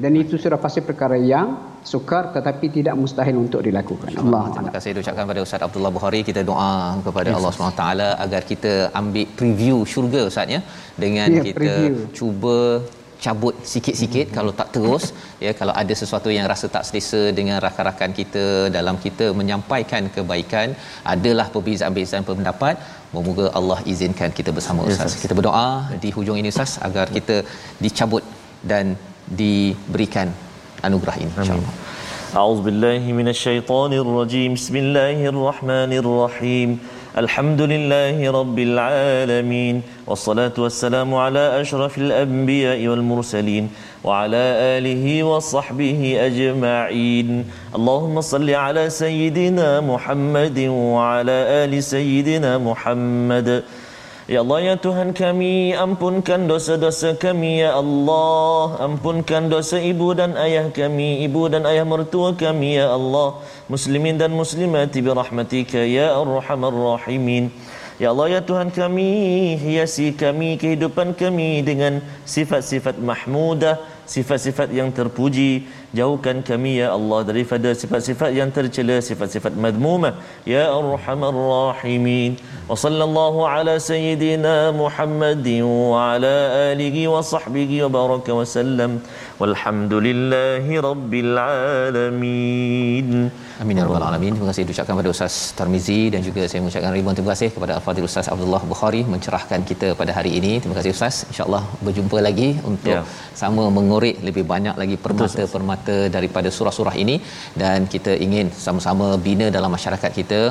dan 0.02 0.12
itu 0.16 0.34
sudah 0.42 0.56
pasti 0.64 0.80
perkara 0.88 1.16
yang 1.32 1.48
sukar 1.92 2.22
tetapi 2.36 2.66
tidak 2.76 2.94
mustahil 3.02 3.36
untuk 3.44 3.60
dilakukan. 3.66 4.08
Allah 4.22 4.44
Terima 4.54 4.72
kasih 4.76 4.90
diucapkan 4.96 5.24
kepada 5.26 5.42
Ustaz 5.46 5.66
Abdullah 5.66 5.92
Bukhari 5.96 6.20
kita 6.30 6.42
doa 6.50 6.74
kepada 7.06 7.28
yes. 7.30 7.36
Allah 7.38 7.52
SWT 7.52 7.84
agar 8.24 8.42
kita 8.52 8.72
ambil 9.00 9.26
preview 9.38 9.78
syurga 9.92 10.20
Ustaz 10.30 10.54
ya 10.56 10.60
dengan 11.04 11.28
yeah, 11.28 11.44
kita 11.48 11.58
preview. 11.58 12.06
cuba 12.18 12.58
cabut 13.24 13.54
sikit-sikit 13.72 14.26
hmm. 14.28 14.34
kalau 14.36 14.52
tak 14.60 14.68
terus 14.74 15.04
ya 15.44 15.52
kalau 15.60 15.74
ada 15.82 15.94
sesuatu 16.00 16.28
yang 16.36 16.46
rasa 16.52 16.66
tak 16.74 16.84
selesa 16.88 17.22
dengan 17.38 17.56
rakan-rakan 17.64 18.10
kita 18.20 18.44
dalam 18.76 18.96
kita 19.04 19.26
menyampaikan 19.40 20.02
kebaikan 20.16 20.68
adalah 21.14 21.46
perbezaan-perbezaan 21.54 22.24
pendapat 22.30 22.74
moga 23.14 23.46
Allah 23.58 23.78
izinkan 23.92 24.30
kita 24.38 24.50
bersama 24.58 24.80
ustaz. 24.90 25.10
Yes, 25.12 25.20
kita 25.24 25.34
berdoa 25.38 25.68
di 26.04 26.10
hujung 26.16 26.36
ini 26.42 26.48
ustaz 26.54 26.72
agar 26.88 27.06
ya. 27.08 27.12
kita 27.16 27.36
dicabut 27.84 28.24
dan 28.72 28.86
diberikan 29.40 30.28
anugerah 30.88 31.16
ini 31.24 31.32
insyaallah. 31.42 31.74
A'udzubillahi 32.40 33.08
minasyaitonirrajim. 33.18 34.50
Bismillahirrahmanirrahim. 34.58 36.70
Amin. 36.80 37.01
الحمد 37.18 37.60
لله 37.60 38.30
رب 38.30 38.58
العالمين 38.58 39.82
والصلاة 40.06 40.52
والسلام 40.58 41.14
على 41.14 41.60
أشرف 41.60 41.98
الأنبياء 41.98 42.88
والمرسلين 42.88 43.70
وعلى 44.04 44.42
آله 44.80 45.22
وصحبه 45.22 46.16
أجمعين. 46.26 47.44
اللهم 47.76 48.20
صل 48.20 48.50
على 48.50 48.90
سيدنا 48.90 49.80
محمد 49.80 50.58
وعلى 50.68 51.38
آل 51.64 51.82
سيدنا 51.82 52.58
محمد. 52.58 53.62
Ya 54.32 54.40
Allah 54.40 54.60
ya 54.64 54.74
Tuhan 54.80 55.12
kami 55.12 55.76
ampunkan 55.76 56.48
dosa-dosa 56.48 57.20
kami 57.20 57.60
ya 57.60 57.76
Allah. 57.76 58.80
Ampunkan 58.80 59.52
dosa 59.52 59.76
ibu 59.76 60.16
dan 60.16 60.40
ayah 60.40 60.72
kami 60.72 61.20
ibu 61.28 61.52
dan 61.52 61.68
ayah 61.68 61.84
mertua 61.84 62.32
kami 62.32 62.80
ya 62.80 62.96
Allah. 62.96 63.44
Muslimin 63.68 64.16
dan 64.16 64.32
muslimat 64.32 64.88
bi 64.88 65.04
rahmatika 65.04 65.84
ya 65.84 66.16
arhamar 66.16 66.72
rahimin. 66.72 67.52
Ya 68.00 68.08
Allah 68.08 68.26
ya 68.32 68.40
Tuhan 68.40 68.72
kami 68.72 69.12
hiasi 69.60 70.16
kami 70.16 70.56
kehidupan 70.56 71.12
kami 71.12 71.60
dengan 71.60 72.00
sifat-sifat 72.24 73.04
mahmudah 73.04 73.84
sifat-sifat 74.12 74.68
yang 74.74 74.90
terpuji 74.90 75.64
jauhkan 75.98 76.40
kami 76.48 76.72
ya 76.80 76.88
Allah 76.96 77.20
daripada 77.30 77.70
sifat-sifat 77.82 78.30
yang 78.38 78.50
tercela 78.56 78.96
sifat-sifat 79.08 79.52
madmumah 79.64 80.14
ya 80.48 80.64
arhamar 80.78 81.36
rahimin. 81.36 82.40
Wa 82.70 82.76
sallallahu 82.84 83.48
ala 83.52 83.74
sayyidina 83.90 84.56
muhammadin 84.82 85.64
wa 85.64 86.16
ala 86.16 86.36
alihi 86.72 87.08
wa 87.14 87.20
sahbihi 87.32 87.84
wa 87.84 87.90
baraka 87.98 88.30
wa 88.40 88.46
sallam 88.56 89.00
walhamdulillahi 89.42 90.82
rabbil 90.88 91.34
alamin 91.46 93.08
Amin 93.62 93.78
ya 93.78 93.82
rabbal 93.86 94.04
alamin. 94.06 94.32
Terima 94.34 94.48
kasih 94.50 94.62
diucapkan 94.68 94.94
kepada 94.94 95.10
Ustaz 95.14 95.34
Tarmizi 95.58 95.98
dan 96.12 96.20
juga 96.28 96.42
saya 96.50 96.60
mengucapkan 96.62 96.94
ribuan 96.96 97.14
terima 97.18 97.30
kasih 97.34 97.48
kepada 97.54 97.72
Al-Fadhil 97.76 98.06
Ustaz 98.08 98.26
Abdullah 98.32 98.60
Bukhari 98.70 99.00
mencerahkan 99.12 99.60
kita 99.70 99.88
pada 100.00 100.12
hari 100.16 100.30
ini. 100.38 100.52
Terima 100.62 100.76
kasih 100.78 100.90
Ustaz. 100.96 101.16
Insya-Allah 101.30 101.62
berjumpa 101.86 102.18
lagi 102.28 102.48
untuk 102.70 102.96
ya. 102.96 103.02
sama 103.42 103.64
mengorek 103.76 104.18
lebih 104.28 104.44
banyak 104.52 104.74
lagi 104.82 104.96
permata-permata 105.04 105.98
daripada 106.16 106.50
surah-surah 106.56 106.96
ini 107.04 107.16
dan 107.62 107.86
kita 107.94 108.14
ingin 108.26 108.48
sama-sama 108.66 109.08
bina 109.28 109.48
dalam 109.58 109.72
masyarakat 109.76 110.12
kita 110.20 110.42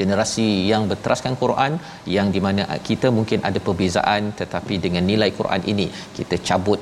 generasi 0.00 0.46
yang 0.70 0.84
berteraskan 0.92 1.34
Quran 1.42 1.72
yang 2.16 2.28
di 2.36 2.40
mana 2.46 2.62
kita 2.88 3.08
mungkin 3.18 3.40
ada 3.48 3.58
perbezaan 3.66 4.22
tetapi 4.40 4.76
dengan 4.84 5.04
nilai 5.10 5.30
Quran 5.40 5.62
ini 5.72 5.86
kita 6.18 6.38
cabut 6.48 6.80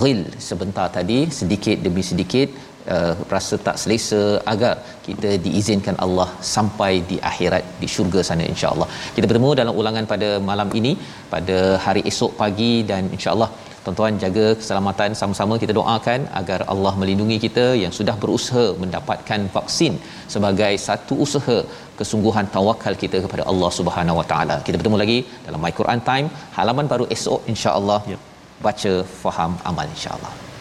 ghil 0.00 0.20
sebentar 0.48 0.86
tadi 0.98 1.18
sedikit 1.38 1.76
demi 1.86 2.02
sedikit 2.10 2.48
uh, 2.94 3.12
rasa 3.34 3.56
tak 3.66 3.76
selesa 3.82 4.22
agar 4.52 4.74
kita 5.06 5.30
diizinkan 5.46 5.96
Allah 6.06 6.28
sampai 6.54 6.92
di 7.10 7.18
akhirat 7.30 7.64
di 7.82 7.88
syurga 7.94 8.22
sana 8.28 8.46
insya-Allah. 8.54 8.88
Kita 9.16 9.26
bertemu 9.30 9.50
dalam 9.60 9.74
ulangan 9.82 10.06
pada 10.14 10.30
malam 10.50 10.70
ini 10.80 10.94
pada 11.34 11.58
hari 11.84 12.02
esok 12.12 12.32
pagi 12.40 12.72
dan 12.90 13.04
insya-Allah 13.18 13.50
tuan-tuan 13.84 14.18
jaga 14.24 14.46
keselamatan 14.58 15.10
sama-sama 15.20 15.54
kita 15.62 15.72
doakan 15.78 16.20
agar 16.40 16.60
Allah 16.72 16.92
melindungi 17.00 17.38
kita 17.46 17.66
yang 17.82 17.92
sudah 17.98 18.16
berusaha 18.24 18.66
mendapatkan 18.82 19.40
vaksin 19.56 19.94
sebagai 20.34 20.72
satu 20.88 21.16
usaha 21.26 21.58
kesungguhan 22.00 22.48
tawakal 22.56 22.96
kita 23.04 23.20
kepada 23.24 23.44
Allah 23.52 23.70
Subhanahu 23.78 24.20
Wa 24.22 24.26
Taala. 24.32 24.58
Kita 24.66 24.78
bertemu 24.80 24.98
lagi 25.04 25.18
dalam 25.46 25.62
My 25.66 25.74
Quran 25.80 26.02
Time 26.10 26.28
halaman 26.58 26.92
baru 26.94 27.06
esok 27.16 27.42
insya-Allah. 27.54 28.00
Yep. 28.12 28.31
Baca, 28.62 28.92
faham, 29.22 29.58
amal 29.64 29.86
insya-Allah. 29.90 30.51